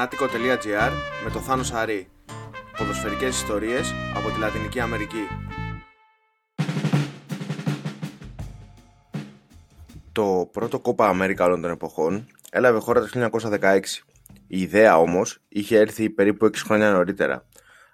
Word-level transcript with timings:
Fanatico.gr 0.00 0.90
με 1.24 1.30
το 1.32 1.38
Θάνο 1.38 1.62
Σαρή. 1.62 2.08
Ποδοσφαιρικές 2.78 3.28
ιστορίες 3.28 3.94
από 4.16 4.28
τη 4.28 4.40
Λατινική 4.40 4.80
Αμερική. 4.80 5.28
Το 10.12 10.48
πρώτο 10.52 10.80
κόπα 10.80 11.08
Αμέρικα 11.08 11.44
όλων 11.44 11.60
των 11.60 11.70
εποχών 11.70 12.26
έλαβε 12.50 12.78
χώρα 12.78 13.00
το 13.00 13.28
1916. 13.60 13.80
Η 14.46 14.60
ιδέα 14.60 14.98
όμως 14.98 15.38
είχε 15.48 15.78
έρθει 15.78 16.10
περίπου 16.10 16.46
6 16.46 16.50
χρόνια 16.56 16.90
νωρίτερα. 16.90 17.44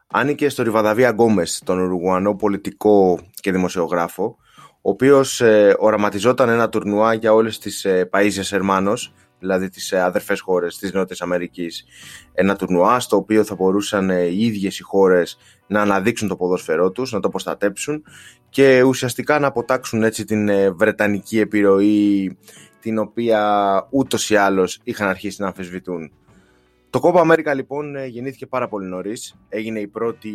Άνοικε 0.06 0.48
στο 0.48 0.62
Ριβαδαβία 0.62 1.10
Γκόμες, 1.10 1.62
τον 1.64 1.78
Ουρουγουανό 1.78 2.34
πολιτικό 2.34 3.20
και 3.34 3.52
δημοσιογράφο, 3.52 4.36
ο 4.58 4.90
οποίος 4.90 5.40
ε, 5.40 5.76
οραματιζόταν 5.78 6.48
ένα 6.48 6.68
τουρνουά 6.68 7.14
για 7.14 7.32
όλες 7.32 7.58
τις 7.58 7.84
ε, 7.84 8.08
Παΐζιες 8.12 8.52
Ερμάνος 8.52 9.12
δηλαδή 9.38 9.68
τις 9.68 9.92
ε, 9.92 10.00
αδερφές 10.00 10.40
χώρες 10.40 10.78
της 10.78 10.92
Νότιας 10.92 11.20
Αμερικής, 11.20 11.84
ένα 12.32 12.56
τουρνουά 12.56 13.00
στο 13.00 13.16
οποίο 13.16 13.44
θα 13.44 13.54
μπορούσαν 13.54 14.10
ε, 14.10 14.22
οι 14.22 14.44
ίδιες 14.44 14.78
οι 14.78 14.82
χώρες 14.82 15.38
να 15.66 15.80
αναδείξουν 15.80 16.28
το 16.28 16.36
ποδόσφαιρό 16.36 16.90
τους, 16.90 17.12
να 17.12 17.20
το 17.20 17.28
προστατέψουν 17.28 18.04
και 18.48 18.82
ουσιαστικά 18.82 19.38
να 19.38 19.46
αποτάξουν 19.46 20.02
έτσι 20.02 20.24
την 20.24 20.48
ε, 20.48 20.70
βρετανική 20.70 21.40
επιρροή 21.40 22.36
την 22.80 22.98
οποία 22.98 23.86
ούτως 23.90 24.30
ή 24.30 24.36
άλλως 24.36 24.80
είχαν 24.84 25.08
αρχίσει 25.08 25.40
να 25.40 25.46
αμφισβητούν. 25.46 26.12
Το 26.90 27.00
Copa 27.02 27.30
America 27.30 27.54
λοιπόν 27.54 28.06
γεννήθηκε 28.06 28.46
πάρα 28.46 28.68
πολύ 28.68 28.86
νωρίς. 28.86 29.36
Έγινε 29.48 29.80
η 29.80 29.86
πρώτη 29.86 30.30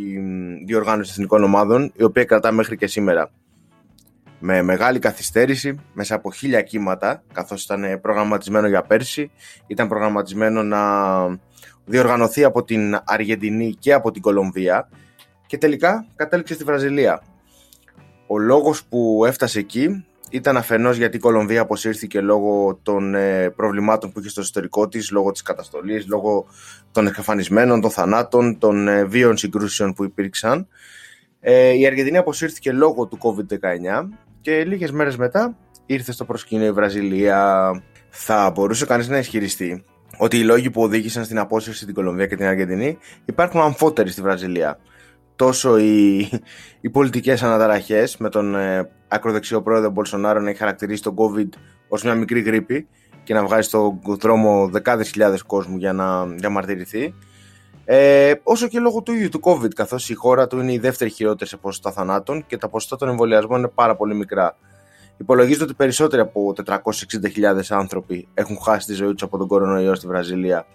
διοργάνωση 0.66 1.12
εθνικών 1.12 1.44
ομάδων, 1.44 1.92
η 1.96 2.04
οποία 2.04 2.26
κρατά 2.26 2.52
μέχρι 2.52 2.78
και 2.78 2.88
σήμερα 2.88 3.32
με 4.44 4.62
μεγάλη 4.62 5.00
καθυστέρηση, 5.00 5.76
μέσα 5.94 6.16
από 6.16 6.32
χίλια 6.32 6.62
κύματα, 6.62 7.24
καθώς 7.34 7.64
ήταν 7.64 8.00
προγραμματισμένο 8.02 8.68
για 8.68 8.82
πέρσι, 8.82 9.32
ήταν 9.68 9.88
προγραμματισμένο 9.88 10.64
να 10.64 10.80
διοργανωθεί 11.86 12.44
από 12.44 12.64
την 12.64 13.02
Αργεντινή 13.04 13.76
και 13.80 13.94
από 13.94 14.12
την 14.12 14.22
Κολομβία 14.22 14.90
και 15.46 15.58
τελικά 15.58 16.06
κατέληξε 16.16 16.54
στη 16.54 16.64
Βραζιλία. 16.64 17.24
Ο 18.28 18.38
λόγος 18.38 18.84
που 18.84 19.24
έφτασε 19.26 19.60
εκεί 19.60 20.06
ήταν 20.30 20.58
αφενός 20.58 20.98
γιατί 20.98 21.18
η 21.18 21.20
Κολομβία 21.20 21.62
αποσύρθηκε 21.62 22.22
λόγω 22.22 22.80
των 22.84 23.16
ε, 23.16 23.50
προβλημάτων 23.50 24.12
που 24.12 24.20
είχε 24.20 24.30
στο 24.30 24.42
ιστορικό 24.42 24.88
της, 24.88 25.12
λόγω 25.12 25.32
της 25.32 25.42
καταστολής, 25.42 26.08
λόγω 26.08 26.46
των 26.92 27.08
εξαφανισμένων, 27.08 27.82
των 27.82 27.92
θανάτων, 27.92 28.58
των 28.58 28.88
ε, 28.88 29.04
βίων 29.04 29.38
συγκρούσεων 29.38 29.94
που 29.94 30.04
υπήρξαν. 30.04 30.68
Ε, 31.40 31.78
η 31.78 31.86
Αργεντινή 31.86 32.18
αποσύρθηκε 32.18 32.72
λόγω 32.72 33.06
του 33.06 33.18
COVID-19 33.22 34.08
και 34.42 34.64
λίγες 34.66 34.92
μέρες 34.92 35.18
μετά 35.18 35.58
ήρθε 35.86 36.12
στο 36.12 36.26
προσκήνιο 36.26 36.66
η 36.66 36.72
Βραζιλία. 36.72 37.72
Θα 38.10 38.52
μπορούσε 38.54 38.86
κανείς 38.86 39.08
να 39.08 39.18
ισχυριστεί 39.18 39.84
ότι 40.18 40.38
οι 40.38 40.44
λόγοι 40.44 40.70
που 40.70 40.82
οδήγησαν 40.82 41.24
στην 41.24 41.40
απόσυρση 41.40 41.86
την 41.86 41.94
Κολομβία 41.94 42.28
και 42.28 42.36
την 42.36 42.46
Αργεντινή 42.46 42.98
υπάρχουν 43.26 43.62
αμφότεροι 43.62 44.10
στη 44.10 44.22
Βραζιλία. 44.22 44.80
Τόσο 45.36 45.78
οι, 45.78 46.18
οι 46.82 46.90
πολιτικές 46.90 47.44
αναταραχές 47.44 48.18
με 48.18 48.30
τον 48.30 48.56
ε, 48.56 48.90
ακροδεξιό 49.08 49.62
πρόεδρο 49.62 49.90
Μπολσονάρο 49.90 50.40
να 50.40 50.50
έχει 50.50 50.60
χαρακτηρίσει 50.60 51.02
τον 51.02 51.16
COVID 51.18 51.50
ως 51.88 52.04
μια 52.04 52.16
μικρή 52.16 52.42
γρήπη 52.42 52.88
και 53.24 53.34
να 53.34 53.46
βγάζει 53.46 53.68
στον 53.68 54.00
δρόμο 54.04 54.68
δεκάδες 54.72 55.10
χιλιάδες 55.10 55.44
κόσμου 55.44 55.78
για 55.78 55.94
να 55.94 56.26
διαμαρτυρηθεί 56.26 57.14
ε, 57.86 58.34
όσο 58.44 58.68
και 58.68 58.80
λόγω 58.80 59.02
του 59.02 59.12
ίδιου 59.12 59.30
του 59.30 59.40
COVID, 59.44 59.74
καθώς 59.74 60.10
η 60.10 60.14
χώρα 60.14 60.48
του 60.48 60.60
είναι 60.60 60.74
η 60.74 60.80
δεύτερη 60.80 61.10
χειρότερη 61.10 61.50
σε 61.50 61.58
ποσοστά 61.58 61.92
θανάτων 61.92 62.46
και 62.48 62.58
τα 62.58 62.70
ποσοστά 62.70 62.96
των 62.96 63.10
εμβολιασμών 63.10 63.60
είναι 63.60 63.68
πάρα 63.68 63.96
πολύ 63.96 64.16
μικρά. 64.16 64.58
Υπολογίζεται 65.18 65.64
ότι 65.64 65.74
περισσότεροι 65.74 66.22
από 66.22 66.54
460.000 66.66 67.62
άνθρωποι 67.70 68.28
έχουν 68.34 68.58
χάσει 68.64 68.88
τη 68.88 68.94
ζωή 68.94 69.14
τους 69.14 69.24
από 69.24 69.38
τον 69.38 69.48
κορονοϊό 69.48 69.96
στη 69.96 70.08
Βραζιλία. 70.08 70.66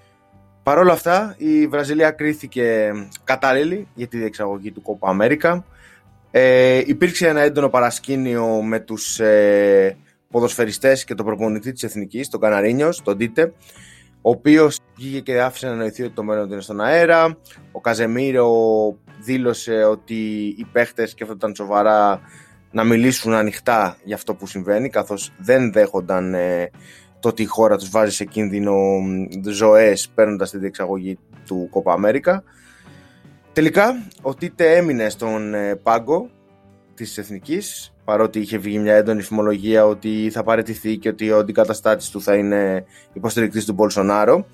Παρ' 0.62 0.78
όλα 0.78 0.93
αυτά, 0.93 1.34
η 1.39 1.67
Βραζιλία 1.67 2.11
κρίθηκε 2.11 2.93
κατάλληλη 3.25 3.88
για 3.94 4.06
τη 4.06 4.19
διεξαγωγή 4.19 4.73
του 4.73 4.83
Copa 4.84 5.17
America. 5.17 5.62
Ε, 6.31 6.83
υπήρξε 6.87 7.28
ένα 7.28 7.41
έντονο 7.41 7.69
παρασκήνιο 7.69 8.62
με 8.62 8.81
τους 8.81 9.21
ε, 9.21 9.97
ποδοσφαιριστές 10.31 11.05
και 11.05 11.15
τον 11.15 11.27
προπονητή 11.27 11.73
της 11.73 11.83
Εθνικής, 11.83 12.28
τον 12.28 12.41
Καναρίνιος, 12.41 13.03
τον 13.03 13.19
Τίτε, 13.19 13.53
ο 14.26 14.31
οποίος 14.31 14.78
βγήκε 14.97 15.20
και 15.20 15.41
άφησε 15.41 15.66
να 15.66 15.75
νοηθεί 15.75 16.03
ότι 16.03 16.14
το 16.14 16.22
μέλλον 16.22 16.50
είναι 16.50 16.60
στον 16.60 16.81
αέρα. 16.81 17.38
Ο 17.72 17.81
Καζεμίρο 17.81 18.48
δήλωσε 19.25 19.84
ότι 19.84 20.14
οι 20.59 20.66
παίχτες 20.72 21.10
σκέφτονταν 21.10 21.54
σοβαρά 21.54 22.20
να 22.70 22.84
μιλήσουν 22.84 23.32
ανοιχτά 23.32 23.97
για 24.04 24.14
αυτό 24.14 24.34
που 24.34 24.47
συμβαίνει, 24.47 24.88
καθώς 24.88 25.32
δεν 25.38 25.72
δέχονταν 25.72 26.34
ε, 26.34 26.70
το 27.20 27.28
ότι 27.28 27.42
η 27.42 27.47
χώρα 27.47 27.76
τους 27.76 27.91
βάζει 27.91 28.14
σε 28.14 28.25
κίνδυνο 28.25 28.75
ζωές 29.47 30.09
παίρνοντας 30.14 30.50
τη 30.50 30.58
διεξαγωγή 30.58 31.19
του 31.47 31.69
Κόπα 31.70 31.93
Αμέρικα. 31.93 32.43
Τελικά, 33.53 34.06
ο 34.22 34.34
Τίτε 34.34 34.76
έμεινε 34.76 35.08
στον 35.08 35.54
ε, 35.54 35.76
πάγκο 35.76 36.31
της 36.94 37.19
Εθνικής 37.19 37.94
παρότι 38.06 38.39
είχε 38.39 38.59
βγει 38.59 38.78
μια 38.78 38.94
έντονη 38.94 39.22
φημολογία 39.22 39.87
ότι 39.87 40.31
θα 40.33 40.43
παραιτηθεί 40.43 40.97
και 40.97 41.09
ότι 41.09 41.31
ο 41.31 41.39
αντικαταστάτης 41.39 42.11
του 42.11 42.22
θα 42.22 42.34
είναι 42.34 42.84
υποστηρικτής 43.12 43.65
του 43.65 43.72
Μπολσονάρο. 43.72 44.47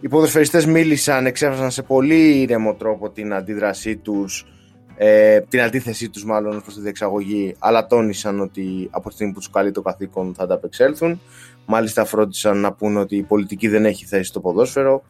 Οι 0.00 0.08
ποδοσφαιριστές 0.08 0.66
μίλησαν, 0.66 1.26
εξέφρασαν 1.26 1.70
σε 1.70 1.82
πολύ 1.82 2.40
ήρεμο 2.40 2.74
τρόπο 2.74 3.10
την 3.10 3.34
αντίδρασή 3.34 3.96
τους, 3.96 4.46
ε, 4.96 5.40
την 5.40 5.60
αντίθεσή 5.60 6.08
τους 6.08 6.24
μάλλον 6.24 6.62
προς 6.62 6.74
τη 6.74 6.80
διεξαγωγή, 6.80 7.56
αλλά 7.58 7.86
τόνισαν 7.86 8.40
ότι 8.40 8.88
από 8.90 9.08
τη 9.08 9.14
στιγμή 9.14 9.32
που 9.32 9.38
τους 9.38 9.50
καλεί 9.50 9.70
το 9.70 9.82
καθήκον 9.82 10.34
θα 10.34 10.42
ανταπεξέλθουν. 10.42 11.20
Μάλιστα 11.66 12.04
φρόντισαν 12.04 12.58
να 12.58 12.72
πούνε 12.72 12.98
ότι 12.98 13.16
η 13.16 13.22
πολιτική 13.22 13.68
δεν 13.68 13.84
έχει 13.84 14.04
θέση 14.04 14.24
στο 14.24 14.40
ποδόσφαιρο. 14.40 15.02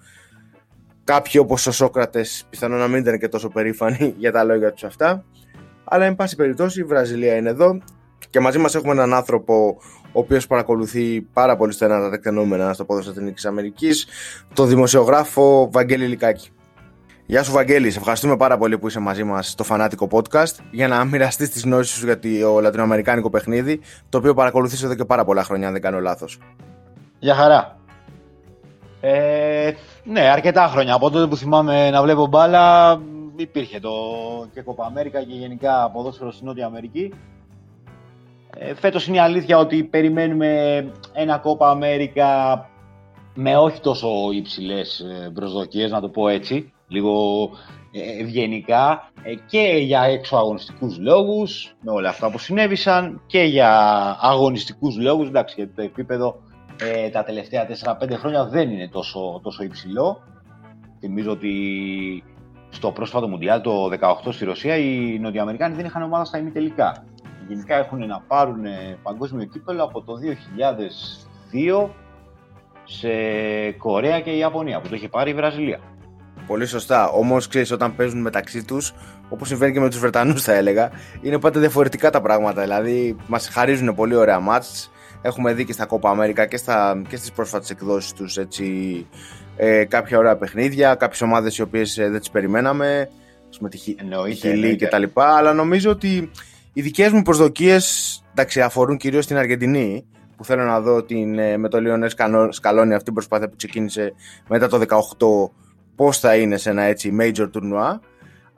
Κάποιοι 1.05 1.41
όπως 1.45 1.67
ο 1.67 1.73
Σόκρατες 1.73 2.47
πιθανόν 2.51 2.79
να 2.79 2.89
μην 2.89 3.01
ήταν 3.01 3.19
και 3.19 3.29
τόσο 3.29 3.49
περήφανοι 3.49 4.15
για 4.19 4.33
τα 4.33 4.45
λόγια 4.45 4.73
τους 4.73 4.85
αυτά. 4.85 5.25
Αλλά, 5.89 6.05
εν 6.05 6.15
πάση 6.15 6.37
περιπτώσει, 6.37 6.81
η 6.81 6.85
Βραζιλία 6.85 7.37
είναι 7.37 7.49
εδώ 7.49 7.79
και 8.31 8.41
μαζί 8.41 8.59
μας 8.59 8.75
έχουμε 8.75 8.93
έναν 8.93 9.15
άνθρωπο 9.15 9.77
ο 10.13 10.19
οποίος 10.21 10.47
παρακολουθεί 10.47 11.21
πάρα 11.21 11.57
πολύ 11.57 11.73
στενά 11.73 12.01
τα 12.01 12.11
τεκτενόμενα 12.11 12.73
στο 12.73 12.85
πόδοσφαιρο 12.85 13.15
της 13.15 13.23
Εθνικής 13.23 13.47
Αμερικής, 13.47 14.07
τον 14.55 14.69
δημοσιογράφο 14.69 15.69
Βαγγέλη 15.73 16.07
Λικάκη. 16.07 16.51
Γεια 17.27 17.43
σου, 17.43 17.53
Βαγγέλη. 17.53 17.91
Σε 17.91 17.99
ευχαριστούμε 17.99 18.37
πάρα 18.37 18.59
πολύ 18.59 18.79
που 18.79 18.87
είσαι 18.87 19.01
μαζί 19.01 19.25
μας 19.25 19.51
στο 19.51 19.65
φανάτικο 19.65 20.09
podcast 20.11 20.55
για 20.71 20.89
να 20.89 21.05
μοιραστείς 21.05 21.51
τις 21.51 21.63
γνώσεις 21.63 21.97
σου 21.97 22.05
για 22.05 22.19
το 22.19 22.61
λατινοαμερικάνικο 22.61 23.31
παιχνίδι, 23.31 23.81
το 24.09 24.19
οποίο 24.19 24.35
παρακολουθείς 24.35 24.83
εδώ 24.83 24.95
και 24.95 25.05
πάρα 25.05 25.25
πολλά 25.25 25.45
χρόνια, 25.45 25.67
αν 25.67 25.73
δεν 25.73 25.83
κάνω 25.83 26.01
λάθος. 26.01 26.39
Γεια 27.19 27.35
χαρά. 27.35 27.79
Ε, 29.01 29.73
ναι, 30.05 30.21
αρκετά 30.21 30.69
χρόνια. 30.69 30.95
Από 30.95 31.11
τότε 31.11 31.27
που 31.27 31.37
θυμάμαι 31.37 31.91
να 31.91 32.03
βλέπω 32.03 32.27
μπάλα, 32.27 33.01
υπήρχε 33.43 33.81
το 33.81 33.91
και 34.53 34.65
Copa 34.67 34.85
America 34.85 35.27
και 35.27 35.35
γενικά 35.35 35.91
ποδόσφαιρο 35.91 36.31
στην 36.33 36.47
Νότια 36.47 36.67
Αμερική. 36.67 37.13
Ε, 38.59 38.75
φέτος 38.75 39.07
είναι 39.07 39.17
η 39.17 39.21
αλήθεια 39.21 39.59
ότι 39.59 39.85
περιμένουμε 39.85 40.93
ένα 41.13 41.43
Copa 41.43 41.73
America 41.73 42.59
με 43.35 43.57
όχι 43.57 43.81
τόσο 43.81 44.09
υψηλές 44.33 45.01
ε, 45.01 45.31
προσδοκίες, 45.35 45.91
να 45.91 46.01
το 46.01 46.09
πω 46.09 46.29
έτσι, 46.29 46.73
λίγο 46.89 47.51
ε, 47.93 48.23
ευγενικά 48.23 49.11
ε, 49.23 49.35
και 49.47 49.79
για 49.81 50.03
έξω 50.03 50.37
αγωνιστικούς 50.37 50.99
λόγους, 50.99 51.77
με 51.81 51.91
όλα 51.91 52.09
αυτά 52.09 52.31
που 52.31 52.39
συνέβησαν 52.39 53.23
και 53.27 53.43
για 53.43 53.71
αγωνιστικούς 54.21 54.97
λόγους, 54.97 55.29
εντάξει, 55.29 55.55
γιατί 55.59 55.73
το 55.75 55.83
επίπεδο 55.83 56.41
ε, 56.81 57.09
τα 57.09 57.25
τελευταία 57.25 57.67
4-5 58.01 58.11
χρόνια 58.13 58.47
δεν 58.47 58.71
είναι 58.71 58.89
τόσο, 58.89 59.41
τόσο 59.43 59.63
υψηλό. 59.63 60.23
Θυμίζω 61.01 61.31
ότι 61.31 61.55
στο 62.71 62.93
πρόσφατο 62.93 63.29
Μουντιάλ 63.29 63.61
το 63.61 63.91
18 64.01 64.33
στη 64.33 64.45
Ρωσία 64.45 64.77
οι 64.77 65.19
Νοτιοαμερικάνοι 65.19 65.75
δεν 65.75 65.85
είχαν 65.85 66.03
ομάδα 66.03 66.25
στα 66.25 66.39
ημιτελικά. 66.39 67.05
Γενικά 67.49 67.77
έχουν 67.77 68.07
να 68.07 68.21
πάρουν 68.21 68.65
παγκόσμιο 69.03 69.45
κύπελο 69.45 69.83
από 69.85 70.03
το 70.03 70.13
2002 71.85 71.89
σε 72.85 73.09
Κορέα 73.71 74.21
και 74.21 74.31
Ιαπωνία 74.31 74.81
που 74.81 74.89
το 74.89 74.95
είχε 74.95 75.09
πάρει 75.09 75.31
η 75.31 75.35
Βραζιλία. 75.35 75.81
Πολύ 76.47 76.67
σωστά. 76.67 77.09
Όμως, 77.09 77.49
ξέρεις, 77.49 77.71
όταν 77.71 77.97
παίζουν 77.97 78.21
μεταξύ 78.21 78.65
τους, 78.65 78.93
όπως 79.29 79.49
συμβαίνει 79.49 79.73
και 79.73 79.81
με 79.81 79.89
τους 79.89 79.99
Βρετανούς, 79.99 80.43
θα 80.43 80.53
έλεγα, 80.53 80.91
είναι 81.23 81.39
πάντα 81.39 81.61
διαφορετικά 81.61 82.11
τα 82.11 82.21
πράγματα. 82.21 82.63
Δηλαδή, 82.63 83.17
μας 83.27 83.49
χαρίζουν 83.49 83.95
πολύ 83.95 84.15
ωραία 84.15 84.41
μάτς. 84.41 84.91
Έχουμε 85.23 85.53
δει 85.53 85.65
και 85.65 85.73
στα 85.73 85.87
Copa 85.91 86.11
America 86.11 86.47
και, 86.49 86.57
στα, 86.57 87.03
και 87.09 87.17
στις 87.17 87.33
πρόσφατες 87.33 87.71
εκδόσεις 87.71 88.13
τους 88.13 88.37
έτσι, 88.37 89.07
ε, 89.57 89.85
κάποια 89.85 90.19
ωραία 90.19 90.37
παιχνίδια, 90.37 90.95
κάποιες 90.95 91.21
ομάδες 91.21 91.57
οι 91.57 91.63
οποίες 91.63 91.99
ε, 91.99 92.09
δεν 92.09 92.19
τις 92.19 92.31
περιμέναμε, 92.31 93.11
με 93.61 93.69
τη 93.69 93.77
Χιλή 94.35 94.77
και 94.77 94.87
τα 94.87 94.99
λοιπά, 94.99 95.37
αλλά 95.37 95.53
νομίζω 95.53 95.91
ότι 95.91 96.31
οι 96.73 96.81
δικές 96.83 97.13
μου 97.13 97.23
προσδοκίες 97.23 98.25
εντάξει, 98.31 98.61
αφορούν 98.61 98.97
κυρίως 98.97 99.27
την 99.27 99.37
Αργεντινή, 99.37 100.07
που 100.37 100.45
θέλω 100.45 100.65
να 100.65 100.81
δω 100.81 101.03
την, 101.03 101.39
ε, 101.39 101.57
με 101.57 101.69
το 101.69 101.81
Λιονές 101.81 102.15
Σκαλόνι 102.51 102.93
αυτή 102.93 103.05
την 103.05 103.15
προσπάθεια 103.15 103.49
που 103.49 103.57
ξεκίνησε 103.57 104.13
μετά 104.49 104.69
το 104.69 104.79
18 104.79 105.53
πώς 105.97 106.19
θα 106.19 106.37
είναι 106.37 106.57
σε 106.57 106.71
ένα 106.71 106.83
έτσι 106.83 107.17
major 107.21 107.49
τουρνουά 107.53 108.01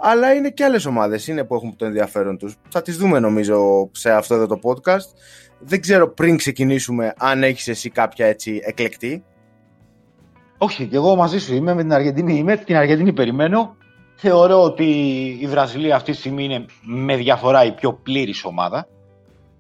αλλά 0.01 0.33
είναι 0.33 0.51
και 0.51 0.65
άλλες 0.65 0.85
ομάδες 0.85 1.27
είναι 1.27 1.44
που 1.44 1.55
έχουν 1.55 1.77
το 1.77 1.85
ενδιαφέρον 1.85 2.39
τους. 2.39 2.56
Θα 2.69 2.83
τις 2.83 2.97
δούμε 2.97 3.19
νομίζω 3.19 3.89
σε 3.93 4.11
αυτό 4.11 4.35
εδώ 4.35 4.47
το 4.47 4.59
podcast. 4.62 5.06
Δεν 5.59 5.81
ξέρω 5.81 6.09
πριν 6.09 6.37
ξεκινήσουμε 6.37 7.15
αν 7.19 7.43
έχεις 7.43 7.69
εσύ 7.69 7.91
κάποια 7.91 8.27
έτσι 8.27 8.61
εκλεκτή. 8.65 9.25
Όχι, 10.58 10.87
και 10.87 10.96
εγώ 10.96 11.16
μαζί 11.16 11.38
σου 11.38 11.55
είμαι 11.55 11.75
με 11.75 11.82
την 11.82 11.93
Αργεντινή. 11.93 12.34
Είμαι, 12.34 12.56
την 12.56 12.76
Αργεντινή 12.76 13.12
περιμένω. 13.12 13.76
Θεωρώ 14.14 14.62
ότι 14.62 14.84
η 15.40 15.46
Βραζιλία 15.46 15.96
αυτή 15.96 16.12
τη 16.12 16.16
στιγμή 16.16 16.44
είναι 16.44 16.64
με 16.82 17.16
διαφορά 17.16 17.64
η 17.64 17.72
πιο 17.72 17.93
πλήρης 17.93 18.44
ομάδα. 18.44 18.88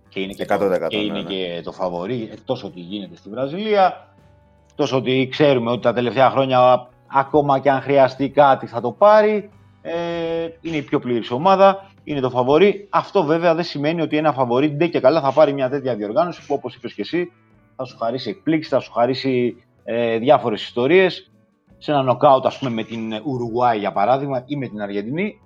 Και 0.08 0.20
είναι 0.20 0.32
και, 0.32 0.44
το, 0.44 0.86
και, 0.88 0.96
είναι 0.96 1.12
ναι, 1.12 1.22
ναι. 1.22 1.28
και 1.28 1.60
το 1.64 1.72
φαβορή, 1.72 2.28
εκτός 2.32 2.64
ότι 2.64 2.80
γίνεται 2.80 3.16
στη 3.16 3.28
Βραζιλία. 3.28 4.14
Τόσο 4.74 4.96
ότι 4.96 5.28
ξέρουμε 5.30 5.70
ότι 5.70 5.82
τα 5.82 5.92
τελευταία 5.92 6.30
χρόνια 6.30 6.88
ακόμα 7.06 7.58
και 7.58 7.70
αν 7.70 7.80
χρειαστεί 7.80 8.30
κάτι 8.30 8.66
θα 8.66 8.80
το 8.80 8.92
πάρει. 8.92 9.50
Ε, 9.82 9.94
είναι 10.60 10.76
η 10.76 10.82
πιο 10.82 10.98
πλήρης 10.98 11.30
ομάδα, 11.30 11.90
είναι 12.04 12.20
το 12.20 12.30
φαβορή. 12.30 12.86
Αυτό 12.90 13.24
βέβαια 13.24 13.54
δεν 13.54 13.64
σημαίνει 13.64 14.00
ότι 14.00 14.16
ένα 14.16 14.32
φαβορή 14.32 14.70
ντε 14.70 14.86
και 14.86 15.00
καλά 15.00 15.20
θα 15.20 15.32
πάρει 15.32 15.52
μια 15.52 15.68
τέτοια 15.68 15.94
διοργάνωση 15.94 16.46
που 16.46 16.54
όπως 16.54 16.74
είπες 16.74 16.92
και 16.94 17.00
εσύ 17.00 17.32
θα 17.76 17.84
σου 17.84 17.96
χαρίσει 17.98 18.30
εκπλήξεις, 18.30 18.72
θα 18.72 18.80
σου 18.80 18.92
χαρίσει 18.92 19.56
ε, 19.90 20.18
διάφορες 20.18 20.62
ιστορίες. 20.62 21.30
Σε 21.78 21.90
ένα 21.90 22.02
νοκάουτ 22.02 22.46
ας 22.46 22.58
πούμε 22.58 22.70
με 22.70 22.82
την 22.82 23.12
Ουρουγουάη 23.24 23.78
για 23.78 23.92
παράδειγμα 23.92 24.42
ή 24.46 24.56
με 24.56 24.68
την 24.68 24.80
Αργεντινή 24.80 25.40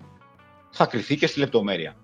θα 0.70 0.86
κρυθεί 0.86 1.16
και 1.16 1.26
στη 1.26 1.38
λεπτομέρεια. 1.38 1.94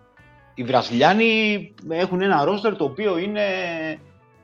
Οι 0.55 0.63
Βραζιλιάνοι 0.63 1.75
έχουν 1.89 2.23
ένα 2.23 2.45
ρόστερ 2.45 2.77
το 2.77 2.85
οποίο 2.85 3.19
είναι 3.19 3.43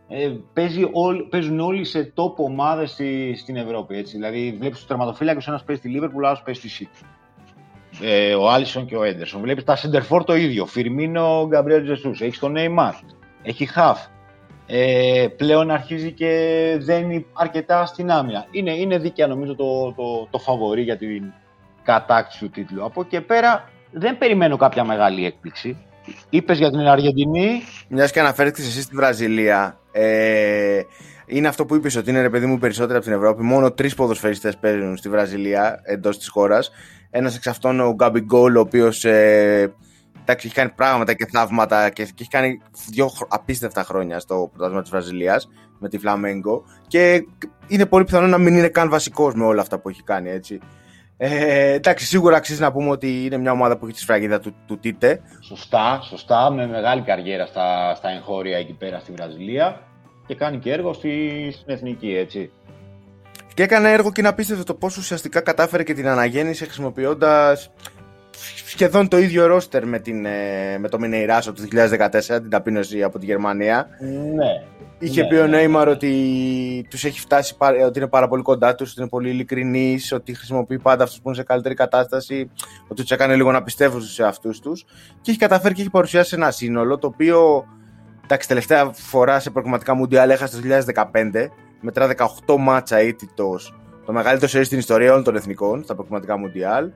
ε, 0.09 0.33
παίζει 0.53 0.91
παίζουν 1.31 1.61
όλοι 1.61 1.85
σε 1.85 2.13
top 2.17 2.35
ομάδες 2.37 2.91
στη, 2.91 3.35
στην 3.37 3.57
Ευρώπη. 3.57 3.97
Έτσι. 3.97 4.17
Δηλαδή, 4.17 4.57
βλέπεις 4.59 4.79
τους 4.79 4.87
τερματοφύλακες, 4.87 5.47
ένας 5.47 5.65
παίζει 5.65 5.81
στη 5.81 5.91
Λίβερπουλ, 5.91 6.25
άλλος 6.25 6.43
παίζει 6.43 6.69
στη 6.69 6.89
City. 6.93 7.07
Ε, 8.03 8.35
ο 8.35 8.51
Άλισον 8.51 8.87
και 8.87 8.97
ο 8.97 9.03
Έντερσον. 9.03 9.41
Βλέπεις 9.41 9.65
τα 9.65 9.77
Σεντερφόρ 9.77 10.25
το 10.25 10.37
ίδιο. 10.37 10.67
Φιρμίνο, 10.67 11.47
Γκαμπριέλ 11.49 11.83
Τζεσούς. 11.83 12.21
Έχεις 12.21 12.39
τον 12.39 12.53
Νέιμαρ. 12.53 12.95
Έχει 13.43 13.67
Χαφ. 13.67 14.07
Ε, 14.67 15.27
πλέον 15.37 15.71
αρχίζει 15.71 16.13
και 16.13 16.31
δένει 16.81 17.27
αρκετά 17.33 17.87
στην 17.87 18.11
άμυνα. 18.11 18.47
Είναι, 18.51 18.73
είναι 18.73 18.99
δίκαια 18.99 19.27
νομίζω 19.27 19.55
το, 19.55 19.93
το, 19.93 20.29
το 20.31 20.39
φαβορή 20.39 20.83
για 20.83 20.97
την 20.97 21.33
κατάκτηση 21.83 22.39
του 22.45 22.51
τίτλου. 22.51 22.85
Από 22.85 23.01
εκεί 23.01 23.21
πέρα 23.21 23.69
δεν 23.91 24.19
περιμένω 24.19 24.57
κάποια 24.57 24.85
μεγάλη 24.85 25.27
έκπληξη. 25.27 25.77
Είπες 26.31 26.59
για 26.59 26.71
την 26.71 26.81
Αργεντινή. 26.81 27.63
Μιας 27.89 28.11
και 28.11 28.21
αναφέρθηκες 28.21 28.67
εσύ 28.67 28.83
στη 28.83 28.97
Βραζιλία. 28.97 29.79
Ε, 29.93 30.81
είναι 31.27 31.49
αυτό 31.49 31.65
που 31.67 31.75
είπες 31.75 31.97
ότι 31.97 32.11
είναι 32.11 32.21
ρε 32.21 32.31
παιδί 32.31 32.47
μου 32.47 32.59
περισσότερο 32.59 32.97
από 32.97 33.07
την 33.07 33.15
Ευρώπη. 33.15 33.43
Μόνο 33.43 33.73
τρεις 33.73 33.95
ποδοσφαιριστές 33.95 34.57
παίζουν 34.57 34.97
στη 34.97 35.09
Βραζιλία 35.09 35.81
εντός 35.83 36.19
της 36.19 36.29
χώρας. 36.29 36.71
Ένας 37.11 37.37
εξ 37.37 37.47
αυτών 37.47 37.81
ο 37.81 37.93
Γκάμπι 37.93 38.21
Γκόλ, 38.21 38.57
ο 38.57 38.61
οποίος 38.61 39.05
ε, 39.05 39.75
έχει 40.33 40.51
κάνει 40.51 40.71
πράγματα 40.71 41.13
και 41.13 41.27
θαύματα 41.27 41.91
και, 41.91 42.05
και 42.05 42.11
έχει 42.19 42.31
κάνει 42.31 42.61
δύο 42.91 43.11
απίστευτα 43.29 43.85
χρόνια 43.85 44.19
στο 44.19 44.49
πρωτάθλημα 44.53 44.83
της 44.83 44.91
Βραζιλίας 44.91 45.49
με 45.79 45.89
τη 45.89 45.99
Φλαμέγκο. 45.99 46.65
Και 46.87 47.27
είναι 47.67 47.87
πολύ 47.87 48.05
πιθανό 48.05 48.27
να 48.27 48.39
μην 48.39 48.57
είναι 48.57 48.69
καν 48.69 48.89
βασικός 48.89 49.35
με 49.35 49.45
όλα 49.45 49.61
αυτά 49.61 49.79
που 49.79 49.89
έχει 49.89 50.03
κάνει. 50.03 50.31
Έτσι. 50.31 50.61
Ε, 51.17 51.73
εντάξει, 51.73 52.07
σίγουρα 52.07 52.37
αξίζει 52.37 52.61
να 52.61 52.73
πούμε 52.73 52.91
ότι 52.91 53.25
είναι 53.25 53.37
μια 53.37 53.53
ομάδα 53.53 53.77
που 53.77 53.85
έχει 53.85 53.95
τη 53.95 54.01
σφραγίδα 54.01 54.41
του, 54.41 54.55
του 54.67 54.79
Τίτε. 54.79 55.21
Σωστά, 55.41 56.01
σωστά, 56.03 56.51
με 56.51 56.67
μεγάλη 56.67 57.03
καριέρα 57.03 57.47
στα, 57.47 57.95
στα 57.95 58.09
εγχώρια 58.11 58.59
εκεί 58.59 58.73
πέρα 58.73 58.99
στη 58.99 59.13
Βραζιλία 59.13 59.81
και 60.27 60.35
κάνει 60.35 60.59
και 60.59 60.73
έργο 60.73 60.93
στη, 60.93 61.49
στην 61.53 61.75
εθνική, 61.75 62.15
έτσι. 62.17 62.51
Και 63.55 63.63
έκανε 63.63 63.93
έργο 63.93 64.13
και 64.13 64.23
να 64.23 64.35
πίστευε 64.35 64.63
το 64.63 64.75
πόσο 64.75 65.01
ουσιαστικά 65.01 65.41
κατάφερε 65.41 65.83
και 65.83 65.95
την 65.95 66.09
αναγέννηση 66.09 66.65
χρησιμοποιώντας 66.65 67.71
σχεδόν 68.67 69.09
το 69.09 69.19
ίδιο 69.19 69.47
ρόστερ 69.47 69.87
με, 69.87 69.99
την, 69.99 70.27
ε, 70.27 70.79
με 70.79 70.89
το 70.89 70.99
Μινεϊράσο 70.99 71.53
του 71.53 71.63
2014, 71.63 72.41
την 72.41 72.51
ταπείνωση 72.51 73.03
από 73.03 73.19
τη 73.19 73.27
Γερμανία. 73.27 73.89
Ναι. 74.35 74.63
Είχε 74.99 75.23
ναι, 75.23 75.29
πει 75.29 75.35
ο 75.35 75.47
Νέιμαρ 75.47 75.89
ότι 75.89 76.87
τους 76.91 77.05
έχει 77.05 77.21
φτάσει, 77.21 77.55
ότι 77.87 77.99
είναι 77.99 78.09
πάρα 78.09 78.29
πολύ 78.29 78.43
κοντά 78.43 78.75
τους, 78.75 78.91
ότι 78.91 79.01
είναι 79.01 79.09
πολύ 79.09 79.31
ειλικρινή, 79.31 79.99
ότι 80.13 80.35
χρησιμοποιεί 80.35 80.79
πάντα 80.79 81.05
αυτούς 81.05 81.21
που 81.21 81.29
είναι 81.29 81.37
σε 81.37 81.43
καλύτερη 81.43 81.75
κατάσταση, 81.75 82.51
ότι 82.89 83.03
τους 83.03 83.11
έκανε 83.11 83.37
λίγο 83.37 83.53
να 83.53 83.63
πιστεύουν 83.63 84.01
στους 84.01 84.19
εαυτούς 84.19 84.61
τους. 84.61 84.85
Και 85.21 85.31
έχει 85.31 85.41
καταφέρει 85.41 85.75
και 85.75 85.81
έχει 85.81 85.91
παρουσιάσει 85.91 86.35
ένα 86.35 86.51
σύνολο 86.51 86.99
το 86.99 87.07
οποίο. 87.07 87.67
Εντάξει, 88.25 88.49
τελευταία 88.49 88.91
φορά 88.93 89.41
σε 89.41 89.51
προγραμματικά 89.51 89.95
Μουντιάλ 89.95 90.31
έχασε 90.31 90.61
το 90.61 90.63
2015, 90.63 91.51
μετρά 91.81 92.09
18 92.47 92.57
μάτσα 92.59 93.03
ήττητο, 93.03 93.59
το 94.07 94.13
μεγαλύτερο 94.13 94.51
σερί 94.51 94.65
στην 94.65 94.79
ιστορία 94.79 95.11
όλων 95.11 95.25
των 95.25 95.37
εθνικών 95.37 95.83
στα 95.85 95.95
προγραμματικά 95.95 96.37
Μουντιάλ. 96.37 96.91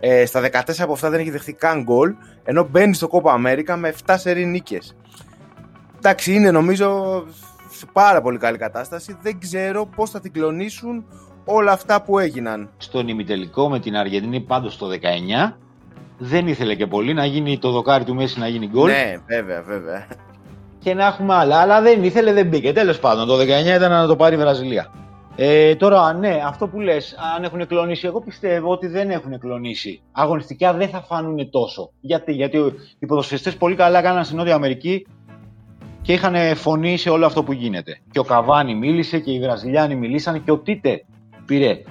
Ε, 0.00 0.26
στα 0.26 0.40
14 0.40 0.74
από 0.78 0.92
αυτά 0.92 1.10
δεν 1.10 1.20
έχει 1.20 1.30
δεχτεί 1.30 1.52
καν 1.52 1.82
γκολ, 1.82 2.14
ενώ 2.44 2.68
μπαίνει 2.70 2.94
στο 2.94 3.08
Κόπα 3.08 3.32
Αμέρικα 3.32 3.76
με 3.76 3.94
7 4.06 4.14
σερή 4.18 4.44
νίκες. 4.44 4.96
Εντάξει, 5.96 6.34
είναι 6.34 6.50
νομίζω 6.50 7.22
σε 7.70 7.86
πάρα 7.92 8.20
πολύ 8.20 8.38
καλή 8.38 8.58
κατάσταση. 8.58 9.16
Δεν 9.22 9.38
ξέρω 9.38 9.86
πώς 9.96 10.10
θα 10.10 10.20
την 10.20 10.32
κλονίσουν 10.32 11.04
όλα 11.44 11.72
αυτά 11.72 12.02
που 12.02 12.18
έγιναν. 12.18 12.70
Στον 12.76 13.08
ημιτελικό 13.08 13.68
με 13.68 13.80
την 13.80 13.96
Αργεντινή 13.96 14.40
πάντως 14.40 14.76
το 14.76 14.86
19 15.48 15.52
δεν 16.18 16.46
ήθελε 16.46 16.74
και 16.74 16.86
πολύ 16.86 17.14
να 17.14 17.24
γίνει 17.24 17.58
το 17.58 17.70
δοκάρι 17.70 18.04
του 18.04 18.14
Μέση 18.14 18.38
να 18.38 18.48
γίνει 18.48 18.66
γκολ. 18.66 18.90
Ναι, 18.90 19.16
βέβαια, 19.26 19.62
βέβαια. 19.62 20.06
Και 20.78 20.94
να 20.94 21.06
έχουμε 21.06 21.34
άλλα, 21.34 21.60
αλλά 21.60 21.80
δεν 21.80 22.04
ήθελε, 22.04 22.32
δεν 22.32 22.46
μπήκε. 22.46 22.72
Τέλος 22.72 22.98
πάντων, 22.98 23.26
το 23.26 23.36
19 23.38 23.76
ήταν 23.76 23.90
να 23.90 24.06
το 24.06 24.16
πάρει 24.16 24.34
η 24.34 24.38
Βραζιλία. 24.38 24.90
Ε, 25.42 25.76
τώρα, 25.76 26.12
ναι, 26.12 26.40
αυτό 26.46 26.68
που 26.68 26.80
λες, 26.80 27.14
αν 27.36 27.44
έχουν 27.44 27.66
κλονίσει, 27.66 28.06
εγώ 28.06 28.20
πιστεύω 28.20 28.70
ότι 28.70 28.86
δεν 28.86 29.10
έχουν 29.10 29.38
κλονίσει. 29.38 30.02
Αγωνιστικά 30.12 30.72
δεν 30.72 30.88
θα 30.88 31.02
φάνουν 31.02 31.50
τόσο. 31.50 31.90
Γιατί, 32.00 32.32
γιατί 32.32 32.58
οι 32.98 33.06
ποδοσφαιριστές 33.06 33.56
πολύ 33.56 33.74
καλά 33.74 34.02
κάναν 34.02 34.24
στην 34.24 34.36
Νότια 34.36 34.54
Αμερική 34.54 35.06
και 36.02 36.12
είχαν 36.12 36.56
φωνή 36.56 36.96
σε 36.96 37.10
όλο 37.10 37.26
αυτό 37.26 37.42
που 37.42 37.52
γίνεται. 37.52 38.00
Και 38.10 38.18
ο 38.18 38.22
Καβάνη 38.22 38.74
μίλησε 38.74 39.18
και 39.18 39.32
οι 39.32 39.40
Βραζιλιάνοι 39.40 39.94
μιλήσαν 39.94 40.44
και 40.44 40.50
ο 40.50 40.58
Τίτε 40.58 41.04
πήρε 41.46 41.82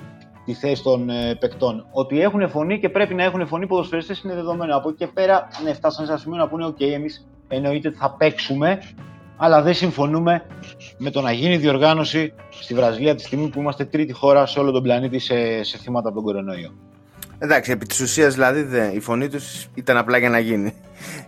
τη 0.46 0.54
θέση 0.54 0.84
των 0.84 1.10
ε, 1.10 1.36
παικτών. 1.36 1.86
Ότι 1.92 2.22
έχουν 2.22 2.50
φωνή 2.50 2.80
και 2.80 2.90
πρέπει 2.90 3.14
να 3.14 3.24
έχουν 3.24 3.48
φωνή 3.48 3.64
οι 3.64 3.68
ποδοσφαιριστές 3.68 4.22
είναι 4.22 4.34
δεδομένο. 4.34 4.76
Από 4.76 4.90
εκεί 4.90 4.98
και 4.98 5.08
πέρα, 5.08 5.48
ναι, 5.64 5.74
φτάσανε 5.74 6.06
σε 6.06 6.12
ένα 6.12 6.22
σημείο 6.22 6.38
να 6.38 6.48
πούνε: 6.48 6.66
OK, 6.68 6.82
εμείς 6.82 7.28
εννοείται 7.48 7.92
θα 7.92 8.16
παίξουμε, 8.18 8.80
αλλά 9.42 9.62
δεν 9.62 9.74
συμφωνούμε 9.74 10.46
με 10.98 11.10
το 11.10 11.22
να 11.22 11.32
γίνει 11.32 11.58
διοργάνωση 11.58 12.34
στη 12.50 12.74
Βραζιλία 12.74 13.16
τη 13.16 13.22
στιγμή 13.22 13.48
που 13.48 13.60
είμαστε 13.60 13.86
τρίτη 13.86 14.14
χώρα 14.14 14.46
σε 14.46 14.60
όλο 14.60 14.72
τον 14.72 14.84
πλανήτη 14.84 15.20
σε, 15.20 15.64
σε 15.64 15.78
θύματα 15.78 16.08
από 16.08 16.18
τον 16.18 16.26
κορονοϊό. 16.26 16.72
Εντάξει, 17.40 17.72
επί 17.72 17.86
της 17.86 18.00
ουσίας 18.00 18.34
δηλαδή 18.34 18.68
η 18.96 19.00
φωνή 19.00 19.28
τους 19.28 19.68
ήταν 19.74 19.98
απλά 19.98 20.18
για 20.18 20.30
να 20.30 20.40
γίνει. 20.40 20.74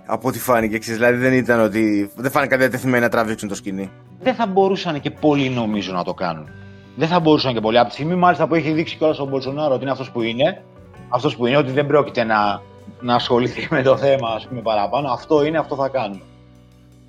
από 0.05 0.27
ό,τι 0.27 0.39
φάνηκε. 0.39 0.77
Ξέρεις, 0.77 0.99
δηλαδή 0.99 1.17
δεν 1.17 1.33
ήταν 1.33 1.59
ότι. 1.59 2.11
Δεν 2.15 2.31
φάνηκαν 2.31 2.59
διατεθειμένοι 2.59 3.03
να 3.03 3.09
τραβήξουν 3.09 3.49
το 3.49 3.55
σκηνή. 3.55 3.91
Δεν 4.19 4.35
θα 4.35 4.45
μπορούσαν 4.45 4.99
και 4.99 5.11
πολλοί 5.11 5.49
νομίζω 5.49 5.93
να 5.93 6.03
το 6.03 6.13
κάνουν. 6.13 6.49
Δεν 6.95 7.07
θα 7.07 7.19
μπορούσαν 7.19 7.53
και 7.53 7.59
πολλοί. 7.59 7.77
Από 7.77 7.87
τη 7.87 7.93
στιγμή 7.93 8.15
μάλιστα 8.15 8.47
που 8.47 8.55
έχει 8.55 8.71
δείξει 8.71 8.97
κιόλας 8.97 9.19
ο 9.19 9.25
Μπολσονάρο 9.25 9.73
ότι 9.73 9.81
είναι 9.81 9.91
αυτός 9.91 10.11
που 10.11 10.21
είναι, 10.21 10.63
αυτός 11.09 11.35
που 11.35 11.45
είναι, 11.45 11.57
ότι 11.57 11.71
δεν 11.71 11.87
πρόκειται 11.87 12.23
να, 12.23 12.61
να 13.01 13.15
ασχοληθεί 13.15 13.67
με 13.75 13.81
το 13.81 13.97
θέμα 13.97 14.29
ας 14.29 14.47
πούμε, 14.47 14.61
παραπάνω. 14.61 15.11
Αυτό 15.11 15.45
είναι, 15.45 15.57
αυτό 15.57 15.75
θα 15.75 15.87
κάνουμε. 15.87 16.21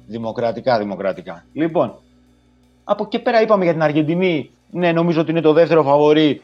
Δημοκρατικά, 0.06 0.78
δημοκρατικά. 0.78 1.44
Λοιπόν, 1.52 1.98
από 2.84 3.02
εκεί 3.02 3.18
πέρα 3.18 3.40
είπαμε 3.40 3.64
για 3.64 3.72
την 3.72 3.82
Αργεντινή. 3.82 4.50
Ναι, 4.70 4.92
νομίζω 4.92 5.20
ότι 5.20 5.30
είναι 5.30 5.40
το 5.40 5.52
δεύτερο 5.52 5.82
φαβορή. 5.82 6.40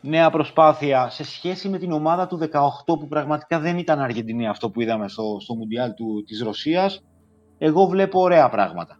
Νέα 0.00 0.30
προσπάθεια 0.30 1.08
σε 1.10 1.24
σχέση 1.24 1.68
με 1.68 1.78
την 1.78 1.92
ομάδα 1.92 2.26
του 2.26 2.38
18 2.38 2.48
που 2.86 3.08
πραγματικά 3.08 3.58
δεν 3.58 3.78
ήταν 3.78 4.00
Αργεντινή 4.00 4.48
αυτό 4.48 4.70
που 4.70 4.80
είδαμε 4.80 5.08
στο, 5.08 5.36
στο 5.40 5.54
Μουντιάλ 5.54 5.94
του, 5.94 6.24
της 6.26 6.42
Ρωσίας. 6.42 7.02
Εγώ 7.58 7.86
βλέπω 7.86 8.20
ωραία 8.20 8.48
πράγματα. 8.48 8.98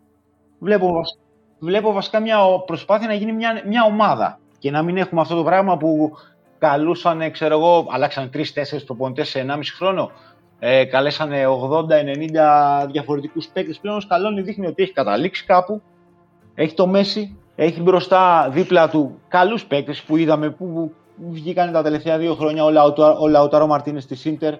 Βλέπω, 0.59 0.89
βλέπω 1.59 1.93
βασικά 1.93 2.21
μια 2.21 2.39
προσπάθεια 2.67 3.07
να 3.07 3.15
γίνει 3.15 3.33
μια, 3.33 3.63
μια 3.67 3.85
ομάδα 3.85 4.39
και 4.59 4.71
να 4.71 4.83
μην 4.83 4.97
έχουμε 4.97 5.21
αυτό 5.21 5.35
το 5.35 5.45
πράγμα 5.45 5.77
που 5.77 6.13
καλούσαν, 6.59 7.31
ξέρω 7.31 7.55
εγώ, 7.55 7.87
αλλάξαν 7.91 8.31
τρει-τέσσερι 8.31 8.85
προπονητές 8.85 9.29
σε 9.29 9.47
1,5 9.49 9.59
χρόνο 9.77 10.11
ε, 10.67 10.85
καλέσανε 10.85 11.45
80-90 11.47 12.87
διαφορετικούς 12.91 13.47
παίκτες. 13.47 13.79
Πλέον 13.79 13.97
ο 13.97 14.01
Σκαλόνι 14.01 14.41
δείχνει 14.41 14.67
ότι 14.67 14.83
έχει 14.83 14.93
καταλήξει 14.93 15.45
κάπου, 15.45 15.83
έχει 16.55 16.75
το 16.75 16.87
Μέση, 16.87 17.37
έχει 17.55 17.81
μπροστά 17.81 18.49
δίπλα 18.51 18.89
του 18.89 19.21
καλούς 19.29 19.65
παίκτες 19.65 20.03
που 20.03 20.17
είδαμε 20.17 20.51
που 20.51 20.93
βγήκαν 21.31 21.73
τα 21.73 21.83
τελευταία 21.83 22.19
δύο 22.19 22.35
χρόνια 22.35 22.65
ο, 23.19 23.29
Λαουτάρο, 23.29 23.67
Μαρτίνες 23.67 24.03
στη 24.03 24.15
Σίντερ. 24.15 24.55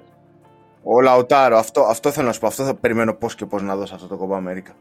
Ο 0.83 1.01
Λαουτάρο, 1.01 1.57
αυτό, 1.57 1.81
αυτό 1.81 2.11
θέλω 2.11 2.27
να 2.27 2.33
σου 2.33 2.41
πω, 2.41 2.47
αυτό 2.47 2.65
θα 2.65 2.75
περιμένω 2.75 3.15
πώς 3.15 3.35
και 3.35 3.47
πώς 3.47 3.63
να 3.63 3.77
δώσω 3.77 3.95
αυτό 3.95 4.07
το 4.07 4.17
κόμμα 4.17 4.37
Αμέρικα. 4.37 4.73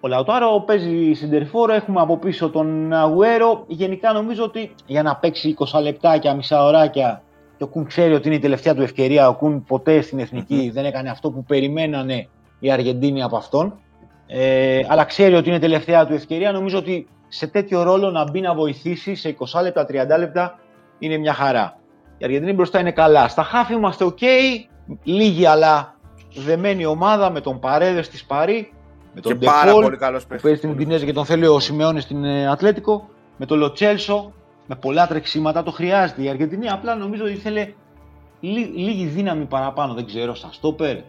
Ο 0.00 0.08
Λαουτάρο 0.08 0.60
παίζει 0.66 1.12
συντερφόρο, 1.12 1.72
έχουμε 1.72 2.00
από 2.00 2.18
πίσω 2.18 2.50
τον 2.50 2.92
Αγουέρο. 2.92 3.64
Γενικά 3.66 4.12
νομίζω 4.12 4.44
ότι 4.44 4.74
για 4.86 5.02
να 5.02 5.16
παίξει 5.16 5.54
20 5.72 5.82
λεπτάκια, 5.82 6.34
μισά 6.34 6.64
ωράκια 6.64 7.22
και 7.56 7.64
ο 7.64 7.66
Κουν 7.66 7.86
ξέρει 7.86 8.14
ότι 8.14 8.26
είναι 8.26 8.36
η 8.36 8.40
τελευταία 8.40 8.74
του 8.74 8.82
ευκαιρία. 8.82 9.28
Ο 9.28 9.34
Κουν 9.34 9.64
ποτέ 9.64 10.00
στην 10.00 10.18
εθνικη 10.18 10.70
δεν 10.74 10.84
έκανε 10.84 11.10
αυτό 11.10 11.30
που 11.30 11.44
περιμένανε 11.44 12.28
οι 12.58 12.70
Αργεντίνοι 12.70 13.22
από 13.22 13.36
αυτόν. 13.36 13.78
Ε, 14.26 14.80
αλλά 14.88 15.04
ξέρει 15.04 15.34
ότι 15.34 15.48
είναι 15.48 15.56
η 15.56 15.60
τελευταία 15.60 16.06
του 16.06 16.14
ευκαιρία. 16.14 16.52
Νομίζω 16.52 16.78
ότι 16.78 17.08
σε 17.28 17.46
τέτοιο 17.46 17.82
ρόλο 17.82 18.10
να 18.10 18.30
μπει 18.30 18.40
να 18.40 18.54
βοηθήσει 18.54 19.14
σε 19.14 19.36
20 19.52 19.62
λεπτά, 19.62 19.86
30 19.88 20.18
λεπτά 20.18 20.58
είναι 20.98 21.16
μια 21.16 21.32
χαρά. 21.32 21.76
Η 22.18 22.24
Αργεντινή 22.24 22.52
μπροστά 22.52 22.80
είναι 22.80 22.92
καλά. 22.92 23.28
Στα 23.28 23.42
χάφη 23.42 23.72
είμαστε 23.72 24.04
OK. 24.04 24.22
λίγη 25.02 25.46
αλλά 25.46 25.94
δεμένη 26.34 26.84
ομάδα 26.84 27.30
με 27.30 27.40
τον 27.40 27.58
Παρέδες 27.58 28.06
στη 28.06 28.16
Σπαρή, 28.16 28.72
με 29.14 29.20
τον 29.20 29.38
και 29.38 29.44
πάρα 29.44 29.64
Ντεπόλ, 29.64 29.84
πολύ 29.84 29.96
καλός 29.96 30.26
που 30.26 30.36
παίζει 30.42 30.58
στην 30.58 30.70
Ουντινέζα 30.70 31.04
και 31.04 31.12
τον 31.12 31.24
θέλει 31.24 31.46
ο 31.46 31.60
Σιμεώνης 31.60 32.02
στην 32.02 32.24
ε, 32.24 32.48
Ατλέτικο, 32.48 33.08
με 33.36 33.46
τον 33.46 33.58
Λοτσέλσο, 33.58 34.32
με 34.72 34.78
πολλά 34.80 35.06
τρεξίματα. 35.06 35.62
Το 35.62 35.70
χρειάζεται 35.70 36.22
η 36.22 36.28
Αργεντινή. 36.28 36.68
Απλά 36.68 36.94
νομίζω 36.94 37.24
ότι 37.24 37.32
ήθελε 37.32 37.68
λί- 38.40 38.76
λίγη 38.76 39.04
δύναμη 39.06 39.44
παραπάνω, 39.44 39.94
δεν 39.94 40.06
ξέρω, 40.06 40.34
στα 40.34 40.48
στόπερ. 40.52 40.96
Ε, 40.96 41.02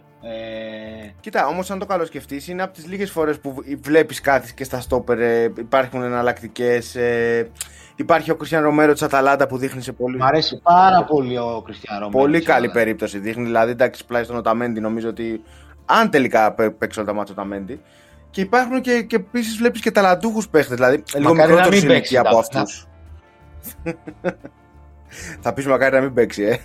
Κοίτα, 1.20 1.46
όμως 1.46 1.70
αν 1.70 1.78
το 1.78 1.86
καλό 1.86 2.04
σκεφτεί, 2.04 2.42
είναι 2.48 2.62
από 2.62 2.72
τις 2.72 2.86
λίγες 2.86 3.10
φορές 3.10 3.38
που 3.40 3.54
βλέπεις 3.80 4.20
κάτι 4.20 4.54
και 4.54 4.64
στα 4.64 4.80
στόπερ. 4.80 5.18
ε, 5.20 5.52
υπάρχουν 5.58 6.02
εναλλακτικές. 6.02 6.94
Ε, 6.94 7.50
υπάρχει 7.96 8.30
ο 8.30 8.36
Κριστιαν 8.36 8.62
Ρομέρο 8.62 8.92
της 8.92 9.02
Αταλάντα 9.02 9.46
που 9.46 9.56
δείχνει 9.56 9.82
σε 9.82 9.92
πολύ, 9.92 10.16
μ' 10.16 10.22
αρέσει 10.22 10.60
πάρα 10.62 11.04
πολύ 11.04 11.38
ο 11.38 11.62
Κριστιαν 11.64 11.98
Ρομέρο. 11.98 12.18
πολύ 12.18 12.42
καλή 12.42 12.70
περίπτωση. 12.70 13.18
Δείχνει 13.18 13.44
δηλαδή, 13.44 13.70
εντάξει, 13.70 14.04
πλάι 14.06 14.24
στον 14.24 14.36
Οταμέντι, 14.36 14.80
νομίζω 14.80 15.08
ότι 15.08 15.42
αν 15.86 16.10
τελικά 16.10 16.52
πέ- 16.52 16.70
παίξει 16.70 16.98
όλα 16.98 17.08
τα 17.08 17.14
μάτια 17.14 17.34
ο 17.36 17.40
Οταμέντι. 17.40 17.80
Και 18.30 18.40
υπάρχουν 18.40 18.80
και, 18.80 19.02
και 19.02 19.16
επίσης 19.16 19.56
βλέπεις 19.56 19.80
και 19.80 19.90
ταλαντούχους 19.90 20.48
παίχτες, 20.48 20.74
δηλαδή 20.76 21.02
λίγο 21.14 21.28
Μακάρι 21.34 21.52
να 21.52 21.56
μικρότερου 21.56 21.70
μην 21.70 21.86
παίξει, 21.94 22.14
ηλικία 22.14 22.20
από 22.20 22.30
να- 22.30 22.38
αυτούς. 22.38 22.86
Θα 25.42 25.52
πει 25.52 25.66
μακάρι 25.66 25.94
να 25.94 26.00
μην 26.00 26.14
παίξει, 26.14 26.42
ε. 26.42 26.56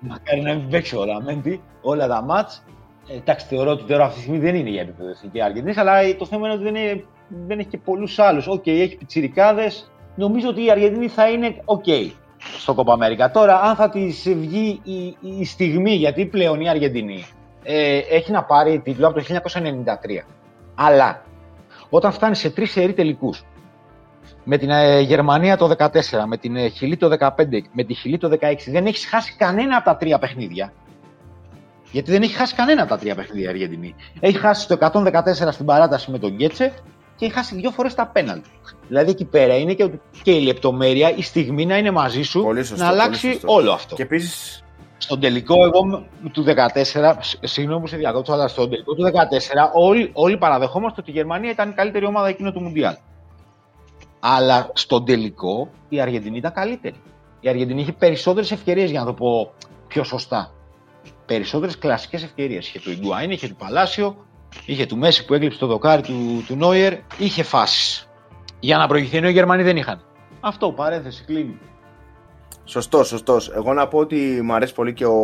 Μακάρι 0.00 0.40
να 0.40 0.54
μην 0.54 0.68
παίξει 0.68 0.96
ο 0.96 1.04
Ραμέντι 1.04 1.62
όλα 1.82 2.06
τα 2.06 2.22
μάτς. 2.22 2.64
Ε, 3.08 3.16
εντάξει, 3.16 3.46
θεωρώ 3.46 3.70
ότι 3.70 3.84
τώρα 3.84 4.04
αυτή 4.04 4.14
τη 4.14 4.20
στιγμή 4.20 4.40
δεν 4.40 4.54
είναι 4.54 4.70
για 4.70 4.80
επίπεδο 4.80 5.08
εθνική 5.08 5.42
Αργεντινή, 5.42 5.74
αλλά 5.76 6.16
το 6.16 6.26
θέμα 6.26 6.46
είναι 6.46 6.54
ότι 6.54 6.64
δεν, 6.64 6.74
είναι, 6.74 7.04
δεν 7.46 7.58
έχει 7.58 7.68
και 7.68 7.78
πολλούς 7.78 8.18
άλλους. 8.18 8.46
Οκ, 8.46 8.66
έχει 8.66 8.96
πιτσιρικάδες. 8.96 9.90
Νομίζω 10.14 10.48
ότι 10.48 10.64
η 10.64 10.70
Αργεντινή 10.70 11.08
θα 11.08 11.28
είναι 11.28 11.56
οκ 11.64 11.84
στο 12.58 12.74
Κόπα 12.74 12.92
Αμέρικα. 12.92 13.30
Τώρα, 13.30 13.60
αν 13.60 13.74
θα 13.74 13.88
της 13.88 14.28
βγει 14.36 14.80
η, 14.82 15.16
η 15.38 15.44
στιγμή, 15.44 15.94
γιατί 15.94 16.26
πλέον 16.26 16.60
η 16.60 16.68
Αργεντινή 16.68 17.24
ε, 17.62 17.98
έχει 17.98 18.30
να 18.30 18.44
πάρει 18.44 18.80
τίτλο 18.80 19.06
από 19.06 19.20
το 19.20 19.24
1993. 19.28 20.24
Αλλά 20.74 21.22
όταν 21.90 22.12
φτάνει 22.12 22.34
σε 22.34 22.50
τρεις 22.50 22.70
σερή 22.70 22.92
τελικούς, 22.92 23.42
με 24.44 24.58
την 24.58 24.70
ε, 24.70 25.00
Γερμανία 25.00 25.56
το 25.56 25.70
14, 25.78 25.88
με 26.26 26.36
την 26.36 26.56
ε, 26.56 26.68
Χιλή 26.68 26.96
το 26.96 27.16
15, 27.20 27.28
με 27.72 27.84
τη 27.84 27.94
Χιλή 27.94 28.18
το 28.18 28.30
16, 28.40 28.54
δεν 28.66 28.86
έχεις 28.86 29.06
χάσει 29.06 29.34
κανένα 29.38 29.76
από 29.76 29.84
τα 29.84 29.96
τρία 29.96 30.18
παιχνίδια. 30.18 30.72
Γιατί 31.90 32.10
δεν 32.10 32.22
έχεις 32.22 32.36
χάσει 32.36 32.54
κανένα 32.54 32.80
από 32.80 32.90
τα 32.90 32.98
τρία 32.98 33.14
παιχνίδια 33.14 33.44
η 33.46 33.48
Αργεντινή. 33.48 33.94
Έχεις 34.20 34.40
χάσει 34.40 34.68
το 34.68 34.76
114 34.80 35.10
στην 35.50 35.66
παράταση 35.66 36.10
με 36.10 36.18
τον 36.18 36.30
Γκέτσε 36.34 36.72
και 37.16 37.24
έχεις 37.24 37.36
χάσει 37.36 37.54
δύο 37.54 37.70
φορές 37.70 37.94
τα 37.94 38.06
πέναλτι. 38.06 38.48
Δηλαδή 38.88 39.10
εκεί 39.10 39.24
πέρα 39.24 39.56
είναι 39.56 39.72
και, 39.74 39.90
και 40.22 40.30
η 40.30 40.40
λεπτομέρεια, 40.40 41.16
η 41.16 41.22
στιγμή 41.22 41.66
να 41.66 41.76
είναι 41.78 41.90
μαζί 41.90 42.22
σου 42.22 42.42
Πολύ 42.42 42.64
σωστό, 42.64 42.84
να 42.84 42.90
πολύ 42.90 43.00
αλλάξει 43.02 43.32
σωστό. 43.32 43.52
όλο 43.52 43.72
αυτό. 43.72 43.94
Και 43.94 44.02
επίση 44.02 44.62
Στον 44.98 45.20
τελικό, 45.20 45.64
εγώ 45.64 45.84
μ- 45.86 46.30
του 46.32 46.44
14, 46.44 47.14
σ- 47.20 47.46
συγγνώμη 47.46 47.80
που 47.80 47.86
σε 47.86 47.96
διακόπτω, 47.96 48.32
αλλά 48.32 48.48
στον 48.48 48.70
τελικό 48.70 48.94
του 48.94 49.02
14, 49.02 49.10
όλοι, 49.72 50.10
όλοι 50.12 50.36
παραδεχόμαστε 50.38 51.00
ότι 51.00 51.10
η 51.10 51.14
Γερμανία 51.14 51.50
ήταν 51.50 51.70
η 51.70 51.72
καλύτερη 51.72 52.04
ομάδα 52.06 52.28
εκείνο 52.28 52.52
του 52.52 52.60
Μουντιάλ. 52.60 52.94
Αλλά 54.26 54.70
στον 54.72 55.04
τελικό 55.04 55.70
η 55.88 56.00
Αργεντινή 56.00 56.36
ήταν 56.36 56.52
καλύτερη. 56.52 56.96
Η 57.40 57.48
Αργεντινή 57.48 57.80
είχε 57.80 57.92
περισσότερες 57.92 58.50
ευκαιρίες, 58.50 58.90
για 58.90 59.00
να 59.00 59.06
το 59.06 59.12
πω 59.12 59.52
πιο 59.86 60.04
σωστά. 60.04 60.52
Περισσότερες 61.26 61.78
κλασικές 61.78 62.22
ευκαιρίες. 62.22 62.68
Είχε 62.68 62.78
του 62.78 62.90
Ιγκουάιν, 62.90 63.30
είχε 63.30 63.48
του 63.48 63.56
Παλάσιο, 63.56 64.16
είχε 64.66 64.86
του 64.86 64.96
Μέση 64.96 65.24
που 65.24 65.34
έκλειψε 65.34 65.58
το 65.58 65.66
δοκάρι 65.66 66.02
του, 66.02 66.44
του 66.46 66.56
Νόιερ, 66.56 66.94
είχε 67.18 67.42
φάσεις. 67.42 68.08
Για 68.60 68.76
να 68.76 68.86
προηγηθεί, 68.86 69.16
ενώ 69.16 69.28
οι 69.28 69.32
Γερμανοί 69.32 69.62
δεν 69.62 69.76
είχαν. 69.76 70.04
Αυτό, 70.40 70.72
παρένθεση, 70.72 71.24
κλείνει. 71.24 71.58
Σωστό, 72.64 73.04
σωστό. 73.04 73.36
Εγώ 73.54 73.72
να 73.72 73.88
πω 73.88 73.98
ότι 73.98 74.40
μου 74.42 74.54
αρέσει 74.54 74.74
πολύ 74.74 74.92
και 74.92 75.06
ο... 75.06 75.20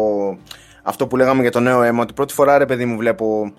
αυτό 0.82 1.06
που 1.06 1.16
λέγαμε 1.16 1.42
για 1.42 1.50
το 1.50 1.60
νέο 1.60 1.82
αίμα. 1.82 2.02
Ότι 2.02 2.12
πρώτη 2.12 2.32
φορά, 2.32 2.58
ρε 2.58 2.66
παιδί 2.66 2.84
μου, 2.84 2.96
βλέπω 2.96 3.52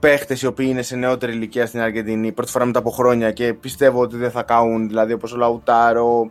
παίχτες 0.00 0.42
οι 0.42 0.46
οποίοι 0.46 0.66
είναι 0.70 0.82
σε 0.82 0.96
νεότερη 0.96 1.32
ηλικία 1.32 1.66
στην 1.66 1.80
Αργεντινή. 1.80 2.32
Πρώτη 2.32 2.50
φορά 2.50 2.64
μετά 2.64 2.78
από 2.78 2.90
χρόνια 2.90 3.32
και 3.32 3.54
πιστεύω 3.54 4.00
ότι 4.00 4.16
δεν 4.16 4.30
θα 4.30 4.42
καούν. 4.42 4.88
Δηλαδή 4.88 5.12
όπως 5.12 5.32
ο 5.32 5.36
Λαουτάρο, 5.36 6.30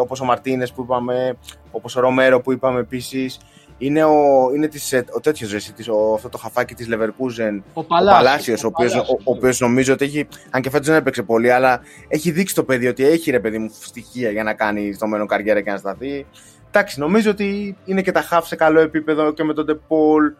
όπως 0.00 0.20
ο 0.20 0.24
Μαρτίνες 0.24 0.72
που 0.72 0.82
είπαμε, 0.82 1.36
όπως 1.70 1.96
ο 1.96 2.00
Ρομέρο 2.00 2.40
που 2.40 2.52
είπαμε 2.52 2.80
επίσης. 2.80 3.38
Είναι, 3.80 4.04
ο, 4.04 4.50
είναι 4.54 4.66
της, 4.68 4.92
ε, 4.92 5.04
ο 5.16 5.20
τέτοιος 5.20 5.52
ρε, 5.52 5.58
της, 5.76 5.88
ο, 5.88 6.12
αυτό 6.14 6.28
το 6.28 6.38
χαφάκι 6.38 6.74
της 6.74 6.88
Leverkusen, 6.90 7.60
Ο 7.72 7.80
ο 7.80 7.84
Παλάσιος. 7.84 8.16
Παλάσιος, 8.16 8.64
ο 8.64 8.66
οποίος, 8.66 8.94
ο, 8.94 9.04
ο 9.08 9.32
οποίος 9.32 9.60
νομίζω 9.60 9.92
ότι 9.92 10.04
έχει, 10.04 10.28
αν 10.50 10.62
και 10.62 10.70
φέτος 10.70 10.86
δεν 10.86 10.96
έπαιξε 10.96 11.22
πολύ, 11.22 11.50
αλλά 11.50 11.80
έχει 12.08 12.30
δείξει 12.30 12.54
το 12.54 12.64
παιδί 12.64 12.86
ότι 12.86 13.04
έχει 13.06 13.30
ρε 13.30 13.40
παιδί 13.40 13.58
μου 13.58 13.70
στοιχεία 13.80 14.30
για 14.30 14.42
να 14.42 14.54
κάνει 14.54 14.92
στο 14.92 15.06
μέλλον 15.06 15.26
καριέρα 15.26 15.60
και 15.60 15.70
να 15.70 15.76
σταθεί. 15.76 16.26
Εντάξει, 16.68 17.00
νομίζω 17.00 17.30
ότι 17.30 17.76
είναι 17.84 18.02
και 18.02 18.12
τα 18.12 18.22
χαφ 18.22 18.46
σε 18.46 18.56
καλό 18.56 18.80
επίπεδο 18.80 19.32
και 19.32 19.44
με 19.44 19.54
τον 19.54 19.64
Ντεπόλ. 19.64 20.32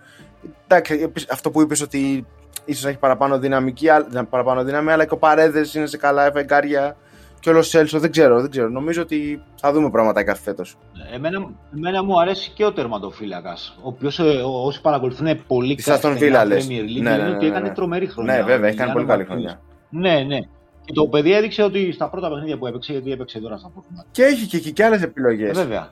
Εντάξει, 0.66 0.95
επίσης, 1.02 1.30
αυτό 1.30 1.50
που 1.50 1.61
είπες 1.61 1.80
ότι 1.80 2.26
ίσως 2.64 2.85
έχει 2.85 2.99
παραπάνω, 2.99 3.38
δυναμική, 3.38 3.88
α- 3.88 4.26
παραπάνω 4.30 4.64
δύναμη, 4.64 4.90
αλλά 4.90 5.04
και 5.04 5.14
ο 5.14 5.18
Παρέδες 5.18 5.75
είναι 5.75 5.87
σε 5.87 5.97
καλά 5.97 6.26
εφεγκάρια 6.26 6.97
και 7.40 7.50
όλος 7.50 7.66
ο 7.66 7.71
Σέλσο, 7.71 7.99
δεν 7.99 8.11
ξέρω, 8.11 8.40
δεν 8.40 8.50
ξέρω. 8.50 8.68
Νομίζω 8.68 9.02
ότι 9.02 9.42
θα 9.61 9.73
δούμε 9.73 9.90
πραγματάκια 9.90 10.35
φέτος. 10.35 10.76
Εμένα, 11.14 11.50
εμένα 11.76 12.04
μου 12.04 12.21
αρέσει 12.21 12.50
και 12.50 12.64
ο 12.64 12.73
τερματοφύλακας. 12.73 13.76
Ο 13.83 13.88
οποίος 13.88 14.18
όσοι 14.64 14.80
παρακολουθούν 14.80 15.40
πολύ 15.47 15.75
Της 15.75 15.87
Aston 15.88 16.18
Villa, 16.18 16.45
λες. 16.47 16.66
Premier 16.66 16.83
League 16.83 17.02
Ναι, 17.02 17.11
λένε 17.11 17.16
ναι, 17.16 17.28
ναι, 17.28 17.35
ότι 17.37 17.45
ναι, 17.45 17.50
έκανε 17.50 17.68
ναι. 17.68 17.75
τρομερή 17.75 18.07
χρονιά. 18.07 18.37
Ναι, 18.37 18.42
βέβαια, 18.42 18.68
έχει 18.68 18.76
Ο 18.76 18.80
κάνει 18.80 18.92
πολύ 18.92 19.04
Γιάννη 19.04 19.25
καλή 19.25 19.40
Μαρτίνς. 19.42 19.61
χρονιά. 19.90 20.18
Ναι, 20.18 20.35
ναι. 20.35 20.40
Και 20.85 20.92
το 20.92 21.07
παιδί 21.07 21.33
έδειξε 21.33 21.62
ότι 21.62 21.92
στα 21.92 22.09
πρώτα 22.11 22.28
παιχνίδια 22.28 22.59
που 22.59 22.66
έπαιξε, 22.66 22.92
γιατί 22.92 23.12
έπαιξε 23.12 23.38
τώρα 23.40 23.57
στα 23.57 23.71
πρώτα. 23.73 24.04
Και 24.11 24.23
έχει 24.25 24.47
και, 24.47 24.59
και, 24.59 24.71
και 24.71 24.85
άλλες 24.85 25.02
επιλογές. 25.02 25.59
Βέβαια. 25.59 25.88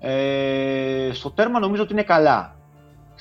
Ε, 0.00 1.10
στο 1.12 1.30
τέρμα 1.30 1.58
νομίζω 1.58 1.82
ότι 1.82 1.92
είναι 1.92 2.02
καλά. 2.02 2.56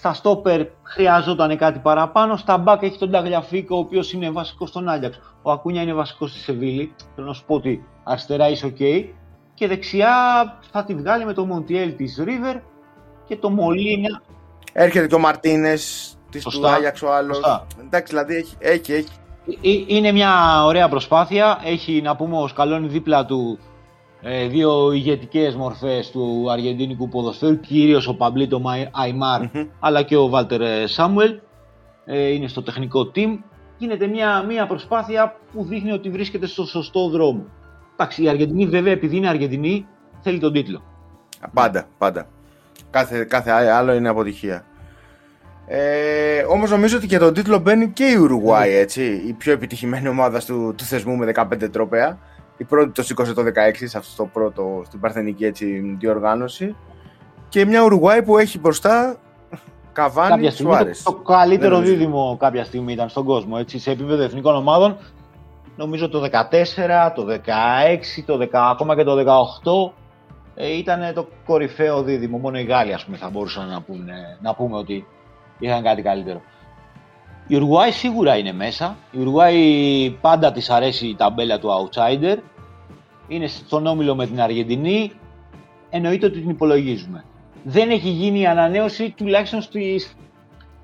Στα 0.04 0.14
στόπερ 0.14 0.62
χρειαζόταν 0.84 1.58
κάτι 1.58 1.80
παραπάνω. 1.80 2.38
Στα 2.38 2.58
μπακ 2.58 2.84
έχει 2.84 2.98
τον 2.98 3.12
Ταγλιαφίκο, 3.12 3.76
ο 3.76 3.80
οποίος 3.80 4.14
είναι 4.14 4.32
βασικός 4.32 4.70
στον 4.70 4.90
Άγιαξ. 4.90 5.20
Ο 5.42 5.52
Ακούνια 5.52 5.82
είναι 5.82 5.94
βασικός 5.94 6.30
στη 6.30 6.40
Σεβίλη. 6.40 6.96
Θέλω 7.16 7.28
να 7.28 7.34
σου 7.34 7.44
πω 7.46 7.56
ότι 7.56 7.86
αριστερά 8.04 8.50
είσαι 8.50 8.74
OK. 8.78 9.06
Και 9.54 9.68
δεξιά 9.68 10.14
θα 10.72 10.84
τη 10.84 10.96
βγάλει 10.96 11.26
με 11.26 11.34
το 11.34 11.46
Μοντιέλ 11.46 11.96
της 11.96 12.24
River 12.26 12.60
και 13.28 13.38
το 13.38 13.50
Μολίνα. 13.50 14.22
Έρχεται 14.74 15.08
και 15.08 15.16
ο 15.16 15.20
Μαρτίνες 15.20 16.16
της 16.30 16.44
του 16.44 16.52
Σωστά. 16.52 16.74
Άγιαξ 16.74 17.02
ο 17.02 17.14
άλλος. 17.14 17.36
Σωστά. 17.36 17.68
Εντάξει, 17.82 18.14
δηλαδή 18.14 18.36
έχει, 18.36 18.56
έχει, 18.60 18.94
έχει. 18.94 19.10
Ε, 19.48 19.96
Είναι 19.96 20.12
μια 20.12 20.64
ωραία 20.66 20.90
προσπάθεια. 20.90 21.60
Έχει 21.64 22.02
να 22.02 22.16
πούμε 22.16 22.38
ο 22.38 22.48
Σκαλόνι 22.48 22.88
δίπλα 22.88 23.26
του 23.26 23.60
ε, 23.60 23.73
δύο 24.50 24.92
ηγετικές 24.92 25.56
μορφές 25.56 26.12
του 26.12 26.48
αργεντίνικου 26.52 27.10
ποδοσφαίρου, 27.10 27.60
κυρίως 27.60 28.08
ο 28.08 28.16
Παμπλίτο 28.16 28.60
Μαϊ- 28.60 28.88
Αϊμάρ 28.92 29.42
Μμμ. 29.42 29.68
αλλά 29.80 30.02
και 30.02 30.18
ο 30.18 30.30
Βάλτερ 30.30 30.62
ε, 30.62 30.88
Σάμουελ. 30.88 31.40
Ε, 32.06 32.28
είναι 32.28 32.48
στο 32.48 32.62
τεχνικό 32.64 33.12
team. 33.16 33.38
Γίνεται 33.78 34.08
μια, 34.08 34.42
μια 34.48 34.68
προσπάθεια 34.68 35.36
που 35.54 35.64
δείχνει 35.64 35.92
ότι 35.92 36.10
βρίσκεται 36.10 36.48
στο 36.48 36.66
σωστό 36.66 37.10
δρόμο. 37.10 37.46
Εντάξει, 37.94 38.24
η 38.24 38.30
Αργεντινή 38.30 38.66
βέβαια 38.68 38.92
επειδή 38.94 39.18
είναι 39.18 39.28
Αργεντινή 39.30 39.86
θέλει 40.22 40.40
τον 40.40 40.54
τίτλο. 40.54 40.84
Πάντα, 41.54 41.88
πάντα. 41.98 42.28
Κάθε, 42.90 43.24
κάθε 43.24 43.52
άλλο 43.52 43.94
είναι 43.94 44.10
αποτυχία. 44.10 44.66
Ε, 45.68 46.42
Όμως 46.50 46.70
νομίζω 46.72 46.98
ότι 46.98 47.08
και 47.08 47.18
τον 47.18 47.34
τίτλο 47.34 47.60
μπαίνει 47.60 47.88
και 47.90 48.06
η 48.06 48.16
Ουρουγουάη, 48.16 48.74
έτσι. 48.74 49.24
Η 49.28 49.34
πιο 49.34 49.52
επιτυχημένη 49.52 50.08
ομάδα 50.08 50.40
του, 50.40 50.74
του 50.78 50.84
θεσμού 50.84 51.16
με 51.16 51.32
15 51.36 51.70
τρόπαια. 51.72 52.18
Η 52.64 52.66
πρώτη 52.66 52.92
το 52.92 53.04
σήκωσε 53.04 53.34
το 53.34 53.42
16 53.42 53.48
σε 53.74 53.98
αυτό 53.98 54.24
το 54.24 54.30
πρώτο, 54.34 54.82
στην 54.86 55.00
παρθενική 55.00 55.46
έτσι, 55.46 55.96
διοργάνωση. 56.00 56.76
Και 57.50 57.66
μια 57.66 57.84
Ουρουγουάη 57.84 58.24
που 58.24 58.38
έχει 58.38 58.60
μπροστά 58.60 59.16
Καβάνι 59.94 60.30
κάποια 60.30 60.52
στιγμή 60.52 60.72
το, 60.72 60.78
Σουάρες. 60.78 61.04
το 61.04 61.14
καλύτερο 61.14 61.70
Δεν 61.70 61.80
νομίζω. 61.80 61.94
δίδυμο 61.94 62.38
κάποια 62.40 62.64
στιγμή 62.64 62.94
ήταν 62.94 63.10
στον 63.10 63.26
κόσμο. 63.26 63.56
Έτσι, 63.60 63.80
σε 63.80 63.92
επίπεδο 63.92 64.24
εθνικών 64.24 64.56
ομάδων, 64.56 64.98
νομίζω 65.76 66.10
το 66.10 66.22
14, 66.22 67.12
το 67.16 67.26
16, 67.28 68.24
το 68.26 68.38
10, 68.38 68.48
ακόμα 68.54 68.96
και 68.96 69.04
το 69.04 69.16
18 69.18 69.94
ε, 70.56 70.78
ήταν 70.78 71.14
το 71.14 71.28
κορυφαίο 71.46 72.04
δίδυμο. 72.04 72.38
Μόνο 72.38 72.60
οι 72.60 72.64
Γάλλοι 72.64 72.94
ας 72.94 73.06
πούμε, 73.06 73.18
θα 73.18 73.30
μπορούσαν 73.30 73.68
να, 73.68 73.82
πούνε, 73.82 74.38
να 74.42 74.56
πούμε 74.56 74.78
ότι 74.78 75.06
είχαν 75.60 75.84
κάτι 75.84 76.02
καλύτερο. 76.02 76.42
Η 77.48 77.56
Ουρουάη 77.56 77.92
σίγουρα 77.92 78.38
είναι 78.38 78.54
μέσα. 78.54 78.96
Η 79.12 79.20
Ουρουάη 79.20 80.18
πάντα 80.22 80.52
της 80.52 80.70
αρέσει 80.70 81.08
η 81.08 81.16
ταμπέλα 81.16 81.60
του 81.60 81.70
outsider. 81.70 82.38
Είναι 83.28 83.48
στον 83.48 83.86
όμιλο 83.86 84.16
με 84.16 84.26
την 84.26 84.42
Αργεντινή. 84.42 85.12
Εννοείται 85.90 86.26
ότι 86.26 86.40
την 86.40 86.50
υπολογίζουμε. 86.50 87.24
Δεν 87.64 87.90
έχει 87.90 88.10
γίνει 88.10 88.40
η 88.40 88.46
ανανέωση 88.48 89.14
τουλάχιστον 89.18 89.62
στις... 89.62 90.16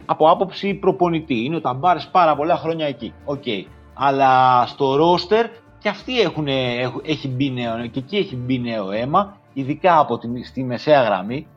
από 0.06 0.30
άποψη 0.30 0.74
προπονητή. 0.74 1.44
Είναι 1.44 1.56
ο 1.56 1.62
Ταμπάρες 1.62 2.08
πάρα 2.12 2.36
πολλά 2.36 2.58
χρόνια 2.58 2.86
εκεί. 2.86 3.14
Οκ. 3.26 3.44
Αλλά 3.94 4.64
στο 4.68 4.96
ρόστερ 4.96 5.46
και 5.80 5.90
αυτοί 5.90 6.22
έχουν, 6.22 6.48
έχουν- 6.48 7.02
έχει 7.06 7.28
μπει 7.28 7.52
νέο, 7.52 7.88
και 7.88 8.00
εκεί 8.00 8.18
έχει 8.18 8.36
μπει 8.36 8.60
νέο 8.60 8.92
αίμα, 8.92 9.38
ειδικά 9.54 10.00
από 10.00 10.18
τη, 10.18 10.44
στη 10.44 10.64
μεσαία 10.64 11.04
γραμμή. 11.04 11.48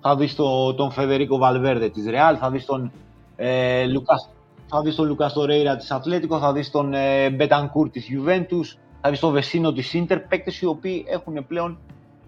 Θα 0.00 0.16
δεις 0.16 0.34
το, 0.34 0.74
τον 0.74 0.90
Φεδερίκο 0.90 1.38
Βαλβέρδε 1.38 1.88
της 1.88 2.06
Ρεάλ, 2.06 2.36
θα 2.40 2.50
δεις 2.50 2.64
τον 2.66 2.92
ε, 3.36 3.86
Λουκάς 3.86 4.30
θα 4.72 4.80
δεις 4.82 4.94
τον 4.94 5.06
Λουκάς 5.06 5.32
Τορέιρα 5.32 5.76
της 5.76 5.90
Ατλέτικο, 5.90 6.38
θα 6.38 6.52
δεις 6.52 6.70
τον 6.70 6.94
ε, 6.94 7.30
Μπετανκούρ 7.30 7.90
της 7.90 8.06
Juventus, 8.10 8.78
θα 9.00 9.10
δεις 9.10 9.20
τον 9.20 9.32
Βεσίνο 9.32 9.72
της 9.72 9.94
Ίντερ, 9.94 10.20
παίκτες 10.20 10.60
οι 10.60 10.66
οποίοι 10.66 11.04
έχουν 11.08 11.46
πλέον 11.46 11.78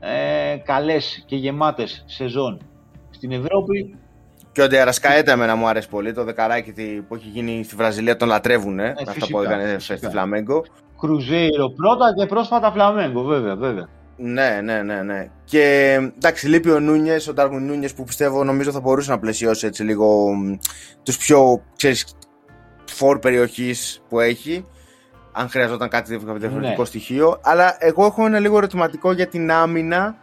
ε, 0.01 0.57
καλές 0.57 1.25
και 1.27 1.37
γεμάτες 1.37 2.05
σεζόν 2.07 2.61
στην 3.11 3.33
Ευρώπη. 3.33 3.97
Και 4.53 4.63
ο 4.63 4.69
Ντιαρασκαέτα 4.69 5.33
εμένα 5.33 5.55
μου 5.55 5.67
αρέσει 5.67 5.89
πολύ. 5.89 6.13
Το 6.13 6.25
δεκαράκι 6.25 6.73
που 7.09 7.15
έχει 7.15 7.29
γίνει 7.29 7.65
στη 7.65 7.77
Βραζιλία 7.77 8.17
τον 8.17 8.29
λατρεύουν. 8.29 8.79
Ε, 8.79 8.95
αυτά 9.09 9.27
που 9.31 9.43
έκανε 9.43 9.77
στη 9.79 10.09
Φλαμέγκο. 10.11 10.65
Κρουζέιρο 11.01 11.71
πρώτα 11.71 12.15
και 12.17 12.27
πρόσφατα 12.27 12.73
Φλαμέγκο, 12.73 13.23
βέβαια, 13.23 13.57
βέβαια. 13.57 13.89
Ναι, 14.17 14.61
ναι, 14.63 14.83
ναι, 14.83 15.03
ναι. 15.03 15.31
Και 15.45 15.93
εντάξει, 16.17 16.49
λείπει 16.49 16.71
ο 16.71 16.81
Νούνιες, 16.81 17.29
ο 17.29 17.33
Ντάρκουν 17.33 17.67
Νούνιες 17.67 17.95
που 17.95 18.05
πιστεύω 18.05 18.45
νομίζω 18.45 18.71
θα 18.71 18.81
μπορούσε 18.81 19.11
να 19.11 19.19
πλαισιώσει 19.19 19.67
έτσι 19.67 19.83
λίγο 19.83 20.31
τους 21.03 21.17
πιο 21.17 21.63
ξέρεις 21.77 22.07
φορ 22.85 23.19
περιοχής 23.19 24.03
που 24.09 24.21
έχει. 24.21 24.65
Αν 25.33 25.49
χρειαζόταν 25.49 25.89
κάτι 25.89 26.17
διαφορετικό 26.17 26.81
ναι. 26.81 26.85
στοιχείο. 26.85 27.39
Αλλά 27.43 27.77
εγώ 27.79 28.05
έχω 28.05 28.27
ένα 28.27 28.39
λίγο 28.39 28.57
ερωτηματικό 28.57 29.13
για 29.13 29.27
την 29.27 29.53
άμυνα 29.53 30.17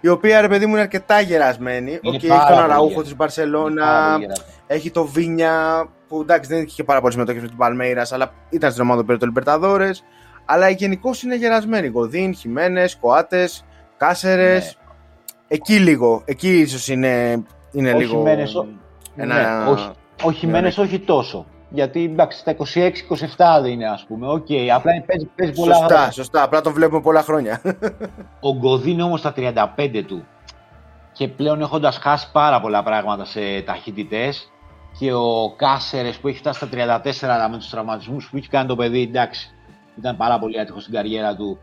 η 0.00 0.08
οποία 0.08 0.40
ρε 0.40 0.48
παιδί 0.48 0.66
μου 0.66 0.72
είναι 0.72 0.80
αρκετά 0.80 1.20
γερασμένη. 1.20 2.00
Okay, 2.02 2.14
έχει 2.14 2.26
τον 2.26 2.58
Αραούχο 2.58 3.02
της 3.02 3.16
Μπαρσελόνα, 3.16 4.18
έχει 4.66 4.90
το 4.90 5.04
Βίνια 5.04 5.86
που 6.08 6.20
εντάξει 6.20 6.50
δεν 6.50 6.62
είχε 6.62 6.74
και 6.74 6.84
πάρα 6.84 7.00
πολύ 7.00 7.12
συμμετοχή 7.12 7.40
με 7.40 7.46
την 7.46 7.56
Παλμέιρας, 7.56 8.12
αλλά 8.12 8.32
ήταν 8.50 8.70
στην 8.70 8.82
ομάδα 8.82 9.04
πήρε 9.04 9.18
το 9.18 9.26
Λιμπερταδόρες. 9.26 10.04
Αλλά 10.44 10.68
γενικώ 10.68 11.10
είναι 11.24 11.36
γερασμένη. 11.36 11.86
Γοδίν, 11.86 12.34
Χιμένες, 12.34 12.96
Κοάτες, 12.96 13.64
Κάσερες. 13.96 14.64
Ναι. 14.64 14.94
Εκεί 15.48 15.78
λίγο. 15.78 16.22
Εκεί 16.24 16.58
ίσως 16.58 16.88
είναι, 16.88 17.42
είναι 17.72 17.92
όχι 17.92 18.04
λίγο. 18.04 18.22
Μένες, 18.22 18.64
ένα... 19.16 19.64
ναι, 19.64 19.70
όχι, 19.70 19.90
όχι, 20.22 20.46
ναι, 20.46 20.68
όχι 20.76 20.98
τόσο. 20.98 21.46
Γιατί 21.68 22.04
εντάξει, 22.04 22.38
στα 22.38 22.56
26-27 23.56 23.62
δεν 23.62 23.72
είναι, 23.72 23.88
ας 23.88 24.04
πούμε. 24.08 24.28
Οκ, 24.28 24.46
okay, 24.48 24.68
απλά 24.74 24.92
παίζει, 25.06 25.30
παίζει 25.36 25.52
πολλά 25.52 25.74
Σωστά, 25.74 25.94
χρόνια. 25.94 26.10
σωστά. 26.10 26.42
Απλά 26.42 26.60
τον 26.60 26.72
βλέπουμε 26.72 27.00
πολλά 27.00 27.22
χρόνια. 27.22 27.60
Ο 28.40 28.52
Γκοδίν 28.52 29.00
όμως 29.00 29.20
στα 29.20 29.32
35 29.36 30.02
του 30.06 30.24
και 31.12 31.28
πλέον 31.28 31.60
έχοντας 31.60 31.96
χάσει 31.96 32.30
πάρα 32.32 32.60
πολλά 32.60 32.82
πράγματα 32.82 33.24
σε 33.24 33.62
ταχύτητες 33.62 34.50
και 34.98 35.12
ο 35.12 35.54
Κάσερες 35.56 36.18
που 36.18 36.28
έχει 36.28 36.38
φτάσει 36.38 36.66
στα 36.66 37.00
34 37.04 37.12
αλλά 37.22 37.48
με 37.48 37.56
τους 37.56 37.70
τραυματισμούς 37.70 38.28
που 38.30 38.36
έχει 38.36 38.48
κάνει 38.48 38.68
το 38.68 38.76
παιδί, 38.76 39.02
εντάξει, 39.02 39.50
ήταν 39.98 40.16
πάρα 40.16 40.38
πολύ 40.38 40.60
άτυχος 40.60 40.82
στην 40.82 40.94
καριέρα 40.94 41.36
του. 41.36 41.58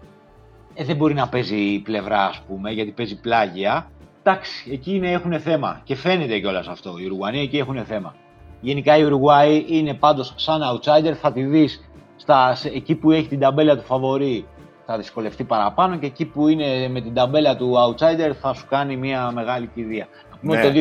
Ε, 0.74 0.84
δεν 0.84 0.96
μπορεί 0.96 1.14
να 1.14 1.28
παίζει 1.28 1.80
πλευρά, 1.80 2.26
ας 2.26 2.42
πούμε, 2.48 2.72
γιατί 2.72 2.92
παίζει 2.92 3.20
πλάγια. 3.20 3.92
Εντάξει, 4.24 4.70
εκεί 4.72 4.96
είναι, 4.96 5.12
έχουν 5.12 5.40
θέμα 5.40 5.82
και 5.84 5.96
φαίνεται 5.96 6.40
κιόλας 6.40 6.68
αυτό. 6.68 6.98
Οι 6.98 7.06
Ουρουγουανοί 7.06 7.40
εκεί 7.40 7.58
έχουν 7.58 7.86
θέμα. 7.86 8.16
Γενικά 8.64 8.98
η 8.98 9.04
Ουρουγουάη 9.04 9.66
είναι 9.68 9.94
πάντως 9.94 10.34
σαν 10.36 10.62
outsider, 10.62 11.14
θα 11.14 11.32
τη 11.32 11.44
δεις 11.44 11.90
στα, 12.16 12.58
εκεί 12.74 12.96
που 12.96 13.12
έχει 13.12 13.28
την 13.28 13.40
ταμπέλα 13.40 13.76
του 13.78 13.84
φαβορή 13.84 14.46
θα 14.86 14.98
δυσκολευτεί 14.98 15.44
παραπάνω 15.44 15.98
και 15.98 16.06
εκεί 16.06 16.26
που 16.26 16.48
είναι 16.48 16.88
με 16.88 17.02
την 17.02 17.14
ταμπέλα 17.14 17.56
του 17.56 17.74
outsider 17.74 18.32
θα 18.42 18.54
σου 18.54 18.66
κάνει 18.70 18.98
μια 18.98 19.32
μεγάλη 19.32 19.70
κηδεία. 19.76 20.08
Ναι, 20.42 20.62
το 20.62 20.68
2019 20.68 20.74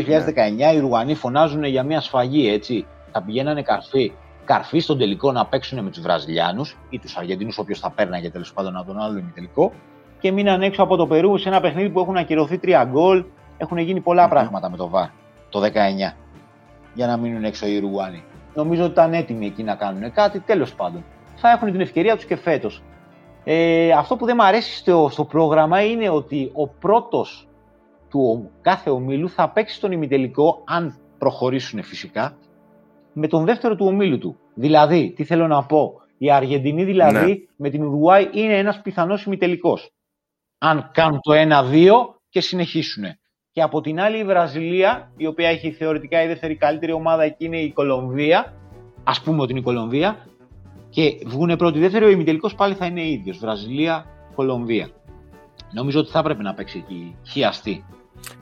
ναι. 0.56 0.72
οι 0.72 0.78
Ρουγανοί 0.80 1.14
φωνάζουν 1.14 1.64
για 1.64 1.82
μια 1.82 2.00
σφαγή, 2.00 2.48
έτσι. 2.48 2.86
Θα 3.12 3.22
πηγαίνανε 3.22 3.62
καρφί. 3.62 4.12
Καρφί 4.44 4.78
στον 4.78 4.98
τελικό 4.98 5.32
να 5.32 5.46
παίξουν 5.46 5.84
με 5.84 5.90
τους 5.90 6.00
Βραζιλιάνους 6.02 6.76
ή 6.90 6.98
τους 6.98 7.16
Αργεντινούς, 7.16 7.58
όποιος 7.58 7.78
θα 7.78 7.90
παίρναγε 7.90 8.30
τέλος 8.30 8.52
πάντων 8.52 8.76
από 8.76 8.86
τον 8.86 9.00
άλλο 9.00 9.22
τελικό. 9.34 9.72
Και 10.20 10.32
μείναν 10.32 10.62
έξω 10.62 10.82
από 10.82 10.96
το 10.96 11.06
Περού 11.06 11.38
σε 11.38 11.48
ένα 11.48 11.60
παιχνίδι 11.60 11.90
που 11.90 12.00
έχουν 12.00 12.16
ακυρωθεί 12.16 12.58
τρία 12.58 12.84
γκολ. 12.84 13.24
Έχουν 13.56 13.78
γίνει 13.78 14.00
πράγματα 14.00 14.70
με 14.70 14.76
το 14.76 14.88
ΒΑΡ 14.88 15.08
το 15.48 15.60
19 15.60 15.68
για 16.94 17.06
να 17.06 17.16
μείνουν 17.16 17.44
έξω 17.44 17.66
οι 17.66 17.76
Ουρουάνοι. 17.76 18.24
Νομίζω 18.54 18.82
ότι 18.82 18.92
ήταν 18.92 19.14
έτοιμοι 19.14 19.46
εκεί 19.46 19.62
να 19.62 19.74
κάνουν 19.74 20.12
κάτι, 20.12 20.40
τέλος 20.40 20.74
πάντων. 20.74 21.04
Θα 21.36 21.50
έχουν 21.50 21.72
την 21.72 21.80
ευκαιρία 21.80 22.14
τους 22.14 22.24
και 22.24 22.36
φέτος. 22.36 22.82
Ε, 23.44 23.90
αυτό 23.90 24.16
που 24.16 24.24
δεν 24.24 24.36
μου 24.38 24.46
αρέσει 24.46 24.76
στο, 24.76 25.08
στο 25.10 25.24
πρόγραμμα 25.24 25.84
είναι 25.84 26.08
ότι 26.08 26.50
ο 26.54 26.68
πρώτος 26.68 27.48
του 28.10 28.50
κάθε 28.60 28.90
ομίλου 28.90 29.28
θα 29.28 29.50
παίξει 29.50 29.74
στον 29.74 29.92
ημιτελικό, 29.92 30.62
αν 30.66 30.98
προχωρήσουν 31.18 31.82
φυσικά, 31.82 32.36
με 33.12 33.26
τον 33.26 33.44
δεύτερο 33.44 33.76
του 33.76 33.86
ομίλου 33.86 34.18
του. 34.18 34.36
Δηλαδή, 34.54 35.12
τι 35.16 35.24
θέλω 35.24 35.46
να 35.46 35.64
πω, 35.66 35.92
η 36.18 36.30
Αργεντινή 36.30 36.84
δηλαδή 36.84 37.30
ναι. 37.30 37.36
με 37.56 37.70
την 37.70 37.82
Ουρουάη 37.82 38.28
είναι 38.32 38.58
ένας 38.58 38.80
πιθανός 38.82 39.24
ημιτελικός. 39.24 39.90
Αν 40.58 40.90
κάνουν 40.92 41.20
το 41.20 41.32
1-2 41.32 41.90
και 42.28 42.40
συνεχίσουν. 42.40 43.04
Και 43.52 43.62
από 43.62 43.80
την 43.80 44.00
άλλη 44.00 44.18
η 44.18 44.24
Βραζιλία, 44.24 45.10
η 45.16 45.26
οποία 45.26 45.48
έχει 45.48 45.70
θεωρητικά 45.70 46.22
η 46.22 46.26
δεύτερη 46.26 46.56
καλύτερη 46.56 46.92
ομάδα 46.92 47.22
εκεί 47.22 47.44
είναι 47.44 47.58
η 47.58 47.72
Κολομβία. 47.72 48.52
Α 49.04 49.22
πούμε 49.24 49.42
ότι 49.42 49.50
είναι 49.50 49.60
η 49.60 49.62
Κολομβία. 49.62 50.16
Και 50.90 51.02
βγουν 51.26 51.56
πρώτη 51.56 51.78
δεύτερη, 51.78 52.04
ο 52.04 52.08
ημιτελικός 52.10 52.54
πάλι 52.54 52.74
θα 52.74 52.86
είναι 52.86 53.08
ίδιος. 53.08 53.38
Βραζιλία, 53.38 54.06
Κολομβία. 54.34 54.88
Νομίζω 55.72 56.00
ότι 56.00 56.10
θα 56.10 56.18
έπρεπε 56.18 56.42
να 56.42 56.54
παίξει 56.54 56.84
εκεί 56.86 57.16
χιαστή. 57.26 57.84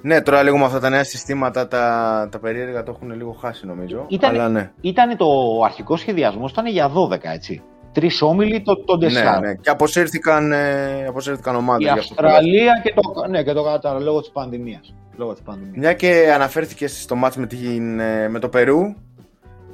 Ναι, 0.02 0.20
τώρα 0.20 0.42
λίγο 0.42 0.58
με 0.58 0.64
αυτά 0.64 0.80
τα 0.80 0.88
νέα 0.88 1.04
συστήματα 1.04 1.68
τα, 1.68 2.28
τα 2.30 2.38
περίεργα 2.38 2.82
το 2.82 2.92
έχουν 2.96 3.12
λίγο 3.12 3.32
χάσει 3.32 3.66
νομίζω. 3.66 4.04
Ήταν, 4.08 4.30
αλλά 4.34 4.48
ναι. 4.48 4.70
Ήτανε 4.80 5.16
το 5.16 5.26
αρχικό 5.64 5.96
σχεδιασμός 5.96 6.50
ήταν 6.50 6.66
για 6.66 6.90
12 6.94 7.18
έτσι. 7.22 7.62
Τρεις 7.92 8.22
όμιλοι 8.22 8.62
το, 8.62 8.76
το 8.76 8.96
Ναι, 8.96 9.08
ναι. 9.40 9.54
Και 9.54 9.70
αποσύρθηκαν, 9.70 10.52
ε, 10.52 11.04
αποσύρθηκαν 11.08 11.56
ομάδες. 11.56 11.86
Η 11.86 11.88
Αυστραλία 11.88 12.80
και 12.82 12.94
το, 12.94 13.26
ναι, 13.28 13.42
και 13.42 13.52
το 13.52 13.62
Κατάρ 13.62 14.02
λόγω 14.02 14.20
της 14.20 14.30
πανδημίας 14.30 14.94
λόγω 15.20 15.32
της 15.32 15.42
πανδημίας. 15.42 15.76
Μια 15.76 15.92
και 15.92 16.32
αναφέρθηκε 16.34 16.86
στο 16.86 17.14
μάτς 17.14 17.36
με, 17.36 17.46
την, 17.46 18.00
ε, 18.00 18.28
με 18.28 18.38
το 18.38 18.48
Περού, 18.48 18.94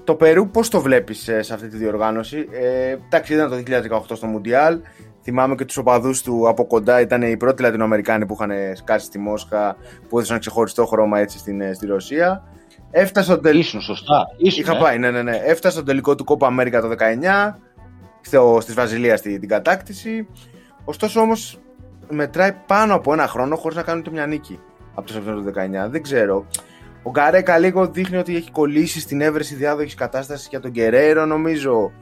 το 0.04 0.14
Περού 0.14 0.50
πώς 0.50 0.68
το 0.68 0.80
βλέπεις 0.80 1.28
ε, 1.28 1.42
σε 1.42 1.54
αυτή 1.54 1.68
τη 1.68 1.76
διοργάνωση; 1.76 2.48
Ε, 2.50 2.96
εντάξει, 3.06 3.34
ήταν 3.34 3.50
το 3.50 3.56
2018 3.56 4.16
στο 4.16 4.26
Μουντιάλ. 4.26 4.80
Θυμάμαι 5.22 5.54
και 5.54 5.64
τους 5.64 5.76
οπαδούς 5.76 6.22
του 6.22 6.48
από 6.48 6.66
κοντά 6.66 7.00
ήταν 7.00 7.22
οι 7.22 7.36
πρώτοι 7.36 7.62
Λατινοαμερικάνοι 7.62 8.26
που 8.26 8.34
είχαν 8.34 8.50
σκάσει 8.74 9.06
στη 9.06 9.18
Μόσχα, 9.18 9.76
που 10.08 10.18
έδωσαν 10.18 10.38
ξεχωριστό 10.38 10.86
χρώμα 10.86 11.18
έτσι 11.18 11.38
στην, 11.38 11.60
ε, 11.60 11.72
στη 11.72 11.86
Ρωσία. 11.86 12.42
Έφτασε 12.90 13.26
στο 13.26 13.40
τελικό. 13.40 13.60
Ήσουν 13.60 13.80
σωστά. 13.80 14.26
Ήσουν, 14.36 14.62
Είχα 14.62 14.76
πάει, 14.76 14.98
ναι, 14.98 15.10
ναι, 15.10 15.22
ναι. 15.22 15.36
Έφτασε 15.36 15.76
στο 15.76 15.84
τελικό 15.84 16.14
του 16.14 16.24
Κόπα 16.24 16.46
Αμέρικα 16.46 16.80
το 16.80 16.88
19, 16.88 16.94
στο, 16.94 17.58
στη 18.60 18.72
Βραζιλία 18.72 19.16
στη, 19.16 19.38
την 19.38 19.48
κατάκτηση. 19.48 20.28
Ωστόσο 20.84 21.20
όμως 21.20 21.58
μετράει 22.08 22.52
πάνω 22.66 22.94
από 22.94 23.12
ένα 23.12 23.26
χρόνο 23.28 23.56
χωρίς 23.56 23.76
να 23.76 23.82
κάνουν 23.82 24.00
ούτε 24.00 24.10
μια 24.10 24.26
νίκη 24.26 24.60
από 24.94 25.06
το 25.06 25.12
Σεπτέμβριο 25.12 25.52
του 25.52 25.58
19. 25.86 25.90
Δεν 25.90 26.02
ξέρω. 26.02 26.46
Ο 27.02 27.10
Γκαρέκα 27.10 27.58
λίγο 27.58 27.86
δείχνει 27.86 28.16
ότι 28.16 28.36
έχει 28.36 28.50
κολλήσει 28.50 29.00
στην 29.00 29.20
έβρεση 29.20 29.54
διάδοχης 29.54 29.94
κατάστασης 29.94 30.48
για 30.48 30.60
τον 30.60 30.70
Γκερέρο, 30.70 31.26
νομίζω. 31.26 31.92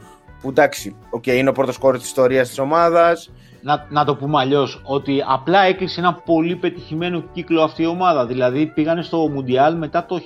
Που 0.41 0.49
εντάξει, 0.49 0.97
okay, 1.17 1.27
είναι 1.35 1.49
ο 1.49 1.53
πρώτος 1.53 1.79
κόρο 1.79 1.99
της 1.99 2.07
ιστορίας 2.07 2.49
της 2.49 2.59
ομάδας. 2.59 3.33
Να, 3.64 3.87
να 3.88 4.05
το 4.05 4.16
πούμε 4.16 4.40
αλλιώς, 4.40 4.81
ότι 4.85 5.24
απλά 5.27 5.61
έκλεισε 5.61 6.00
ένα 6.00 6.14
πολύ 6.14 6.57
πετυχημένο 6.57 7.20
κύκλο 7.33 7.62
αυτή 7.62 7.83
η 7.83 7.87
ομάδα. 7.87 8.27
Δηλαδή 8.27 8.66
πήγανε 8.66 9.03
στο 9.03 9.29
Μουντιάλ 9.29 9.77
μετά 9.77 10.07
το 10.07 10.20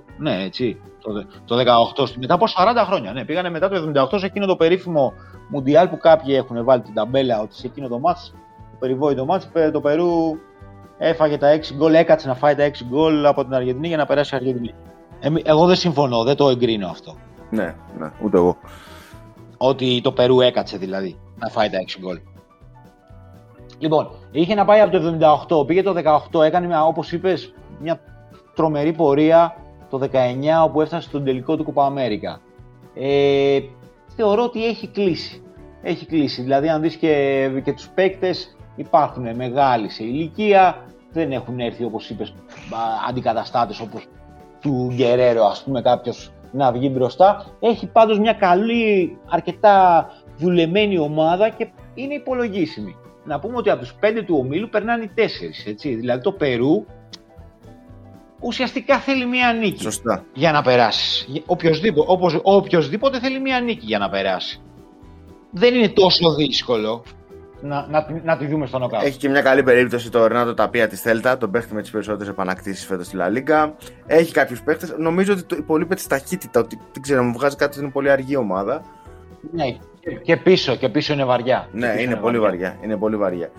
Ναι, 0.18 0.42
έτσι. 0.42 0.80
Το, 1.02 1.24
το 1.44 1.56
18, 1.96 2.08
μετά 2.20 2.34
από 2.34 2.46
40 2.56 2.84
χρόνια. 2.86 3.12
Ναι, 3.12 3.24
πήγανε 3.24 3.50
μετά 3.50 3.68
το 3.68 3.92
78 4.12 4.18
σε 4.18 4.26
εκείνο 4.26 4.46
το 4.46 4.56
περίφημο 4.56 5.12
Μουντιάλ 5.48 5.88
που 5.88 5.98
κάποιοι 5.98 6.34
έχουν 6.38 6.64
βάλει 6.64 6.82
την 6.82 6.94
ταμπέλα 6.94 7.40
ότι 7.40 7.54
σε 7.54 7.66
εκείνο 7.66 7.88
το 7.88 7.98
μάτς, 7.98 8.32
το 8.70 8.76
περιβόητο 8.78 9.24
μάτς, 9.24 9.48
το 9.72 9.80
Περού 9.80 10.38
έφαγε 10.98 11.38
τα 11.38 11.56
6 11.56 11.74
γκολ, 11.74 11.94
έκατσε 11.94 12.28
να 12.28 12.34
φάει 12.34 12.54
τα 12.54 12.70
6 12.70 12.84
γκολ 12.88 13.26
από 13.26 13.44
την 13.44 13.54
Αργεντινή 13.54 13.88
για 13.88 13.96
να 13.96 14.06
περάσει 14.06 14.34
η 14.34 14.38
Αργεντινή. 14.38 14.74
εγώ 15.42 15.66
δεν 15.66 15.76
συμφωνώ, 15.76 16.22
δεν 16.22 16.36
το 16.36 16.48
εγκρίνω 16.48 16.88
αυτό. 16.88 17.14
Ναι, 17.50 17.74
ναι, 17.98 18.10
ούτε 18.22 18.36
εγώ. 18.36 18.56
Ότι 19.58 20.00
το 20.02 20.12
Περού 20.12 20.40
έκατσε 20.40 20.76
δηλαδή 20.76 21.18
να 21.38 21.48
φάει 21.48 21.70
τα 21.70 21.78
6 21.78 21.98
γκολ. 22.00 22.20
Λοιπόν, 23.78 24.10
είχε 24.30 24.54
να 24.54 24.64
πάει 24.64 24.80
από 24.80 24.98
το 24.98 25.18
78, 25.60 25.66
πήγε 25.66 25.82
το 25.82 25.94
18, 26.32 26.42
έκανε 26.44 26.80
όπως 26.80 27.12
είπες 27.12 27.54
μια 27.80 28.00
τρομερή 28.54 28.92
πορεία 28.92 29.56
το 29.90 30.00
19 30.02 30.06
όπου 30.64 30.80
έφτασε 30.80 31.08
στον 31.08 31.24
τελικό 31.24 31.56
του 31.56 31.64
Κούπα 31.64 31.86
Αμέρικα. 31.86 32.40
Ε, 32.94 33.60
θεωρώ 34.16 34.42
ότι 34.42 34.66
έχει 34.66 34.86
κλείσει. 34.86 35.42
Έχει 35.82 36.06
κλείσει. 36.06 36.42
Δηλαδή, 36.42 36.68
αν 36.68 36.80
δεις 36.80 36.96
και, 36.96 37.48
και 37.64 37.72
τους 37.72 37.88
παίκτες, 37.88 38.56
υπάρχουν 38.76 39.34
μεγάλοι 39.34 39.90
σε 39.90 40.04
ηλικία, 40.04 40.86
δεν 41.12 41.32
έχουν 41.32 41.60
έρθει 41.60 41.84
όπως 41.84 42.10
είπες 42.10 42.34
αντικαταστάτες 43.08 43.80
όπως 43.80 44.06
του 44.60 44.90
Γκερέρο 44.94 45.44
ας 45.44 45.62
πούμε 45.62 45.82
κάποιος 45.82 46.30
να 46.52 46.72
βγει 46.72 46.90
μπροστά. 46.94 47.46
Έχει 47.60 47.86
πάντως 47.86 48.18
μια 48.18 48.32
καλή, 48.32 49.18
αρκετά 49.28 50.06
δουλεμένη 50.36 50.98
ομάδα 50.98 51.48
και 51.48 51.68
είναι 51.94 52.14
υπολογίσιμη. 52.14 52.96
Να 53.24 53.38
πούμε 53.38 53.56
ότι 53.56 53.70
από 53.70 53.80
τους 53.80 53.94
πέντε 54.00 54.22
του 54.22 54.36
ομίλου 54.38 54.68
περνάνε 54.68 55.04
οι 55.04 55.10
τέσσερις, 55.14 55.66
έτσι. 55.66 55.94
Δηλαδή 55.94 56.22
το 56.22 56.32
Περού 56.32 56.84
ουσιαστικά 58.40 58.98
θέλει 58.98 59.26
μια 59.26 59.52
νίκη 59.52 59.82
Σωστά. 59.82 60.24
για 60.34 60.52
να 60.52 60.62
περάσεις. 60.62 61.28
Οποιοςδήποτε, 61.46 62.12
όπως, 62.12 62.40
οποιοςδήποτε 62.42 63.20
θέλει 63.20 63.40
μια 63.40 63.60
νίκη 63.60 63.86
για 63.86 63.98
να 63.98 64.08
περάσει. 64.08 64.60
Δεν 65.50 65.74
είναι 65.74 65.88
τόσο 65.88 66.34
δύσκολο 66.34 67.02
να, 67.60 67.86
να, 67.90 68.06
να 68.24 68.36
τη 68.36 68.46
δούμε 68.46 68.66
στο 68.66 68.78
νοκάου. 68.78 69.00
Έχει 69.04 69.18
και 69.18 69.28
μια 69.28 69.42
καλή 69.42 69.62
περίπτωση 69.62 70.10
το 70.10 70.26
Ρενάτο 70.26 70.54
Ταπία 70.54 70.88
της 70.88 71.00
Θέλτα, 71.00 71.36
τον 71.38 71.50
παίχτη 71.50 71.74
με 71.74 71.80
τις 71.80 71.90
περισσότερες 71.90 72.28
επανακτήσεις 72.28 72.86
φέτος 72.86 73.06
στη 73.06 73.16
Λα 73.16 73.28
Λίγκα. 73.28 73.74
Έχει 74.06 74.32
κάποιους 74.32 74.62
παίχτες. 74.62 74.94
Νομίζω 74.98 75.32
ότι 75.32 75.42
το 75.42 75.56
υπολείπεται 75.58 76.00
τη 76.02 76.08
ταχύτητα, 76.08 76.60
ότι 76.60 76.80
δεν 76.92 77.02
ξέρω, 77.02 77.22
μου 77.22 77.32
βγάζει 77.32 77.56
κάτι 77.56 77.72
ότι 77.72 77.82
είναι 77.82 77.92
πολύ 77.92 78.10
αργή 78.10 78.36
ομάδα. 78.36 78.82
Ναι, 79.52 79.64
και 80.22 80.36
πίσω, 80.36 80.76
και 80.76 80.88
πίσω 80.88 81.12
είναι 81.12 81.24
βαριά. 81.24 81.68
Ναι, 81.72 81.86
είναι, 81.86 82.00
είναι, 82.00 82.16
πολύ 82.16 82.38
βαριά. 82.38 82.76
Είναι 82.82 82.96
πολύ 82.96 83.16
βαριά. 83.16 83.50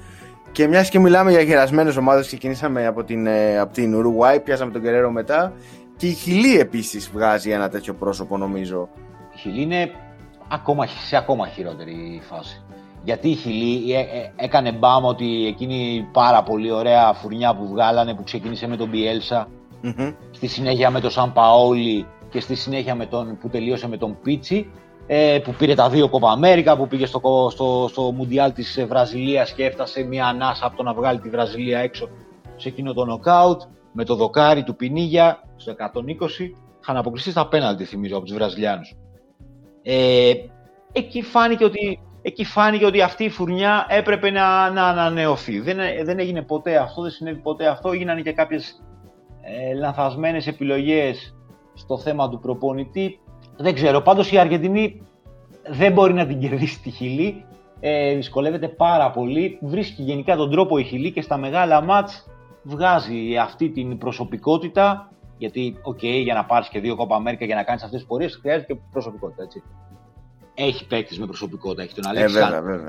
Και 0.51 0.67
μιας 0.67 0.89
και 0.89 0.99
μιλάμε 0.99 1.31
για 1.31 1.41
γερασμένες 1.41 1.97
ομάδες, 1.97 2.25
ξεκινήσαμε 2.25 2.85
από 2.85 3.03
την, 3.03 3.27
ε, 3.27 3.59
από 3.59 3.73
την 3.73 3.95
Uruguay, 3.95 4.39
πιάσαμε 4.43 4.71
τον 4.71 4.81
Κεραίρο 4.81 5.11
μετά. 5.11 5.53
Και 5.97 6.07
η 6.07 6.13
Χιλή 6.13 6.59
επίσης 6.59 7.09
βγάζει 7.13 7.51
ένα 7.51 7.69
τέτοιο 7.69 7.93
πρόσωπο, 7.93 8.37
νομίζω. 8.37 8.89
Η 9.33 9.37
Χιλή 9.37 9.61
είναι 9.61 9.91
ακόμα, 10.47 10.87
σε 10.87 11.17
ακόμα 11.17 11.47
χειρότερη 11.47 12.21
φάση. 12.29 12.63
Γιατί 13.03 13.29
η 13.29 13.35
Χιλή 13.35 13.93
ε, 13.93 13.99
ε, 13.99 14.31
έκανε 14.35 14.71
μπάμ 14.71 15.05
ότι 15.05 15.45
εκείνη 15.47 16.07
πάρα 16.13 16.43
πολύ 16.43 16.71
ωραία 16.71 17.13
φουρνιά 17.13 17.55
που 17.55 17.67
βγάλανε 17.67 18.13
που 18.13 18.23
ξεκίνησε 18.23 18.67
με 18.67 18.77
τον 18.77 18.89
Bielsa, 18.93 19.45
στη 20.31 20.47
συνέχεια 20.47 20.89
με 20.89 20.99
τον 20.99 21.09
Σαν 21.09 21.33
Παόλι 21.33 22.05
και 22.29 22.39
στη 22.39 22.55
συνέχεια 22.55 22.95
με 22.95 23.05
τον, 23.05 23.37
που 23.37 23.49
τελείωσε 23.49 23.87
με 23.87 23.97
τον 23.97 24.17
Πίτσι 24.23 24.71
ε, 25.07 25.39
που 25.43 25.53
πήρε 25.53 25.75
τα 25.75 25.89
δύο 25.89 26.09
Κόπα 26.09 26.31
Αμέρικα, 26.31 26.77
που 26.77 26.87
πήγε 26.87 27.05
στο, 27.05 27.49
στο, 27.51 27.87
στο 27.89 28.11
Μουντιάλ 28.11 28.53
της 28.53 28.85
Βραζιλίας 28.87 29.53
και 29.53 29.65
έφτασε 29.65 30.03
μια 30.03 30.25
ανάσα 30.25 30.65
από 30.65 30.77
το 30.77 30.83
να 30.83 30.93
βγάλει 30.93 31.19
τη 31.19 31.29
Βραζιλία 31.29 31.79
έξω 31.79 32.09
σε 32.55 32.67
εκείνο 32.67 32.93
το 32.93 33.05
νοκάουτ, 33.05 33.61
με 33.91 34.03
το 34.03 34.15
δοκάρι 34.15 34.63
του 34.63 34.75
Πινίγια 34.75 35.43
στο 35.55 35.75
120, 35.77 35.79
είχαν 36.81 36.97
αποκλειστεί 36.97 37.31
στα 37.31 37.47
πέναλτι 37.47 37.83
θυμίζω 37.83 38.15
από 38.15 38.25
τους 38.25 38.33
Βραζιλιάνους. 38.33 38.95
Ε, 39.83 40.31
εκεί, 40.91 41.21
φάνηκε 41.21 41.63
ότι, 41.63 41.99
εκεί 42.21 42.45
φάνηκε 42.45 42.85
ότι 42.85 43.01
αυτή 43.01 43.23
η 43.23 43.29
φουρνιά 43.29 43.85
έπρεπε 43.89 44.29
να, 44.29 44.69
να 44.69 44.83
ανανεωθεί. 44.83 45.59
Δεν, 45.59 45.77
δεν 46.03 46.19
έγινε 46.19 46.41
ποτέ 46.41 46.77
αυτό, 46.77 47.01
δεν 47.01 47.11
συνέβη 47.11 47.39
ποτέ 47.39 47.67
αυτό, 47.67 47.91
έγιναν 47.91 48.23
και 48.23 48.31
κάποιες 48.31 48.83
ε, 49.41 49.73
λανθασμένες 49.73 50.47
επιλογές 50.47 51.35
στο 51.73 51.97
θέμα 51.97 52.29
του 52.29 52.39
προπονητή 52.39 53.19
δεν 53.61 53.73
ξέρω. 53.73 54.01
Πάντως 54.01 54.31
η 54.31 54.37
Αργεντινή 54.37 55.01
δεν 55.67 55.93
μπορεί 55.93 56.13
να 56.13 56.25
την 56.25 56.39
κερδίσει 56.39 56.81
τη 56.81 56.89
Χιλή. 56.89 57.45
Ε, 57.79 58.15
δυσκολεύεται 58.15 58.67
πάρα 58.67 59.11
πολύ. 59.11 59.59
Βρίσκει 59.61 60.03
γενικά 60.03 60.35
τον 60.35 60.51
τρόπο 60.51 60.77
η 60.77 60.83
Χιλή 60.83 61.11
και 61.11 61.21
στα 61.21 61.37
μεγάλα 61.37 61.81
ματς 61.81 62.27
βγάζει 62.63 63.37
αυτή 63.37 63.69
την 63.69 63.97
προσωπικότητα. 63.97 65.11
Γιατί, 65.37 65.77
οκ, 65.81 66.03
για 66.03 66.33
να 66.33 66.45
πάρεις 66.45 66.69
και 66.69 66.79
δύο 66.79 66.95
Κόπα 66.95 67.15
Αμέρικα 67.15 67.45
για 67.45 67.55
να 67.55 67.63
κάνεις 67.63 67.83
αυτές 67.83 67.99
τις 67.99 68.07
πορείες 68.07 68.39
χρειάζεται 68.41 68.73
και 68.73 68.79
προσωπικότητα. 68.91 69.43
Έτσι 69.43 69.63
έχει 70.59 70.87
παίκτες 70.87 71.17
με 71.19 71.25
προσωπικότητα. 71.25 71.81
Έχει 71.81 71.93
τον 71.93 72.03
ε, 72.05 72.09
Αλέξη, 72.09 72.39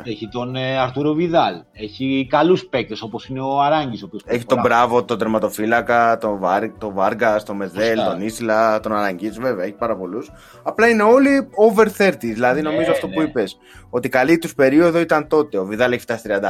έχει 0.05 0.29
τον 0.29 0.57
ε, 0.57 0.79
Αρτούρο 0.79 1.13
Βιδάλ, 1.13 1.55
έχει 1.73 2.27
καλούς 2.31 2.67
παίκτες 2.67 3.03
όπως 3.03 3.27
είναι 3.27 3.41
ο 3.41 3.61
Αράνγκιθ. 3.61 4.09
Έχει 4.25 4.45
τον 4.45 4.61
Μπράβο, 4.61 5.05
τον 5.05 5.19
τερματοφύλακα, 5.19 6.19
τον, 6.19 6.39
Βάρ, 6.39 6.79
τον 6.79 6.95
Βάργας, 6.95 7.43
τον 7.43 7.57
Μέντελ, 7.57 7.99
τον 8.05 8.21
Ίσλα, 8.21 8.81
τον 8.81 8.93
Αράνγκιθ, 8.93 9.31
βέβαια, 9.31 9.65
έχει 9.65 9.75
πάρα 9.75 9.97
πολλούς. 9.97 10.31
Απλά 10.63 10.89
είναι 10.89 11.03
όλοι 11.03 11.49
over 11.55 11.89
30, 11.99 12.15
δηλαδή 12.19 12.63
ναι, 12.63 12.71
νομίζω 12.71 12.91
αυτό 12.91 13.07
ναι. 13.07 13.15
που 13.15 13.23
είπες. 13.23 13.59
Ότι 13.91 14.07
η 14.07 14.11
καλή 14.11 14.39
τους 14.39 14.55
περίοδο 14.55 14.99
ήταν 14.99 15.29
τότε. 15.29 15.59
Ο 15.59 15.65
Βιδάλ 15.65 15.93
έχει 15.93 16.03
φτάσει 16.03 16.29
34, 16.29 16.43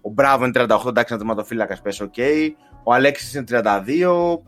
ο 0.00 0.10
Μπράβο 0.10 0.44
είναι 0.44 0.64
38, 0.64 0.86
εντάξει, 0.86 1.14
είναι 1.14 1.22
τερματοφύλακας, 1.22 1.80
πες, 1.80 2.00
οκ. 2.00 2.14
Ο 2.82 2.94
Αλέξις 2.94 3.38
είναι 3.38 3.62
32, 3.62 4.38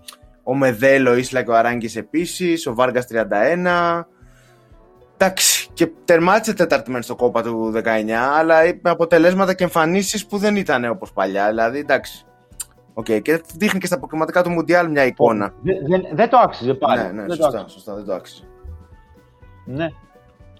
ο 0.42 0.54
Μεδέλ, 0.54 1.06
ο 1.06 1.14
Ίσλα 1.14 1.42
και 1.42 1.50
ο 1.50 1.54
Αράνγκις 1.54 1.98
επίσης, 1.98 2.66
ο 2.66 2.74
Βάργας 2.74 3.02
31. 3.02 4.06
Εντάξει, 5.22 5.49
και 5.80 5.90
τερμάτισε 6.04 6.54
τέταρτη 6.54 6.89
μεν 6.89 7.04
στο 7.04 7.14
κόπα 7.14 7.42
του 7.42 7.72
19, 7.76 8.10
αλλά 8.38 8.56
με 8.82 8.90
αποτελέσματα 8.90 9.54
και 9.54 9.64
εμφανίσεις 9.64 10.26
που 10.26 10.36
δεν 10.36 10.56
ήταν 10.56 10.84
όπως 10.84 11.12
παλιά. 11.12 11.48
Δηλαδή, 11.48 11.78
εντάξει. 11.78 12.26
Okay. 12.94 13.22
Και 13.22 13.42
δείχνει 13.56 13.80
και 13.80 13.86
στα 13.86 13.94
προκριματικά 13.94 14.42
του 14.42 14.50
Μουντιάλ 14.50 14.90
μια 14.90 15.04
εικόνα. 15.04 15.54
Δεν, 15.62 16.06
δεν, 16.12 16.28
το 16.28 16.36
άξιζε 16.36 16.74
πάλι. 16.74 17.02
Ναι, 17.02 17.10
ναι, 17.12 17.26
δεν 17.26 17.36
σωστά, 17.36 17.62
το 17.62 17.70
σωστά, 17.70 17.94
δεν 17.94 18.04
το 18.04 18.14
άξιζε. 18.14 18.42
Ναι. 19.64 19.88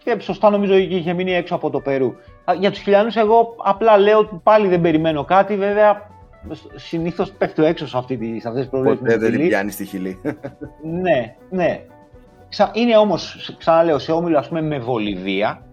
Και 0.03 0.17
σωστά 0.21 0.51
νομίζω 0.51 0.75
ότι 0.75 0.83
είχε 0.83 1.13
μείνει 1.13 1.35
έξω 1.35 1.55
από 1.55 1.71
το 1.71 1.81
Περού. 1.81 2.15
Για 2.59 2.71
τους 2.71 2.81
χιλιανούς, 2.81 3.17
εγώ 3.17 3.55
απλά 3.65 3.99
λέω 3.99 4.19
ότι 4.19 4.41
πάλι 4.43 4.69
δεν 4.69 4.81
περιμένω 4.81 5.25
κάτι. 5.25 5.57
Βέβαια, 5.57 6.11
συνήθως 6.75 7.33
πέφτω 7.33 7.65
έξω 7.65 7.87
σε, 7.87 7.99
αυτή, 7.99 8.41
σε 8.41 8.49
αυτές 8.49 8.63
τις 8.63 8.71
προβλέψεις. 8.71 9.01
Ποτέ 9.01 9.17
δεν 9.17 9.31
την 9.31 9.49
πιάνεις 9.49 9.75
στη 9.75 9.85
χιλή. 9.85 10.21
ναι, 11.03 11.37
ναι. 11.51 11.85
Είναι 12.73 12.97
όμως, 12.97 13.55
ξαναλέω, 13.59 13.99
σε 13.99 14.13
όμιλο 14.13 14.39
ας 14.39 14.49
πούμε, 14.49 14.63
με 14.63 14.79
Βολιβία 14.79 15.65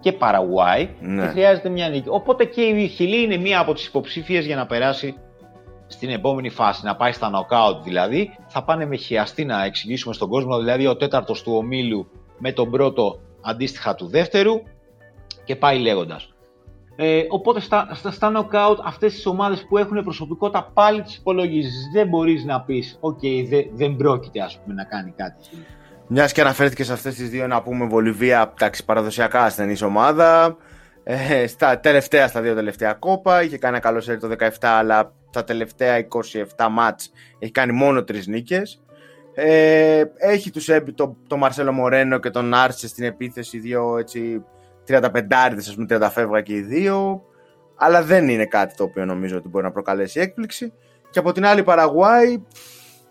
και 0.00 0.12
Παραγουάη 0.12 0.88
ναι. 1.00 1.22
και 1.22 1.28
χρειάζεται 1.28 1.68
μια 1.68 1.88
νίκη. 1.88 2.08
Οπότε 2.08 2.44
και 2.44 2.60
η 2.60 2.88
Χιλή 2.88 3.22
είναι 3.22 3.36
μία 3.36 3.60
από 3.60 3.72
τις 3.72 3.86
υποψήφιες 3.86 4.46
για 4.46 4.56
να 4.56 4.66
περάσει 4.66 5.16
στην 5.86 6.10
επόμενη 6.10 6.48
φάση, 6.48 6.84
να 6.84 6.96
πάει 6.96 7.12
στα 7.12 7.30
νοκάουτ 7.30 7.82
δηλαδή. 7.82 8.38
Θα 8.46 8.64
πάνε 8.64 8.86
με 8.86 8.96
χιαστή 8.96 9.44
να 9.44 9.64
εξηγήσουμε 9.64 10.14
στον 10.14 10.28
κόσμο, 10.28 10.58
δηλαδή 10.58 10.86
ο 10.86 10.96
τέταρτος 10.96 11.42
του 11.42 11.52
ομίλου 11.56 12.10
με 12.38 12.52
τον 12.52 12.70
πρώτο 12.70 13.20
αντίστοιχα 13.40 13.94
του 13.94 14.06
δεύτερου 14.06 14.54
και 15.44 15.56
πάει 15.56 15.78
λέγοντας. 15.78 16.30
Ε, 16.96 17.22
οπότε 17.28 17.60
στα, 17.60 17.88
στα, 17.92 18.10
στα 18.10 18.32
νοκ 18.34 18.52
άουτ 18.52 18.76
αυτές 18.84 19.12
τις 19.12 19.26
ομάδες 19.26 19.66
που 19.68 19.78
έχουν 19.78 20.02
προσωπικότητα 20.04 20.70
πάλι 20.74 21.02
τις 21.02 21.16
υπολογίζεις. 21.16 21.90
Δεν 21.92 22.08
μπορείς 22.08 22.44
να 22.44 22.60
πεις, 22.60 22.98
οκ, 23.00 23.20
δεν 23.72 23.96
πρόκειται 23.96 24.40
ας 24.40 24.58
πούμε 24.58 24.74
να 24.74 24.84
κάνει 24.84 25.14
κάτι. 25.16 25.48
Μιας 26.08 26.32
και 26.32 26.40
αναφέρθηκες 26.40 26.86
σε 26.86 26.92
αυτές 26.92 27.14
τις 27.14 27.30
δύο, 27.30 27.46
να 27.46 27.62
πούμε 27.62 27.86
Βολιβία, 27.86 28.52
εντάξει, 28.54 28.84
παραδοσιακά 28.84 29.42
ασθενής 29.42 29.82
ομάδα. 29.82 30.56
Ε, 31.04 31.46
στα 31.46 31.80
τελευταία, 31.80 32.28
στα 32.28 32.40
δύο 32.40 32.54
τελευταία 32.54 32.92
κόπα. 32.92 33.42
Είχε 33.42 33.58
κάνει 33.58 33.74
ένα 33.74 33.84
καλό 33.84 34.00
σερί 34.00 34.18
το 34.18 34.28
17, 34.28 34.48
αλλά 34.60 35.12
τα 35.30 35.44
τελευταία 35.44 36.06
27 36.56 36.68
μάτς 36.70 37.12
έχει 37.38 37.52
κάνει 37.52 37.72
μόνο 37.72 38.04
τρεις 38.04 38.26
νίκες. 38.26 38.82
Ε, 39.34 40.04
έχει 40.16 40.50
τους 40.50 40.68
έμπει 40.68 40.92
το, 40.92 41.16
το 41.26 41.36
Μαρσέλο 41.36 41.72
Μορένο 41.72 42.18
και 42.18 42.30
τον 42.30 42.54
Άρσε 42.54 42.88
στην 42.88 43.04
επίθεση, 43.04 43.58
δύο 43.58 43.98
έτσι 43.98 44.44
35 44.88 45.00
άριδες, 45.44 45.68
ας 45.68 45.74
πούμε 45.74 45.86
30 45.90 46.08
φεύγα 46.10 46.40
και 46.40 46.54
οι 46.54 46.60
δύο. 46.60 47.22
Αλλά 47.76 48.02
δεν 48.02 48.28
είναι 48.28 48.46
κάτι 48.46 48.74
το 48.74 48.84
οποίο 48.84 49.04
νομίζω 49.04 49.36
ότι 49.36 49.48
μπορεί 49.48 49.64
να 49.64 49.72
προκαλέσει 49.72 50.20
έκπληξη. 50.20 50.72
Και 51.10 51.18
από 51.18 51.32
την 51.32 51.46
άλλη 51.46 51.62
Παραγουάη, 51.62 52.42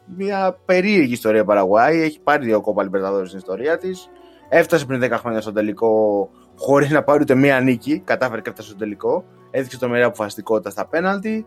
μια 0.06 0.58
περίεργη 0.66 1.14
ιστορία 1.14 1.46
Παραγουάη. 1.46 2.02
Έχει 2.02 2.20
πάρει 2.20 2.46
δύο 2.46 2.62
κόπα 2.62 2.84
Λιμπερταδόρη 2.84 3.26
στην 3.26 3.38
ιστορία 3.38 3.78
της. 3.78 4.10
Έφτασε 4.50 4.86
πριν 4.86 5.04
10 5.04 5.12
χρόνια 5.12 5.42
στο 5.42 5.52
τελικό 5.52 6.30
χωρίς 6.58 6.90
να 6.90 7.04
πάρει 7.04 7.22
ούτε 7.22 7.36
μία 7.36 7.60
νίκη. 7.60 8.00
Κατάφερε 8.00 8.42
και 8.42 8.50
έφτασε 8.50 8.70
στο 8.70 8.78
τελικό. 8.78 9.24
Έδειξε 9.52 9.80
το 9.80 9.90
μερία 9.90 10.06
αποφασιστικότητα 10.06 10.70
στα 10.70 10.88
πέναλτι. 10.88 11.46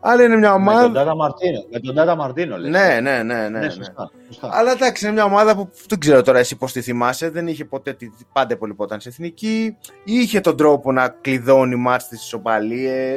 Αλλά 0.00 0.22
είναι 0.22 0.36
μια 0.36 0.54
ομάδα. 0.54 0.78
Με 0.78 0.84
τον 0.84 0.94
Τάτα 0.94 1.16
Μαρτίνο. 1.16 1.64
Με 1.70 1.80
τον 1.80 1.94
Τάτα 1.94 2.16
Μαρτίνο, 2.16 2.56
λες. 2.56 2.70
Ναι, 2.70 3.00
ναι, 3.00 3.22
ναι. 3.22 3.48
ναι, 3.48 3.58
ναι. 3.58 3.70
Σωστά, 3.70 4.10
σωστά. 4.26 4.48
Αλλά 4.52 4.70
εντάξει, 4.70 5.04
είναι 5.04 5.14
μια 5.14 5.24
ομάδα 5.24 5.56
που 5.56 5.68
δεν 5.88 5.98
ξέρω 5.98 6.22
τώρα 6.22 6.38
εσύ 6.38 6.56
πώς 6.56 6.72
τη 6.72 6.80
θυμάσαι. 6.80 7.30
Δεν 7.30 7.46
είχε 7.46 7.64
ποτέ 7.64 7.96
πάντα 8.32 8.56
πολύ 8.56 8.74
ποτέ 8.74 9.00
σε 9.00 9.08
εθνική. 9.08 9.76
Είχε 10.04 10.40
τον 10.40 10.56
τρόπο 10.56 10.92
να 10.92 11.08
κλειδώνει 11.08 11.76
μάτς 11.76 12.04
στις 12.04 12.22
ισοπαλίε 12.22 13.16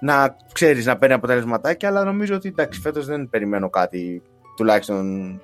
να 0.00 0.36
ξέρεις 0.52 0.86
να 0.86 0.98
παίρνει 0.98 1.14
αποτελεσματάκια, 1.14 1.88
αλλά 1.88 2.04
νομίζω 2.04 2.34
ότι 2.34 2.48
εντάξει, 2.48 2.80
φέτος 2.80 3.06
δεν 3.06 3.28
περιμένω 3.30 3.70
κάτι 3.70 4.22
τουλάχιστον. 4.56 5.40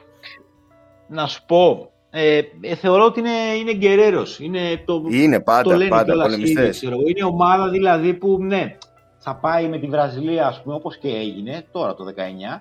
Να 1.08 1.26
σου 1.26 1.44
πω, 1.46 1.90
ε, 2.10 2.40
ε, 2.60 2.74
θεωρώ 2.74 3.04
ότι 3.04 3.20
είναι, 3.20 3.54
είναι 3.58 3.74
γκερέρος. 3.74 4.40
Είναι, 4.40 4.82
το, 4.84 5.02
είναι 5.10 5.40
πάντα, 5.40 5.62
το 5.62 5.76
λένε 5.76 5.90
πάντα 5.90 6.22
πολεμιστές. 6.22 6.82
Είναι 6.82 7.24
ομάδα 7.24 7.68
δηλαδή 7.68 8.14
που 8.14 8.38
ναι, 8.42 8.76
θα 9.18 9.36
πάει 9.36 9.68
με 9.68 9.78
τη 9.78 9.86
Βραζιλία, 9.86 10.46
ας 10.46 10.62
πούμε, 10.62 10.74
όπως 10.74 10.98
και 10.98 11.08
έγινε 11.08 11.66
τώρα 11.72 11.94
το 11.94 12.04
19, 12.04 12.60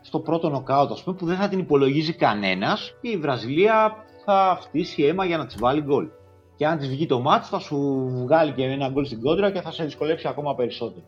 στο 0.00 0.18
πρώτο 0.20 0.48
νοκάουτ, 0.48 0.90
ας 0.90 1.02
πούμε, 1.02 1.16
που 1.16 1.26
δεν 1.26 1.36
θα 1.36 1.48
την 1.48 1.58
υπολογίζει 1.58 2.12
κανένας 2.12 2.94
και 3.00 3.08
η 3.08 3.16
Βραζιλία 3.16 4.04
θα 4.24 4.58
φτύσει 4.60 5.02
αίμα 5.02 5.24
για 5.24 5.36
να 5.36 5.46
της 5.46 5.56
βάλει 5.58 5.80
γκολ 5.80 6.08
και 6.56 6.66
αν 6.66 6.78
της 6.78 6.88
βγει 6.88 7.06
το 7.06 7.20
μάτς 7.20 7.48
θα 7.48 7.58
σου 7.58 8.08
βγάλει 8.24 8.52
και 8.52 8.64
ένα 8.64 8.88
γκολ 8.88 9.04
στην 9.04 9.20
κόντρα 9.20 9.50
και 9.50 9.60
θα 9.60 9.70
σε 9.70 9.84
δυσκολέψει 9.84 10.28
ακόμα 10.28 10.54
περισσότερο. 10.54 11.04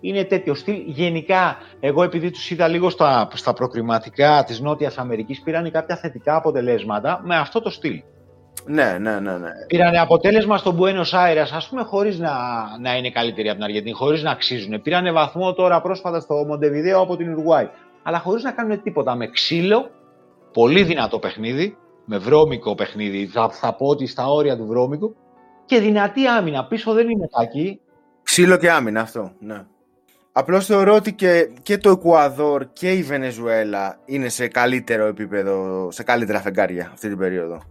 Είναι 0.00 0.24
τέτοιο 0.24 0.54
στυλ. 0.54 0.82
Γενικά, 0.86 1.56
εγώ 1.80 2.02
επειδή 2.02 2.30
τους 2.30 2.50
είδα 2.50 2.68
λίγο 2.68 2.90
στα, 2.90 3.28
στα 3.34 3.52
προκριματικά 3.52 4.44
της 4.46 4.60
Νότιας 4.60 4.98
Αμερικής, 4.98 5.40
πήραν 5.42 5.70
κάποια 5.70 5.96
θετικά 5.96 6.36
αποτελέσματα 6.36 7.20
με 7.24 7.36
αυτό 7.36 7.60
το 7.60 7.70
στυλ. 7.70 8.02
Ναι, 8.66 8.96
ναι, 9.00 9.20
ναι. 9.20 9.38
ναι. 9.38 9.50
Πήραν 9.66 9.96
αποτέλεσμα 9.96 10.56
στον 10.58 10.78
Buenos 10.80 11.10
Aires, 11.10 11.48
ας 11.54 11.68
πούμε, 11.68 11.82
χωρίς 11.82 12.18
να, 12.18 12.32
να 12.80 12.96
είναι 12.96 13.10
καλύτεροι 13.10 13.48
από 13.48 13.56
την 13.56 13.64
Αργεντινή, 13.64 13.92
χωρίς 13.92 14.22
να 14.22 14.30
αξίζουν. 14.30 14.82
Πήραν 14.82 15.12
βαθμό 15.12 15.52
τώρα 15.52 15.80
πρόσφατα 15.80 16.20
στο 16.20 16.34
Μοντεβιδέο 16.34 17.00
από 17.00 17.16
την 17.16 17.32
Ουρουάη. 17.32 17.68
Αλλά 18.02 18.18
χωρίς 18.18 18.42
να 18.42 18.52
κάνουν 18.52 18.82
τίποτα. 18.82 19.14
Με 19.14 19.26
ξύλο, 19.26 19.90
πολύ 20.52 20.82
δυνατό 20.82 21.18
παιχνίδι, 21.18 21.76
με 22.12 22.18
βρώμικο 22.18 22.74
παιχνίδι, 22.74 23.26
θα, 23.26 23.50
θα 23.50 23.74
πω 23.74 23.86
ότι 23.86 24.06
στα 24.06 24.26
όρια 24.26 24.56
του 24.56 24.66
βρώμικου, 24.66 25.16
και 25.64 25.80
δυνατή 25.80 26.26
άμυνα. 26.26 26.66
Πίσω 26.66 26.92
δεν 26.92 27.08
είναι 27.08 27.28
κακή. 27.38 27.80
Ξύλο 28.22 28.56
και 28.56 28.70
άμυνα 28.70 29.00
αυτό, 29.00 29.32
ναι. 29.38 29.66
Απλώς 30.32 30.66
θεωρώ 30.66 30.94
ότι 30.94 31.14
και, 31.14 31.52
και 31.62 31.78
το 31.78 31.90
Εκουαδόρ 31.90 32.72
και 32.72 32.92
η 32.92 33.02
Βενεζουέλα 33.02 33.98
είναι 34.04 34.28
σε 34.28 34.48
καλύτερο 34.48 35.06
επίπεδο, 35.06 35.88
σε 35.90 36.02
καλύτερα 36.02 36.40
φεγγάρια 36.40 36.90
αυτή 36.92 37.08
την 37.08 37.18
περίοδο. 37.18 37.62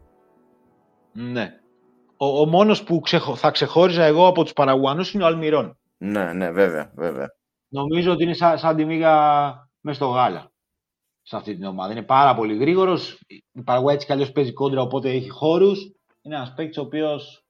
Ναι. 1.11 1.59
Ο, 2.17 2.41
ο 2.41 2.45
μόνος 2.45 2.83
που 2.83 3.01
θα 3.35 3.51
ξεχώριζα 3.51 4.03
εγώ 4.03 4.27
από 4.27 4.43
τους 4.43 4.53
Παραγουανούς 4.53 5.13
είναι 5.13 5.23
ο 5.23 5.27
Αλμυρών. 5.27 5.77
Ναι, 5.97 6.33
ναι, 6.33 6.51
βέβαια, 6.51 6.91
βέβαια. 6.95 7.27
Νομίζω 7.69 8.11
ότι 8.11 8.23
είναι 8.23 8.33
σαν, 8.33 8.57
σαν 8.57 8.75
τη 8.75 8.85
μίγα 8.85 9.13
μες 9.81 9.95
στο 9.95 10.05
γάλα 10.05 10.51
σε 11.29 11.35
αυτή 11.35 11.55
την 11.55 11.65
ομάδα. 11.65 11.91
Είναι 11.91 12.01
πάρα 12.01 12.35
πολύ 12.35 12.57
γρήγορος. 12.57 13.19
Η 13.27 13.61
Παραγουάη 13.63 13.93
έτσι 13.93 14.05
κι 14.05 14.11
αλλιώς 14.11 14.31
παίζει 14.31 14.53
κόντρα, 14.53 14.81
οπότε 14.81 15.09
έχει 15.09 15.29
χώρους. 15.29 15.79
Είναι 16.21 16.35
ένας 16.35 16.53
παίκτης 16.55 16.77
ο 16.77 16.81
οποίος 16.81 17.45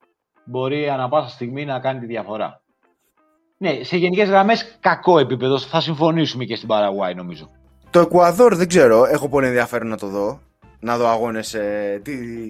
μπορεί 0.45 0.89
ανα 0.89 1.09
πάσα 1.09 1.29
στιγμή 1.29 1.65
να 1.65 1.79
κάνει 1.79 1.99
τη 1.99 2.05
διαφορά. 2.05 2.61
Ναι, 3.57 3.83
σε 3.83 3.97
γενικές 3.97 4.29
γραμμές 4.29 4.77
κακό 4.79 5.19
επίπεδο. 5.19 5.59
Θα 5.59 5.81
συμφωνήσουμε 5.81 6.43
και 6.45 6.55
στην 6.55 6.67
Παραγουάη, 6.67 7.13
νομίζω. 7.13 7.49
Το 7.89 7.99
Εκουαδόρ 7.99 8.55
δεν 8.55 8.67
ξέρω. 8.67 9.05
Έχω 9.05 9.29
πολύ 9.29 9.45
ενδιαφέρον 9.45 9.87
να 9.87 9.97
το 9.97 10.07
δω. 10.07 10.39
Να 10.79 10.97
δω 10.97 11.07
αγώνες 11.07 11.53
ε, 11.53 12.01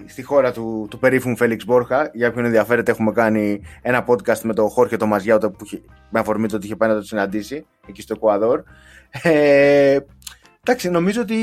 στη 0.06 0.24
χώρα 0.24 0.52
του, 0.52 0.88
του 0.90 1.00
περίφημου 1.00 1.38
Φέληξ 1.38 1.66
Μπόρχα. 1.66 2.12
Για 2.14 2.28
όποιον 2.28 2.46
ενδιαφέρεται, 2.46 2.92
έχουμε 2.92 3.12
κάνει 3.12 3.62
ένα 3.82 4.06
podcast 4.08 4.40
με 4.42 4.54
τον 4.54 4.70
Χόρχε 4.70 4.98
το 4.98 5.06
Μαζιάου 5.06 5.40
που, 5.40 5.66
με 6.10 6.20
αφορμή 6.20 6.48
το 6.48 6.56
ότι 6.56 6.66
είχε 6.66 6.76
πάει 6.76 6.90
να 6.90 6.96
το 6.96 7.02
συναντήσει 7.02 7.66
εκεί 7.88 8.02
στο 8.02 8.14
Εκουαδόρ. 8.14 8.64
Ε, 9.22 10.00
εντάξει, 10.70 10.90
νομίζω 10.90 11.22
ότι 11.22 11.38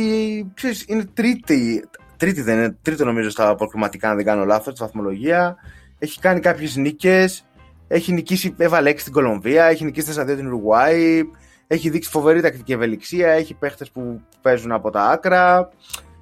ξέρεις, 0.55 0.85
είναι 0.89 1.05
τρίτη, 1.15 1.89
τρίτη 2.17 2.43
δεν 2.43 2.59
είναι, 2.59 2.77
τρίτο 2.83 3.05
νομίζω 3.05 3.31
στα 3.31 3.55
προκριματικά, 3.55 4.11
αν 4.11 4.17
δεν 4.17 4.25
κάνω 4.25 4.45
λάθος, 4.45 4.73
στη 4.73 4.83
βαθμολογία. 4.83 5.57
Έχει 5.99 6.21
κάνει 6.21 6.41
κάποιες 6.41 6.77
νίκες. 6.77 7.45
Έχει 7.89 8.13
νικήσει, 8.13 8.55
έβαλε 8.57 8.91
6 8.91 9.01
στην 9.01 9.13
Κολομβία, 9.13 9.65
έχει 9.65 9.85
νικήσει 9.85 10.13
4-2 10.17 10.37
την 10.37 10.47
Ουρουάη, 10.47 11.23
έχει 11.67 11.91
δείξει 11.91 12.11
φοβερή 12.11 12.41
τακτική 12.41 12.73
ευελιξία, 12.73 13.31
έχει 13.31 13.55
παίχτες 13.55 13.91
που 13.91 14.21
παίζουν 14.43 14.73
από 14.73 14.91
τα 14.91 15.05
άκρα. 15.05 15.69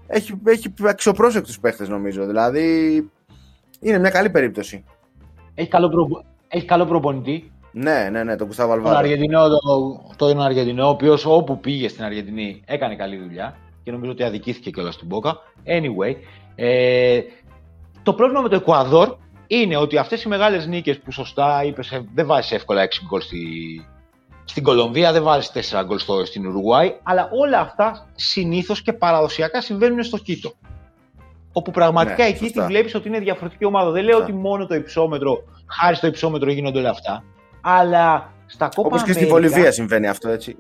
Έχει, 0.07 0.41
έχει 0.45 0.73
αξιοπρόσεκτους 0.83 1.61
παίχτες 1.61 1.89
νομίζω. 1.89 2.27
Δηλαδή 2.27 2.65
είναι 3.81 3.99
μια 3.99 4.11
καλή 4.11 4.31
περίπτωση. 4.31 4.85
Έχει 5.55 5.69
καλό, 5.69 5.89
προ... 5.89 6.25
έχει 6.49 6.65
καλό 6.65 6.87
προπονητή. 6.87 7.53
Ναι, 7.77 8.09
ναι, 8.11 8.25
ναι, 8.25 8.37
τον 8.37 8.47
Κουστάβο 8.47 8.73
Αλβάρο. 8.73 8.95
Τον 8.95 9.05
Αργεντινό, 9.05 9.49
το, 9.49 10.01
το 10.17 10.29
είναι 10.29 10.45
Αργεντινό, 10.45 10.87
ο 10.87 10.89
οποίος 10.89 11.25
όπου 11.25 11.61
πήγε 11.61 11.89
στην 11.89 12.05
Αργεντινή 12.05 12.63
έκανε 12.67 12.97
καλή 12.97 13.17
δουλειά 13.17 13.57
και 13.83 13.91
νομίζω 13.91 14.11
ότι 14.11 14.23
αδικήθηκε 14.23 14.71
κιόλας 14.71 14.95
στην 14.95 15.07
Μπόκα. 15.07 15.37
Anyway, 15.67 16.15
ε, 16.55 17.21
το 18.03 18.13
πρόβλημα 18.13 18.41
με 18.41 18.49
το 18.49 18.57
Εκουαδόρ 18.57 19.17
είναι 19.47 19.77
ότι 19.77 19.99
αυτές 19.99 20.23
οι 20.23 20.29
μεγάλες 20.29 20.67
νίκες 20.67 20.99
που 20.99 21.13
σωστά 21.13 21.65
είπες, 21.65 21.91
ε, 21.91 22.07
δεν 22.15 22.27
βάζεις 22.27 22.53
εύκολα 22.53 22.83
6 22.83 22.89
γκολ 23.07 23.21
στη, 23.21 23.39
στην 24.45 24.63
Κολομβία, 24.63 25.13
δεν 25.13 25.23
βάζεις 25.23 25.51
4 25.51 25.85
γκολ 25.85 25.99
στην 26.25 26.47
Ουρουγουάη, 26.47 26.95
αλλά 27.03 27.29
όλα 27.33 27.61
αυτά 27.61 28.07
συνήθως 28.15 28.83
και 28.83 28.93
παραδοσιακά 28.93 29.61
συμβαίνουν 29.61 30.03
στο 30.03 30.17
Κίτο. 30.19 30.53
Όπου 31.53 31.71
πραγματικά 31.71 32.23
ναι, 32.23 32.29
εκεί 32.29 32.51
τη 32.51 32.61
βλέπεις 32.61 32.95
ότι 32.95 33.09
είναι 33.09 33.19
διαφορετική 33.19 33.65
ομάδα. 33.65 33.91
Δεν 33.91 34.05
λέω 34.05 34.19
ότι 34.19 34.33
μόνο 34.33 34.67
το 34.67 34.75
υψόμετρο, 34.75 35.43
χάρη 35.67 35.97
στο 35.97 36.07
υψόμετρο 36.07 36.51
γίνονται 36.51 36.79
όλα 36.79 36.91
αυτά, 36.91 37.25
αλλά 37.67 38.33
στα 38.47 38.69
κόμματα. 38.75 38.95
Όπως 38.95 39.07
και 39.07 39.13
στη 39.13 39.27
Βολιβία 39.27 39.73
συμβαίνει 39.73 40.09
αυτό, 40.09 40.29
έτσι. 40.29 40.57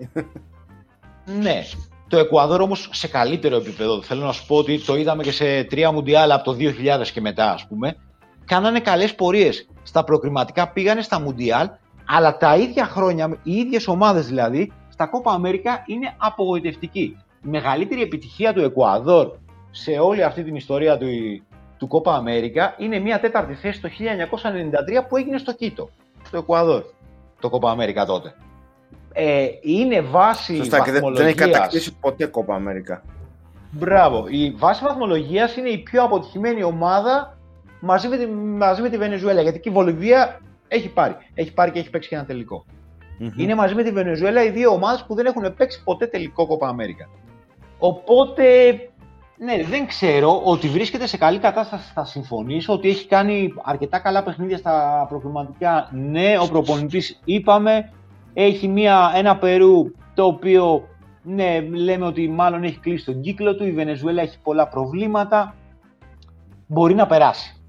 Ναι. 1.42 1.62
Το 2.08 2.18
Εκουαδόρ 2.18 2.60
όμως 2.60 2.88
σε 2.92 3.08
καλύτερο 3.08 3.56
επίπεδο. 3.56 4.02
Θέλω 4.02 4.24
να 4.24 4.32
σου 4.32 4.46
πω 4.46 4.56
ότι 4.56 4.80
το 4.80 4.96
είδαμε 4.96 5.22
και 5.22 5.32
σε 5.32 5.64
τρία 5.64 5.92
Μουντιάλ 5.92 6.30
από 6.30 6.44
το 6.44 6.56
2000 6.58 7.06
και 7.12 7.20
μετά, 7.20 7.52
ας 7.52 7.66
πούμε. 7.66 7.96
Κάνανε 8.44 8.80
καλές 8.80 9.14
πορείες. 9.14 9.68
Στα 9.82 10.04
προκριματικά 10.04 10.68
πήγανε 10.68 11.02
στα 11.02 11.20
Μουντιάλ, 11.20 11.68
αλλά 12.06 12.36
τα 12.36 12.56
ίδια 12.56 12.84
χρόνια, 12.84 13.38
οι 13.42 13.52
ίδιες 13.52 13.86
ομάδες 13.86 14.26
δηλαδή, 14.26 14.72
στα 14.88 15.06
Κόπα 15.06 15.32
Αμέρικα 15.32 15.84
είναι 15.86 16.14
απογοητευτική. 16.16 17.16
Η 17.44 17.48
μεγαλύτερη 17.48 18.02
επιτυχία 18.02 18.52
του 18.52 18.60
Εκουαδόρ 18.60 19.30
σε 19.70 19.90
όλη 19.90 20.22
αυτή 20.22 20.44
την 20.44 20.54
ιστορία 20.54 20.98
του, 20.98 21.06
του 21.78 21.86
Κόπα 21.86 22.14
Αμέρικα 22.14 22.74
είναι 22.78 22.98
μια 22.98 23.20
τέταρτη 23.20 23.54
θέση 23.54 23.80
το 23.80 23.88
1993 23.88 25.08
που 25.08 25.16
έγινε 25.16 25.38
στο 25.38 25.52
Κίτο, 25.52 25.90
στο 26.34 26.42
Εκουαδόρ, 26.42 26.82
το 27.40 27.50
Κόπα 27.50 27.70
Αμέρικα 27.70 28.04
τότε. 28.04 28.34
Ε, 29.12 29.46
είναι 29.60 30.00
βάση 30.00 30.56
Σωστά, 30.56 30.78
βαθμολογίας... 30.78 31.18
δεν 31.18 31.26
έχει 31.26 31.36
κατακτήσει 31.36 31.96
ποτέ 32.00 32.26
Κόπα 32.26 32.54
Αμέρικα. 32.54 33.02
Μπράβο. 33.70 34.26
Η 34.28 34.50
βάση 34.50 34.84
βαθμολογίας 34.84 35.56
είναι 35.56 35.68
η 35.68 35.78
πιο 35.78 36.02
αποτυχημένη 36.02 36.62
ομάδα 36.62 37.38
μαζί 37.80 38.08
με, 38.08 38.16
τη, 38.16 38.26
μαζί 38.26 38.82
με 38.82 38.88
τη 38.88 38.96
Βενεζουέλα. 38.96 39.40
Γιατί 39.40 39.60
και 39.60 39.68
η 39.68 39.72
Βολιβία 39.72 40.40
έχει 40.68 40.88
πάρει. 40.88 41.16
Έχει 41.34 41.52
πάρει 41.52 41.70
και 41.70 41.78
έχει 41.78 41.90
παίξει 41.90 42.08
και 42.08 42.14
ένα 42.14 42.26
Είναι 43.36 43.54
μαζί 43.54 43.74
με 43.74 43.82
τη 43.82 43.90
Βενεζουέλα 43.90 44.44
οι 44.44 44.50
δύο 44.50 44.70
ομάδες 44.70 45.04
που 45.06 45.14
δεν 45.14 45.26
έχουν 45.26 45.54
παίξει 45.56 45.82
ποτέ 45.84 46.06
τελικό 46.06 46.46
Κόπα 46.46 46.68
Αμέρικα. 46.68 47.08
Οπότε, 47.78 48.44
ναι, 49.38 49.62
δεν 49.62 49.86
ξέρω 49.86 50.40
ότι 50.44 50.68
βρίσκεται 50.68 51.06
σε 51.06 51.16
καλή 51.16 51.38
κατάσταση. 51.38 51.92
Θα 51.94 52.04
συμφωνήσω 52.04 52.72
ότι 52.72 52.88
έχει 52.88 53.06
κάνει 53.06 53.54
αρκετά 53.62 53.98
καλά 53.98 54.22
παιχνίδια 54.22 54.58
στα 54.58 55.06
προβληματικά. 55.08 55.88
Ναι, 55.92 56.38
ο 56.38 56.48
προπονητής 56.48 57.20
είπαμε 57.24 57.92
έχει 58.34 58.68
μια, 58.68 59.12
ένα 59.14 59.36
Περού 59.36 59.90
το 60.14 60.24
οποίο 60.24 60.88
ναι, 61.22 61.60
λέμε 61.60 62.06
ότι 62.06 62.28
μάλλον 62.28 62.64
έχει 62.64 62.78
κλείσει 62.78 63.04
τον 63.04 63.20
κύκλο 63.20 63.56
του. 63.56 63.66
Η 63.66 63.72
Βενεζουέλα 63.72 64.22
έχει 64.22 64.38
πολλά 64.42 64.68
προβλήματα. 64.68 65.54
Μπορεί 66.66 66.94
να 66.94 67.06
περάσει. 67.06 67.62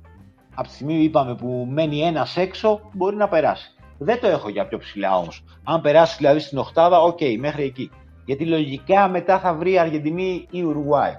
Από 0.56 0.67
τη 0.67 0.73
στιγμή 0.73 0.93
είπαμε 0.93 1.36
που 1.36 1.67
μένει 1.69 2.01
ένας 2.01 2.38
έξω, 2.38 2.80
μπορεί 2.93 3.15
να 3.15 3.28
περάσει. 3.28 3.75
Δεν 3.97 4.19
το 4.19 4.28
έχω 4.28 4.49
για 4.49 4.67
πιο 4.67 4.78
ψηλά 4.78 5.17
όμως. 5.17 5.43
Αν 5.63 5.82
περάσει 5.82 6.15
δηλαδή 6.17 6.39
στην 6.39 6.58
Οχτάδα, 6.58 7.01
ok, 7.02 7.18
okay, 7.19 7.36
μέχρι 7.39 7.63
εκεί. 7.63 7.91
Γιατί 8.25 8.45
λογικά 8.45 9.08
μετά 9.08 9.39
θα 9.39 9.54
βρει 9.54 9.71
η 9.71 9.80
Αργεντινή 9.80 10.32
ή 10.32 10.47
η 10.49 10.63
Ουρουγουάη 10.63 11.15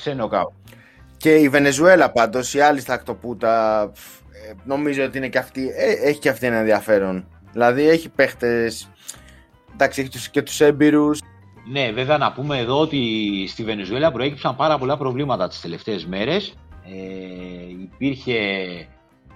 σε 0.00 0.12
νοκ 0.12 0.27
άουτ. 0.27 0.52
Και 1.16 1.34
η 1.34 1.48
Βενεζουέλα 1.48 2.10
πάντως, 2.10 2.54
η 2.54 2.60
άλλη 2.60 2.80
στακτοπούτα, 2.80 3.82
ε, 4.48 4.52
νομίζω 4.64 5.04
ότι 5.04 5.18
είναι 5.18 5.28
και 5.28 5.38
αυτή, 5.38 5.68
ε, 5.76 6.08
έχει 6.08 6.18
και 6.18 6.28
αυτή 6.28 6.46
ένα 6.46 6.56
ενδιαφέρον. 6.56 7.26
Δηλαδή 7.52 7.88
έχει 7.88 8.08
παίχτες. 8.08 8.88
Εντάξει, 9.72 10.00
έχει 10.00 10.30
και 10.30 10.42
τους 10.42 10.60
έμπειρους. 10.60 11.20
Ναι, 11.72 11.90
βέβαια 11.92 12.18
να 12.18 12.32
πούμε 12.32 12.58
εδώ 12.58 12.80
ότι 12.80 13.00
στη 13.48 13.64
Βενεζουέλα 13.64 14.12
προέκυψαν 14.12 14.56
πάρα 14.56 14.78
πολλά 14.78 14.96
προβλήματα 14.96 15.48
τις 15.48 15.60
τελευταίες 15.60 16.06
μέρες. 16.06 16.54
Ε, 16.84 17.70
υπήρχε, 17.82 18.38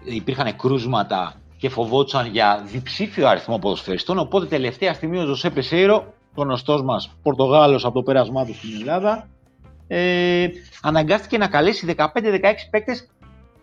υπήρχαν 0.05 0.57
κρούσματα 0.57 1.35
και 1.57 1.69
φοβόντουσαν 1.69 2.27
για 2.27 2.65
διψήφιο 2.67 3.29
αριθμό 3.29 3.59
ποδοσφαιριστών. 3.59 4.19
Οπότε 4.19 4.47
τελευταία 4.47 4.95
στιγμή 4.95 5.19
ο 5.19 5.25
Ζωσέ 5.25 5.51
Πεσέιρο, 5.51 6.15
γνωστός 6.35 6.83
μας 6.83 7.11
Πορτογάλος 7.23 7.85
από 7.85 7.95
το 7.95 8.03
πέρασμά 8.03 8.45
του 8.45 8.55
στην 8.55 8.71
Ελλάδα, 8.81 9.29
ε, 9.93 10.49
αναγκάστηκε 10.83 11.39
να 11.39 11.49
καλέσει 11.49 11.95
15-16 11.97 12.07
παίκτες 12.71 13.11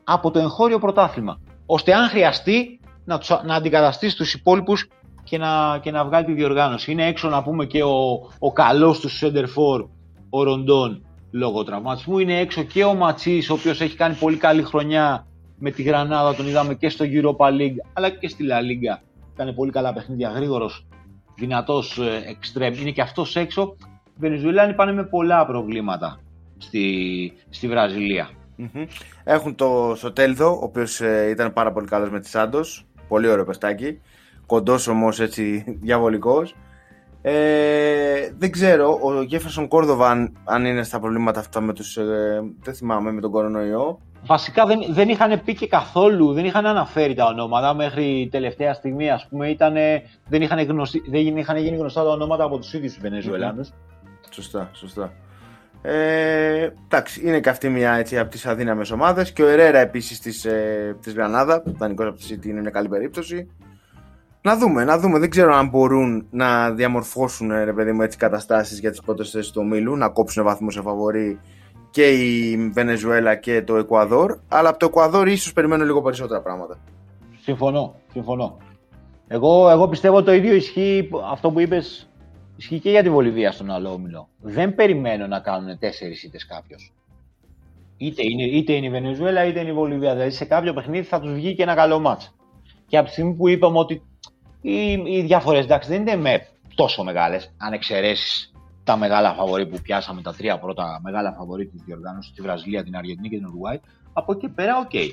από 0.03 0.31
το 0.31 0.39
εγχώριο 0.39 0.79
πρωτάθλημα. 0.79 1.39
ώστε 1.65 1.93
αν 1.93 2.09
χρειαστεί 2.09 2.79
να, 3.05 3.17
τους, 3.17 3.29
να 3.45 3.55
αντικαταστήσει 3.55 4.15
τους 4.15 4.33
υπόλοιπους 4.33 4.87
και 5.23 5.37
να, 5.37 5.79
και 5.81 5.91
να 5.91 6.05
βγάλει 6.05 6.25
τη 6.25 6.33
διοργάνωση. 6.33 6.91
Είναι 6.91 7.05
έξω 7.05 7.29
να 7.29 7.43
πούμε 7.43 7.65
και 7.65 7.83
ο, 7.83 8.29
ο 8.39 8.51
καλός 8.53 8.99
του 8.99 9.09
Σέντερφορ, 9.09 9.87
ο 10.29 10.43
Ροντών, 10.43 11.05
λόγω 11.31 11.63
τραυματισμού. 11.63 12.19
Είναι 12.19 12.39
έξω 12.39 12.63
και 12.63 12.83
ο 12.83 12.93
Ματσής, 12.93 13.49
ο 13.49 13.53
οποίος 13.53 13.81
έχει 13.81 13.95
κάνει 13.95 14.15
πολύ 14.15 14.37
καλή 14.37 14.63
χρονιά 14.63 15.27
με 15.57 15.71
τη 15.71 15.81
Γρανάδα, 15.83 16.35
τον 16.35 16.47
είδαμε 16.47 16.73
και 16.75 16.89
στο 16.89 17.05
Europa 17.07 17.47
League, 17.47 17.77
αλλά 17.93 18.09
και 18.09 18.27
στη 18.27 18.45
La 18.49 18.59
Liga. 18.59 19.01
Κάνει 19.35 19.53
πολύ 19.53 19.71
καλά 19.71 19.93
παιχνίδια, 19.93 20.29
γρήγορος, 20.29 20.87
δυνατός 21.35 21.99
εξτρέμ. 22.27 22.73
Είναι 22.73 22.91
και 22.91 23.01
αυτός 23.01 23.35
έξω. 23.35 23.75
Οι 24.17 24.19
Βενεζουελάνοι 24.19 24.73
πάνε 24.73 24.93
με 24.93 25.03
πολλά 25.03 25.45
προβλήματα 25.45 26.19
στη, 26.58 27.34
στη 27.49 27.67
Βραζιλία. 27.67 28.30
Έχουν 29.23 29.56
το 29.56 29.93
Σοτέλδο, 29.97 30.49
ο 30.49 30.63
οποίος 30.63 31.01
ε, 31.01 31.30
ήταν 31.30 31.53
πάρα 31.53 31.71
πολύ 31.71 31.88
καλός 31.88 32.10
με 32.10 32.19
τη 32.19 32.30
Σάντος. 32.30 32.86
Πολύ 33.08 33.27
ωραίο 33.27 33.45
πεστάκι. 33.45 34.01
Κοντός 34.45 34.88
όμως 34.88 35.19
έτσι 35.19 35.63
διαβολικός. 35.84 36.56
Ε, 37.21 38.32
δεν 38.38 38.51
ξέρω, 38.51 38.99
ο 39.03 39.21
Γέφερσον 39.21 39.67
Κόρδοβα 39.67 40.32
αν 40.43 40.65
είναι 40.65 40.84
στα 40.84 40.99
προβλήματα 40.99 41.39
αυτά 41.39 41.62
με 41.62 41.73
τους, 41.73 41.97
ε, 41.97 42.43
δεν 42.63 42.73
θυμάμαι, 42.73 43.12
με 43.12 43.21
τον 43.21 43.32
κορονοϊό. 43.32 43.99
Βασικά 44.25 44.65
δεν, 44.65 44.80
δεν 44.89 45.10
είχαν 45.10 45.41
πει 45.45 45.53
και 45.53 45.67
καθόλου, 45.67 46.34
δεν 46.34 46.45
είχαν 46.45 46.65
αναφέρει 46.65 47.13
τα 47.13 47.25
ονόματα 47.25 47.73
μέχρι 47.73 48.27
τελευταία 48.32 48.73
στιγμή, 48.73 49.10
ας 49.10 49.27
πούμε, 49.30 49.49
ήτανε, 49.49 50.01
δεν, 50.30 50.41
είχαν 50.41 50.60
γνωστεί, 50.60 51.01
δεν 51.10 51.38
είχαν 51.38 51.58
γίνει 51.58 51.77
γνωστά 51.77 52.03
τα 52.03 52.10
ονόματα 52.10 52.43
από 52.43 52.58
τους 52.58 52.73
ίδιους 52.73 52.93
τους 52.93 53.01
Βενεζουελάνους. 53.01 53.69
Σωστά, 54.31 54.69
σωστά. 54.73 55.13
Ε, 55.81 56.69
εντάξει, 56.85 57.21
είναι 57.27 57.39
και 57.39 57.49
αυτή 57.49 57.69
μια 57.69 57.93
έτσι, 57.93 58.19
από 58.19 58.29
τις 58.31 58.45
αδύναμες 58.45 58.91
ομάδες. 58.91 59.31
Και 59.31 59.43
ο 59.43 59.47
Ερέρα 59.47 59.79
επίσης 59.79 60.19
της 60.19 60.45
ε, 60.45 60.95
της 61.01 61.13
Γρανάδα, 61.13 61.63
δανεικό 61.65 62.07
από 62.07 62.17
τη 62.17 62.25
City, 62.29 62.45
είναι 62.45 62.61
μια 62.61 62.69
καλή 62.69 62.87
περίπτωση. 62.87 63.49
Να 64.41 64.57
δούμε, 64.57 64.83
να 64.83 64.99
δούμε. 64.99 65.19
Δεν 65.19 65.29
ξέρω 65.29 65.55
αν 65.55 65.69
μπορούν 65.69 66.27
να 66.29 66.71
διαμορφώσουν 66.71 67.51
ρε 67.63 67.73
παιδί 67.73 67.91
μου, 67.91 68.01
έτσι, 68.01 68.17
καταστάσεις 68.17 68.79
για 68.79 68.89
τις 68.89 69.01
πρώτες 69.01 69.29
θέσεις 69.29 69.51
του 69.51 69.61
ομίλου, 69.63 69.95
να 69.95 70.09
κόψουν 70.09 70.43
βαθμούς 70.43 70.73
σε 70.73 70.81
φαβορή 70.81 71.39
και 71.89 72.09
η 72.09 72.57
Βενεζουέλα 72.73 73.35
και 73.35 73.61
το 73.61 73.75
Εκουαδόρ, 73.75 74.37
αλλά 74.47 74.69
από 74.69 74.79
το 74.79 74.85
Εκουαδόρ 74.85 75.27
ίσως 75.27 75.53
περιμένω 75.53 75.83
λίγο 75.83 76.01
περισσότερα 76.01 76.41
πράγματα. 76.41 76.79
Συμφωνώ, 77.41 77.95
συμφωνώ. 78.11 78.57
Εγώ, 79.27 79.69
εγώ 79.69 79.87
πιστεύω 79.87 80.23
το 80.23 80.33
ίδιο 80.33 80.55
ισχύει 80.55 81.09
αυτό 81.31 81.51
που 81.51 81.59
είπες 81.59 82.09
Ισχύει 82.58 82.80
και 82.80 82.89
για 82.89 83.04
τη 83.04 83.10
Βολιβία 83.10 83.52
στον 83.52 83.72
άλλο 83.72 83.91
όμιλο. 83.91 84.30
Δεν 84.39 84.76
περιμένω 84.76 85.28
να 85.28 85.39
κάνουν 85.39 85.80
τέσσερις 85.80 86.24
ήττες 86.24 86.46
κάποιος. 86.46 86.93
Είτε 87.98 88.22
είναι, 88.24 88.43
είτε 88.43 88.74
είναι 88.74 88.86
η 88.86 88.89
Βενεζουέλα 88.89 89.46
είτε 89.46 89.60
είναι 89.60 89.70
η 89.70 89.74
Βολιβία. 89.74 90.13
Δηλαδή 90.13 90.32
σε 90.32 90.46
κάποιο 90.46 90.74
παιχνίδι 90.74 91.08
θα 91.08 91.20
τους 91.20 91.34
βγει 91.34 91.56
και 91.56 91.63
ένα 91.63 91.76
καλό 91.76 92.00
μάτς. 92.00 92.36
Και 92.88 92.98
από 92.98 93.08
τη 93.08 93.12
στιγμή 93.12 93.34
που 93.34 93.48
είπαμε 93.48 93.78
ότι 93.78 94.02
οι, 94.62 94.91
οι 94.91 95.22
διαφορές 95.22 95.63
εντάξει 95.63 95.89
δεν 95.89 96.02
είναι 96.02 96.15
με 96.15 96.48
τόσο 96.76 97.04
μεγάλες, 97.04 97.54
αν 97.58 97.74
εξαιρέσεις 97.74 98.52
τα 98.84 98.98
μεγάλα 98.98 99.34
φαβορή 99.34 99.65
που 99.67 99.80
πιάσαμε, 99.82 100.22
τα 100.22 100.34
τρία 100.34 100.60
πρώτα 100.60 101.00
μεγάλα 101.04 101.34
φαβορή 101.38 101.65
της 101.65 101.82
διοργάνωσης, 101.86 102.34
τη 102.34 102.41
Βραζιλία, 102.41 102.84
την 102.84 102.96
Αργεντινή 102.96 103.30
και 103.30 103.38
την 103.38 103.46
Ουρουγουάη, 103.45 103.80
από 104.13 104.32
εκεί 104.32 104.50
πέρα, 104.50 104.78
ok. 104.77 104.89
Okay. 104.93 105.12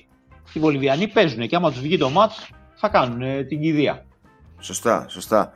Οι 0.52 0.58
Βολιβιανοί 0.58 1.08
παίζουν 1.08 1.48
και 1.48 1.56
άμα 1.56 1.70
τους 1.70 1.80
βγει 1.80 1.98
το 1.98 2.10
μάτς, 2.10 2.50
θα 2.74 2.88
κάνουν 2.88 3.46
τη 3.46 3.60
ζημιά. 3.60 4.04
Σωστά, 4.58 5.06
σωστά. 5.08 5.52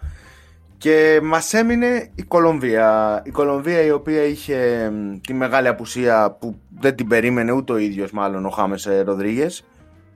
Και 0.79 1.21
μας 1.23 1.55
έμεινε 1.55 2.11
η 2.15 2.23
Κολομβία. 2.23 3.23
Η 3.25 3.31
Κολομβία 3.31 3.83
η 3.83 3.91
οποία 3.91 4.25
είχε 4.25 4.91
τη 5.27 5.35
μεγάλη 5.35 5.69
απουσία 5.69 6.37
που 6.41 6.59
δεν 6.81 6.95
την 6.95 7.09
περίμενε 7.09 7.53
ούτε 7.53 7.73
ο 7.73 7.77
ίδιος 7.77 8.11
μάλλον 8.11 8.47
ο 8.47 8.51
Χάμες 8.51 8.87
ε, 8.87 9.01
Ροδρίγες 9.01 9.65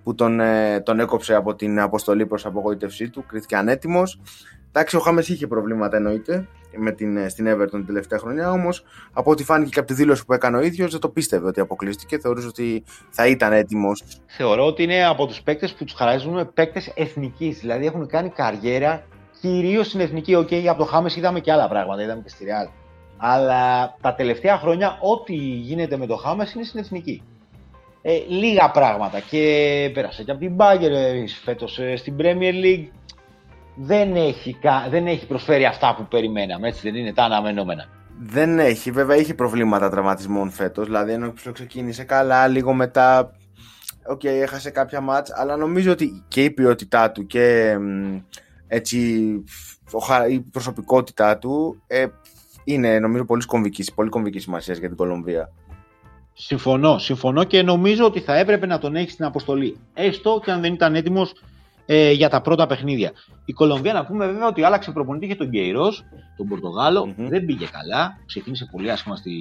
που 0.02 0.14
τον, 0.14 0.40
ε, 0.40 0.80
τον 0.80 1.00
έκοψε 1.00 1.34
από 1.34 1.54
την 1.54 1.80
αποστολή 1.80 2.26
προς 2.26 2.46
απογοήτευσή 2.46 3.10
του, 3.10 3.24
κρίθηκε 3.26 3.56
ανέτοιμος. 3.56 4.20
Εντάξει, 4.68 4.96
ο 4.96 5.00
Χάμες 5.00 5.28
είχε 5.28 5.46
προβλήματα 5.46 5.96
εννοείται 5.96 6.48
με 6.76 6.92
την, 6.92 7.16
ε, 7.16 7.28
στην 7.28 7.46
Everton 7.48 7.70
την 7.70 7.86
τελευταία 7.86 8.18
χρονιά, 8.18 8.50
όμως 8.50 8.84
από 9.12 9.30
ό,τι 9.30 9.44
φάνηκε 9.44 9.70
και 9.70 9.78
από 9.78 9.88
τη 9.88 9.94
δήλωση 9.94 10.24
που 10.24 10.32
έκανε 10.32 10.56
ο 10.56 10.60
ίδιος 10.60 10.90
δεν 10.90 11.00
το 11.00 11.08
πίστευε 11.08 11.46
ότι 11.46 11.60
αποκλείστηκε, 11.60 12.18
θεωρούσε 12.18 12.46
ότι 12.46 12.84
θα 13.10 13.26
ήταν 13.26 13.52
έτοιμος. 13.52 14.04
Θεωρώ 14.26 14.66
ότι 14.66 14.82
είναι 14.82 15.04
από 15.06 15.26
τους 15.26 15.42
παίκτες 15.42 15.74
που 15.74 15.84
τους 15.84 15.94
χαρίζουν 15.94 16.52
παίκτες 16.54 16.92
εθνικής, 16.94 17.58
δηλαδή 17.58 17.86
έχουν 17.86 18.06
κάνει 18.06 18.28
καριέρα 18.28 19.04
κυρίως 19.42 19.86
στην 19.86 20.00
εθνική. 20.00 20.34
Ok, 20.34 20.48
okay, 20.50 20.66
από 20.66 20.78
το 20.78 20.84
Χάμες 20.84 21.16
είδαμε 21.16 21.40
και 21.40 21.52
άλλα 21.52 21.68
πράγματα, 21.68 22.02
είδαμε 22.02 22.22
και 22.22 22.28
στη 22.28 22.44
Real. 22.48 22.70
Αλλά 23.16 23.94
τα 24.00 24.14
τελευταία 24.14 24.58
χρόνια 24.58 24.98
ό,τι 25.00 25.34
γίνεται 25.34 25.96
με 25.96 26.06
το 26.06 26.16
Χάμες 26.16 26.52
είναι 26.52 26.64
στην 26.64 26.80
εθνική. 26.80 27.22
Ε, 28.02 28.18
λίγα 28.28 28.70
πράγματα 28.70 29.20
και 29.20 29.90
πέρασε 29.94 30.22
και 30.22 30.30
από 30.30 30.40
την 30.40 30.56
Bayern 30.56 31.24
φέτος 31.44 31.78
ε, 31.78 31.96
στην 31.96 32.16
Premier 32.18 32.64
League 32.64 32.88
δεν 33.76 34.16
έχει, 34.16 34.58
δεν 34.90 35.06
έχει 35.06 35.26
προσφέρει 35.26 35.64
αυτά 35.64 35.94
που 35.94 36.06
περιμέναμε, 36.06 36.68
έτσι 36.68 36.90
δεν 36.90 37.00
είναι 37.00 37.12
τα 37.12 37.24
αναμενόμενα. 37.24 37.88
Δεν 38.18 38.58
έχει, 38.58 38.90
βέβαια 38.90 39.16
είχε 39.16 39.34
προβλήματα 39.34 39.90
τραυματισμών 39.90 40.50
φέτος, 40.50 40.86
δηλαδή 40.86 41.12
ενώ 41.12 41.32
ξεκίνησε 41.52 42.04
καλά, 42.04 42.46
λίγο 42.46 42.72
μετά, 42.72 43.32
ok, 44.06 44.20
okay, 44.20 44.26
έχασε 44.26 44.70
κάποια 44.70 45.00
μάτς, 45.00 45.32
αλλά 45.34 45.56
νομίζω 45.56 45.92
ότι 45.92 46.24
και 46.28 46.44
η 46.44 46.50
ποιότητά 46.50 47.10
του 47.10 47.26
και 47.26 47.76
έτσι, 48.74 48.98
η 50.28 50.40
προσωπικότητά 50.40 51.38
του 51.38 51.82
ε, 51.86 52.06
είναι 52.64 52.98
νομίζω 52.98 53.24
πολύ 53.24 53.44
κομβικής, 53.44 53.92
πολύ 53.92 54.08
κομβικής 54.08 54.42
σημασίας 54.42 54.78
για 54.78 54.88
την 54.88 54.96
Κολομβία. 54.96 55.52
Συμφωνώ, 56.32 56.98
συμφωνώ 56.98 57.44
και 57.44 57.62
νομίζω 57.62 58.04
ότι 58.04 58.20
θα 58.20 58.36
έπρεπε 58.36 58.66
να 58.66 58.78
τον 58.78 58.96
έχεις 58.96 59.12
στην 59.12 59.24
αποστολή. 59.24 59.76
Έστω 59.94 60.40
και 60.44 60.50
αν 60.50 60.60
δεν 60.60 60.72
ήταν 60.72 60.94
έτοιμος 60.94 61.32
ε, 61.86 62.10
για 62.10 62.28
τα 62.28 62.40
πρώτα 62.40 62.66
παιχνίδια. 62.66 63.12
Η 63.44 63.52
Κολομβία, 63.52 63.92
να 63.92 64.06
πούμε 64.06 64.26
βέβαια 64.26 64.46
ότι 64.46 64.64
άλλαξε 64.64 64.90
προπονητή 64.90 65.26
και 65.26 65.36
τον 65.36 65.48
Γκέιρο, 65.48 65.92
τον 66.36 66.48
πορτογαλο 66.48 67.14
Δεν 67.16 67.44
πήγε 67.44 67.66
καλά. 67.66 68.18
Ξεκίνησε 68.26 68.68
πολύ 68.70 68.90
άσχημα 68.90 69.16
στη, 69.16 69.32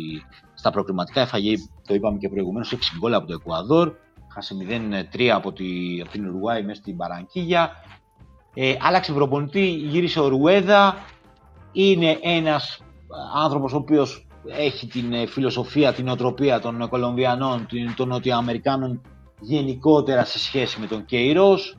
στα 0.54 0.72
προκριματικά. 0.72 1.22
Έφαγε, 1.22 1.56
το 1.88 1.94
είπαμε 1.94 2.18
και 2.18 2.30
προηγουμένως, 2.30 2.74
6 2.74 2.78
γκολ 3.00 3.14
από 3.14 3.28
το 3.28 3.34
Εκουαδόρ. 3.34 3.94
Χάσε 4.34 4.56
0-3 5.16 5.28
από, 5.28 5.54
τη, 5.54 5.66
από 6.02 6.12
την 6.12 6.28
Ουρουάη 6.28 6.64
μέσα 6.64 6.82
στην 6.82 6.98
Παραγκίγια. 6.98 7.72
Ε, 8.54 8.76
άλλαξε 8.80 9.14
προπονητή, 9.14 9.66
γύρισε 9.66 10.20
ο 10.20 10.28
Ρουέδα. 10.28 10.98
Είναι 11.72 12.18
ένας 12.22 12.84
άνθρωπος 13.36 13.74
ο 13.74 13.78
οποίος 13.78 14.28
έχει 14.46 14.88
την 14.88 15.14
ε, 15.14 15.26
φιλοσοφία, 15.26 15.94
την 15.94 16.08
οτροπία 16.08 16.60
των 16.60 16.90
Κολομβιανών, 16.90 17.68
των 17.96 18.08
Νοτιοαμερικάνων 18.08 19.02
γενικότερα 19.40 20.26
σε 20.26 20.40
σχέση 20.40 20.80
με 20.80 20.88
τον 20.88 21.06
Κέιρος 21.06 21.78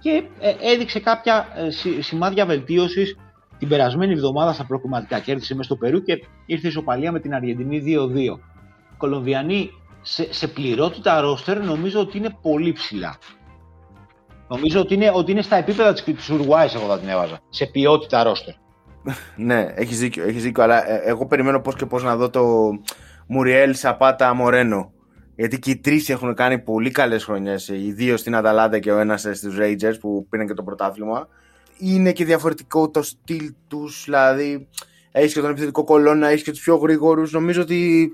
και 0.00 0.22
ε, 0.40 0.72
έδειξε 0.72 1.00
κάποια 1.00 1.46
ε, 1.54 2.02
σημάδια 2.02 2.46
βελτίωσης 2.46 3.16
την 3.58 3.68
περασμένη 3.68 4.12
εβδομάδα 4.12 4.52
στα 4.52 4.64
προκριματικά. 4.64 5.18
Κέρδισε 5.18 5.54
μέσα 5.54 5.64
στο 5.64 5.76
Περού 5.76 6.02
και 6.02 6.26
ήρθε 6.46 6.68
ισοπαλία 6.68 7.12
με 7.12 7.20
την 7.20 7.34
Αργεντινή 7.34 7.82
2-2. 7.86 8.16
Οι 8.16 8.30
Κολομβιανοί 8.96 9.70
σε, 10.02 10.32
σε 10.32 10.48
πληρότητα 10.48 11.20
ρόστερ 11.20 11.64
νομίζω 11.64 12.00
ότι 12.00 12.18
είναι 12.18 12.38
πολύ 12.42 12.72
ψηλά. 12.72 13.18
Νομίζω 14.52 14.80
ότι 14.80 14.94
είναι, 14.94 15.10
ότι 15.14 15.30
είναι 15.30 15.42
στα 15.42 15.56
επίπεδα 15.56 15.92
της 15.92 16.30
Ουρουάης 16.30 16.74
εγώ 16.74 16.86
θα 16.86 16.98
την 16.98 17.08
έβαζα. 17.08 17.40
Σε 17.48 17.66
ποιότητα 17.66 18.22
ρόστερ. 18.22 18.54
ναι, 19.48 19.66
έχεις 19.74 19.98
δίκιο, 19.98 20.24
έχεις 20.24 20.42
δίκιο, 20.42 20.62
αλλά 20.62 20.90
ε, 20.90 21.02
εγώ 21.04 21.26
περιμένω 21.26 21.60
πώς 21.60 21.76
και 21.76 21.86
πώς 21.86 22.02
να 22.02 22.16
δω 22.16 22.30
το 22.30 22.70
Μουριέλ 23.26 23.74
Σαπάτα 23.74 24.34
Μορένο. 24.34 24.92
Γιατί 25.36 25.58
και 25.58 25.70
οι 25.70 25.76
τρεις 25.76 26.08
έχουν 26.08 26.34
κάνει 26.34 26.58
πολύ 26.58 26.90
καλές 26.90 27.24
χρονιές. 27.24 27.68
Οι 27.68 27.92
δύο 27.92 28.16
στην 28.16 28.34
Αταλάντα 28.34 28.78
και 28.78 28.92
ο 28.92 28.98
ένας 28.98 29.20
στους 29.20 29.56
Rangers 29.60 29.94
που 30.00 30.26
πήραν 30.30 30.46
και 30.46 30.54
το 30.54 30.62
πρωτάθλημα. 30.62 31.28
Είναι 31.78 32.12
και 32.12 32.24
διαφορετικό 32.24 32.90
το 32.90 33.02
στυλ 33.02 33.54
τους, 33.68 34.02
δηλαδή 34.04 34.68
έχεις 35.12 35.32
και 35.34 35.40
τον 35.40 35.50
επιθετικό 35.50 35.84
κολόνα, 35.84 36.28
έχεις 36.28 36.42
και 36.42 36.50
τους 36.50 36.60
πιο 36.60 36.76
γρήγορους. 36.76 37.32
Νομίζω 37.32 37.62
ότι 37.62 38.12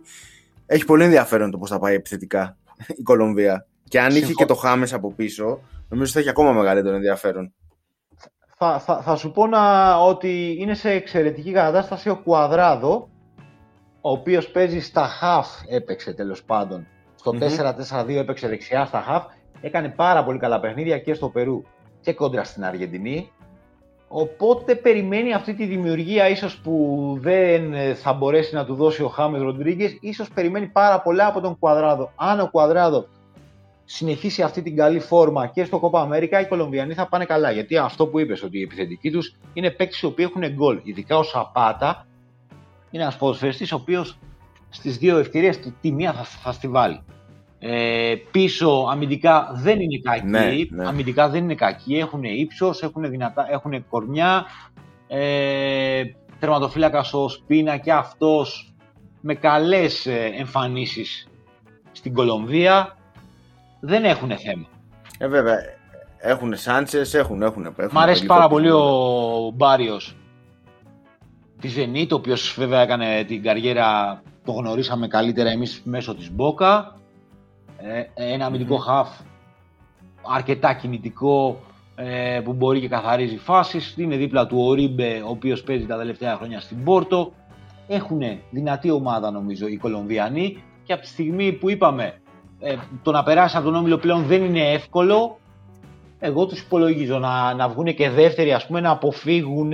έχει 0.66 0.85
πολύ 0.85 1.05
ενδιαφέρον 1.05 1.51
το 1.51 1.59
πώς 1.59 1.70
θα 1.70 1.79
πάει 1.79 1.94
επιθετικά 1.94 2.57
η 2.98 3.03
Κολομβία. 3.03 3.66
Και 3.88 4.01
αν 4.01 4.16
είχε 4.16 4.33
και 4.33 4.44
το 4.44 4.55
Χάμες 4.55 4.92
από 4.92 5.12
πίσω, 5.12 5.61
νομίζω 5.88 6.12
θα 6.12 6.18
έχει 6.18 6.29
ακόμα 6.29 6.53
μεγαλύτερο 6.53 6.94
ενδιαφέρον 6.94 7.53
θα, 8.59 8.79
θα, 8.79 9.01
θα 9.03 9.16
σου 9.16 9.31
πω 9.31 9.46
να, 9.46 9.94
ότι 9.96 10.57
είναι 10.59 10.74
σε 10.74 10.90
εξαιρετική 10.90 11.53
κατάσταση 11.53 12.09
ο 12.09 12.16
Κουαδράδο, 12.16 13.09
ο 14.01 14.11
οποίος 14.11 14.48
παίζει 14.48 14.81
στα 14.81 15.09
half, 15.22 15.74
έπαιξε 15.74 16.12
τέλος 16.12 16.44
πάντων. 16.44 16.87
Στο 17.14 17.33
mm 17.40 18.05
4-4-2 18.05 18.09
έπαιξε 18.09 18.48
δεξιά 18.48 18.85
στα 18.85 19.05
half. 19.09 19.22
Έκανε 19.61 19.88
πάρα 19.88 20.24
πολύ 20.24 20.38
καλά 20.38 20.61
παιχνίδια 20.61 20.98
και 20.98 21.14
στο 21.14 21.29
Περού 21.29 21.62
και 22.01 22.12
κόντρα 22.12 22.44
στην 22.44 22.64
Αργεντινή. 22.64 23.33
Οπότε 24.09 24.74
περιμένει 24.74 25.35
αυτή 25.35 25.55
τη 25.55 25.64
δημιουργία 25.64 26.29
ίσως 26.29 26.61
που 26.61 27.16
δεν 27.20 27.74
θα 27.94 28.12
μπορέσει 28.12 28.55
να 28.55 28.64
του 28.64 28.74
δώσει 28.74 29.03
ο 29.03 29.09
Χάμες 29.09 29.40
Ροντρίγκες, 29.40 29.96
ίσως 30.01 30.31
περιμένει 30.31 30.66
πάρα 30.66 31.01
πολλά 31.01 31.27
από 31.27 31.40
τον 31.40 31.59
Κουαδράδο. 31.59 32.12
Αν 32.16 32.40
ο 32.40 32.48
Κουαδράδο 32.51 33.07
συνεχίσει 33.90 34.42
αυτή 34.42 34.62
την 34.62 34.77
καλή 34.77 35.01
φόρμα 35.01 35.46
και 35.46 35.64
στο 35.64 35.79
Κόπα 35.79 36.01
Αμέρικα, 36.01 36.40
οι 36.40 36.46
Κολομβιανοί 36.46 36.94
θα 36.94 37.09
πάνε 37.09 37.24
καλά. 37.24 37.51
Γιατί 37.51 37.77
αυτό 37.77 38.07
που 38.07 38.18
είπες, 38.18 38.42
ότι 38.42 38.59
οι 38.59 38.62
επιθετικοί 38.62 39.11
τους 39.11 39.37
είναι 39.53 39.70
παίκτες 39.70 40.01
οι 40.01 40.07
οποίοι 40.07 40.27
έχουν 40.29 40.53
γκολ. 40.53 40.81
Ειδικά 40.83 41.18
ο 41.18 41.22
Σαπάτα 41.22 42.07
είναι 42.90 43.03
ένας 43.03 43.16
ποδοσφαιριστής 43.16 43.72
ο 43.72 43.77
οποίος 43.77 44.18
στις 44.68 44.98
δύο 44.98 45.18
ευκαιρίες 45.18 45.59
τη 45.81 45.92
μία 45.92 46.12
θα, 46.12 46.24
θα 46.24 46.53
στη 46.53 46.68
βάλει. 46.68 47.03
Ε, 47.59 48.14
πίσω 48.31 48.87
αμυντικά 48.90 49.51
δεν 49.55 49.81
είναι 49.81 50.01
κακοί. 50.03 50.27
Ναι, 50.27 50.83
ναι. 50.83 50.88
Αμυντικά 50.88 51.29
δεν 51.29 51.42
είναι 51.42 51.55
κακοί. 51.55 51.96
Έχουν 51.96 52.22
ύψος, 52.22 52.83
έχουν, 52.83 53.05
έχουν 53.51 53.88
κορμιά. 53.88 54.46
Ε, 55.09 56.03
τερματοφύλακας 56.38 57.14
ο 57.14 57.29
Σπίνα 57.29 57.77
και 57.77 57.92
αυτός 57.92 58.74
με 59.20 59.35
καλές 59.35 60.07
ε, 60.07 60.33
εμφανίσεις 60.38 61.29
στην 61.92 62.14
Κολομβία 62.14 62.97
δεν 63.80 64.04
έχουν 64.04 64.36
θέμα. 64.38 64.66
Ε, 65.18 65.28
βέβαια. 65.28 65.56
Έχουν 66.20 66.56
Σάντσες, 66.56 67.14
έχουν, 67.14 67.42
έχουν. 67.42 67.64
έχουν 67.66 67.90
Μ' 67.92 67.98
αρέσει 67.98 68.26
πάρα 68.26 68.48
πολύ 68.48 68.70
ο 68.70 69.52
Μπάριος 69.54 70.16
τη 71.60 71.68
Ζενίτ, 71.68 72.12
ο 72.12 72.16
οποίος 72.16 72.54
βέβαια 72.58 72.80
έκανε 72.80 73.24
την 73.24 73.42
καριέρα, 73.42 74.20
το 74.44 74.52
γνωρίσαμε 74.52 75.08
καλύτερα 75.08 75.50
εμείς 75.50 75.80
μέσω 75.84 76.14
της 76.14 76.32
Μπόκα. 76.32 76.96
Ε, 77.78 78.32
ένα 78.32 78.46
αμυντικό 78.46 78.76
mm-hmm. 78.76 78.92
χαφ 78.92 79.08
αρκετά 80.34 80.74
κινητικό 80.74 81.60
ε, 81.94 82.40
που 82.44 82.52
μπορεί 82.52 82.80
και 82.80 82.88
καθαρίζει 82.88 83.36
φάσεις. 83.36 83.94
Είναι 83.96 84.16
δίπλα 84.16 84.46
του 84.46 84.64
ο 84.66 84.72
Ρίμπε, 84.72 85.22
ο 85.26 85.30
οποίος 85.30 85.62
παίζει 85.62 85.86
τα 85.86 85.96
τελευταία 85.96 86.36
χρόνια 86.36 86.60
στην 86.60 86.84
Πόρτο. 86.84 87.32
Έχουν 87.88 88.20
δυνατή 88.50 88.90
ομάδα 88.90 89.30
νομίζω 89.30 89.66
οι 89.66 89.76
Κολομβιανοί 89.76 90.62
και 90.82 90.92
από 90.92 91.02
τη 91.02 91.08
στιγμή 91.08 91.52
που 91.52 91.70
είπαμε 91.70 92.20
ε, 92.60 92.76
το 93.02 93.10
να 93.10 93.22
περάσει 93.22 93.56
από 93.56 93.64
τον 93.64 93.74
Όμιλο 93.74 93.98
πλέον 93.98 94.24
δεν 94.24 94.44
είναι 94.44 94.72
εύκολο. 94.72 95.38
Εγώ 96.18 96.46
τους 96.46 96.61
υπολογίζω 96.61 97.18
να, 97.18 97.54
να 97.54 97.68
βγουν 97.68 97.94
και 97.94 98.11
δεύτεροι, 98.11 98.52
ας 98.52 98.66
πούμε, 98.66 98.80
να 98.80 98.90
αποφύγουν 98.90 99.72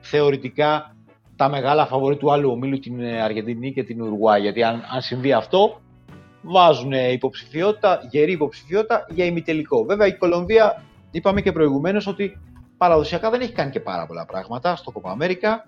θεωρητικά 0.00 0.96
τα 1.36 1.48
μεγάλα 1.48 1.86
φαβορή 1.86 2.16
του 2.16 2.32
άλλου 2.32 2.50
ομίλου, 2.50 2.78
την 2.78 3.04
Αργεντινή 3.04 3.72
και 3.72 3.84
την 3.84 4.02
Ουρουάη. 4.02 4.40
Γιατί 4.40 4.62
αν, 4.62 4.82
αν 4.94 5.00
συμβεί 5.00 5.32
αυτό, 5.32 5.80
βάζουν 6.42 6.92
υποψηφιότητα, 6.92 8.00
γερή 8.10 8.32
υποψηφιότητα 8.32 9.06
για 9.10 9.24
ημιτελικό. 9.24 9.84
Βέβαια 9.84 10.06
η 10.06 10.16
Κολομβία, 10.16 10.82
είπαμε 11.10 11.40
και 11.40 11.52
προηγουμένως 11.52 12.06
ότι 12.06 12.38
παραδοσιακά 12.76 13.30
δεν 13.30 13.40
έχει 13.40 13.52
κάνει 13.52 13.70
και 13.70 13.80
πάρα 13.80 14.06
πολλά 14.06 14.26
πράγματα 14.26 14.76
στο 14.76 14.90
Κοπα 14.90 15.10
Αμέρικα. 15.10 15.66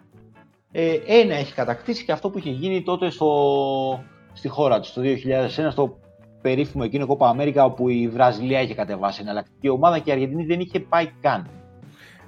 Ε, 0.72 0.98
ένα 1.06 1.34
έχει 1.34 1.54
κατακτήσει 1.54 2.04
και 2.04 2.12
αυτό 2.12 2.30
που 2.30 2.38
είχε 2.38 2.50
γίνει 2.50 2.82
τότε 2.82 3.10
στο, 3.10 4.04
στη 4.32 4.48
χώρα 4.48 4.80
του 4.80 4.88
το 4.94 5.00
2001 5.04 5.68
στο 5.70 5.98
περίφημο 6.40 6.82
εκείνο 6.86 7.06
Κόπα 7.06 7.28
Αμέρικα 7.28 7.64
όπου 7.64 7.88
η 7.88 8.08
Βραζιλία 8.08 8.60
είχε 8.60 8.74
κατεβάσει 8.74 9.20
εναλλακτική 9.22 9.68
ομάδα 9.68 9.98
και 9.98 10.10
η 10.10 10.12
Αργεντινή 10.12 10.44
δεν 10.44 10.60
είχε 10.60 10.80
πάει 10.80 11.10
καν. 11.20 11.46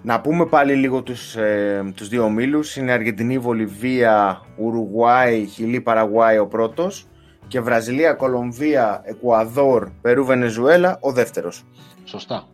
Να 0.02 0.20
πούμε 0.20 0.46
πάλι 0.46 0.74
λίγο 0.74 1.02
τους, 1.02 1.36
ε, 1.36 1.92
τους 1.94 2.08
δύο 2.08 2.24
ομίλους. 2.24 2.76
Είναι 2.76 2.92
Αργεντινή, 2.92 3.38
Βολιβία, 3.38 4.40
Ουρουγουάη, 4.56 5.46
Χιλή, 5.46 5.80
Παραγουάη 5.80 6.38
ο 6.38 6.46
πρώτος 6.46 7.06
και 7.48 7.60
Βραζιλία, 7.60 8.12
Κολομβία, 8.12 9.02
Εκουαδόρ, 9.04 9.88
Περού, 10.00 10.24
Βενεζουέλα 10.24 10.98
ο 11.00 11.12
δεύτερος. 11.12 11.64
Σωστά. 12.04 12.46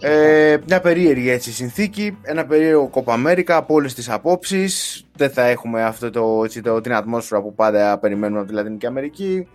Ε, 0.00 0.56
μια 0.66 0.80
περίεργη 0.80 1.30
έτσι 1.30 1.52
συνθήκη, 1.52 2.18
ένα 2.22 2.46
περίεργο 2.46 2.88
Κόπα 2.88 3.12
Αμέρικα 3.12 3.56
από 3.56 3.74
όλες 3.74 3.94
τις 3.94 4.10
απόψεις. 4.10 5.04
Δεν 5.16 5.30
θα 5.30 5.46
έχουμε 5.46 5.82
αυτό 5.82 6.10
το, 6.10 6.40
έτσι, 6.44 6.62
το, 6.62 6.80
την 6.80 6.94
ατμόσφαιρα 6.94 7.42
που 7.42 7.54
πάντα 7.54 7.98
περιμένουμε 7.98 8.38
από 8.38 8.48
τη 8.48 8.54
Λατινική 8.54 8.86
Αμερική. 8.86 9.48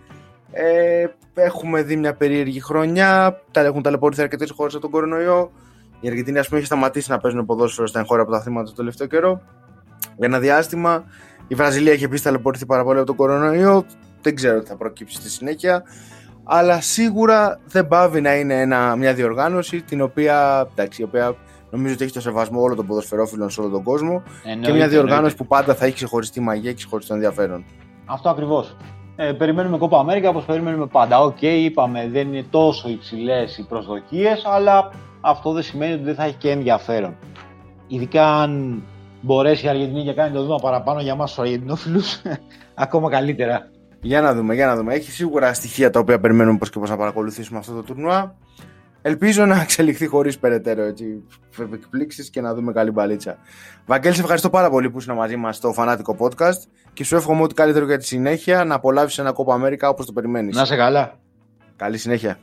Ε, 0.53 1.05
έχουμε 1.33 1.81
δει 1.81 1.95
μια 1.95 2.13
περίεργη 2.13 2.59
χρονιά. 2.59 3.41
Τα 3.51 3.61
έχουν 3.61 3.81
ταλαιπωρηθεί 3.81 4.21
αρκετές 4.21 4.51
χώρες 4.51 4.73
από 4.73 4.81
τον 4.81 4.91
κορονοϊό. 4.91 5.51
Η 5.99 6.07
Αργεντινή, 6.07 6.39
ας 6.39 6.45
πούμε, 6.45 6.57
έχει 6.57 6.67
σταματήσει 6.67 7.11
να 7.11 7.17
παίζουν 7.17 7.45
ποδόσφαιρο 7.45 7.87
στα 7.87 7.99
εγχώρια 7.99 8.25
πρωταθλήματα 8.25 8.69
το 8.69 8.75
τελευταίο 8.75 9.07
καιρό. 9.07 9.41
Για 10.17 10.27
ένα 10.27 10.39
διάστημα. 10.39 11.03
Η 11.47 11.55
Βραζιλία 11.55 11.91
έχει 11.91 12.03
επίσης 12.03 12.23
ταλαιπωρηθεί 12.23 12.65
πάρα 12.65 12.83
πολύ 12.83 12.97
από 12.97 13.07
τον 13.07 13.15
κορονοϊό. 13.15 13.85
Δεν 14.21 14.35
ξέρω 14.35 14.59
τι 14.59 14.67
θα 14.67 14.75
προκύψει 14.75 15.15
στη 15.15 15.29
συνέχεια. 15.29 15.83
Αλλά 16.43 16.81
σίγουρα 16.81 17.59
δεν 17.65 17.87
παύει 17.87 18.21
να 18.21 18.35
είναι 18.35 18.61
ένα, 18.61 18.95
μια 18.95 19.13
διοργάνωση 19.13 19.81
την 19.81 20.01
οποία, 20.01 20.67
εντάξει, 20.71 21.01
η 21.01 21.05
οποία 21.05 21.35
νομίζω 21.69 21.93
ότι 21.93 22.03
έχει 22.03 22.13
το 22.13 22.21
σεβασμό 22.21 22.61
όλων 22.61 22.75
των 22.75 22.87
ποδοσφαιρόφιλων 22.87 23.49
σε 23.49 23.61
όλο 23.61 23.69
τον 23.69 23.83
κόσμο. 23.83 24.23
Εννοείται, 24.43 24.67
και 24.67 24.73
μια 24.73 24.87
διοργάνωση 24.87 25.15
εννοείται. 25.15 25.37
που 25.37 25.47
πάντα 25.47 25.75
θα 25.75 25.85
έχει 25.85 25.95
ξεχωριστή 25.95 26.39
μαγεία 26.39 26.69
και 26.69 26.77
ξεχωριστό 26.77 27.13
ενδιαφέρον. 27.13 27.65
Αυτό 28.05 28.29
ακριβώς. 28.29 28.75
Ε, 29.15 29.31
περιμένουμε 29.31 29.77
Κόπα 29.77 29.99
Αμέρικα 29.99 30.29
όπως 30.29 30.45
περιμένουμε 30.45 30.87
πάντα. 30.87 31.19
Οκ, 31.19 31.41
είπαμε, 31.41 32.09
δεν 32.11 32.27
είναι 32.27 32.45
τόσο 32.49 32.89
υψηλές 32.89 33.57
οι 33.57 33.65
προσδοκίες, 33.65 34.43
αλλά 34.45 34.91
αυτό 35.21 35.51
δεν 35.51 35.63
σημαίνει 35.63 35.93
ότι 35.93 36.03
δεν 36.03 36.15
θα 36.15 36.23
έχει 36.23 36.35
και 36.35 36.49
ενδιαφέρον. 36.49 37.15
Ειδικά 37.87 38.35
αν 38.35 38.83
μπορέσει 39.21 39.65
η 39.65 39.69
Αργεντινή 39.69 40.03
και 40.03 40.13
κάνει 40.13 40.33
το 40.35 40.41
βήμα 40.41 40.57
παραπάνω 40.61 41.01
για 41.01 41.11
εμάς 41.11 41.29
τους 41.29 41.39
Αργεντινόφιλους, 41.39 42.21
ακόμα 42.85 43.09
καλύτερα. 43.09 43.69
Για 44.01 44.21
να 44.21 44.33
δούμε, 44.33 44.53
για 44.53 44.65
να 44.65 44.75
δούμε. 44.75 44.93
Έχει 44.93 45.11
σίγουρα 45.11 45.53
στοιχεία 45.53 45.89
τα 45.89 45.99
οποία 45.99 46.19
περιμένουμε 46.19 46.57
πώς 46.57 46.69
και 46.69 46.79
πώς 46.79 46.89
να 46.89 46.97
παρακολουθήσουμε 46.97 47.59
αυτό 47.59 47.73
το 47.73 47.83
τουρνουά. 47.83 48.35
Ελπίζω 49.05 49.45
να 49.45 49.61
εξελιχθεί 49.61 50.07
χωρίς 50.07 50.39
περαιτέρω 50.39 50.83
έτσι, 50.83 51.23
εκπλήξεις 51.73 52.29
και 52.29 52.41
να 52.41 52.53
δούμε 52.53 52.71
καλή 52.71 52.91
μπαλίτσα. 52.91 53.37
Βαγγέλη, 53.85 54.15
σε 54.15 54.21
ευχαριστώ 54.21 54.49
πάρα 54.49 54.69
πολύ 54.69 54.89
που 54.89 54.97
ήσουν 54.97 55.15
μαζί 55.15 55.35
μας 55.35 55.55
στο 55.55 55.73
φανάτικο 55.73 56.15
podcast 56.19 56.67
και 56.93 57.03
σου 57.03 57.15
εύχομαι 57.15 57.41
ό,τι 57.41 57.53
καλύτερο 57.53 57.85
για 57.85 57.97
τη 57.97 58.05
συνέχεια 58.05 58.63
να 58.63 58.75
απολαύσεις 58.75 59.17
ένα 59.17 59.31
κόπο 59.31 59.53
Αμέρικα 59.53 59.89
όπως 59.89 60.05
το 60.05 60.13
περιμένεις. 60.13 60.55
Να 60.55 60.65
σε 60.65 60.75
καλά. 60.75 61.19
Καλή 61.75 61.97
συνέχεια. 61.97 62.37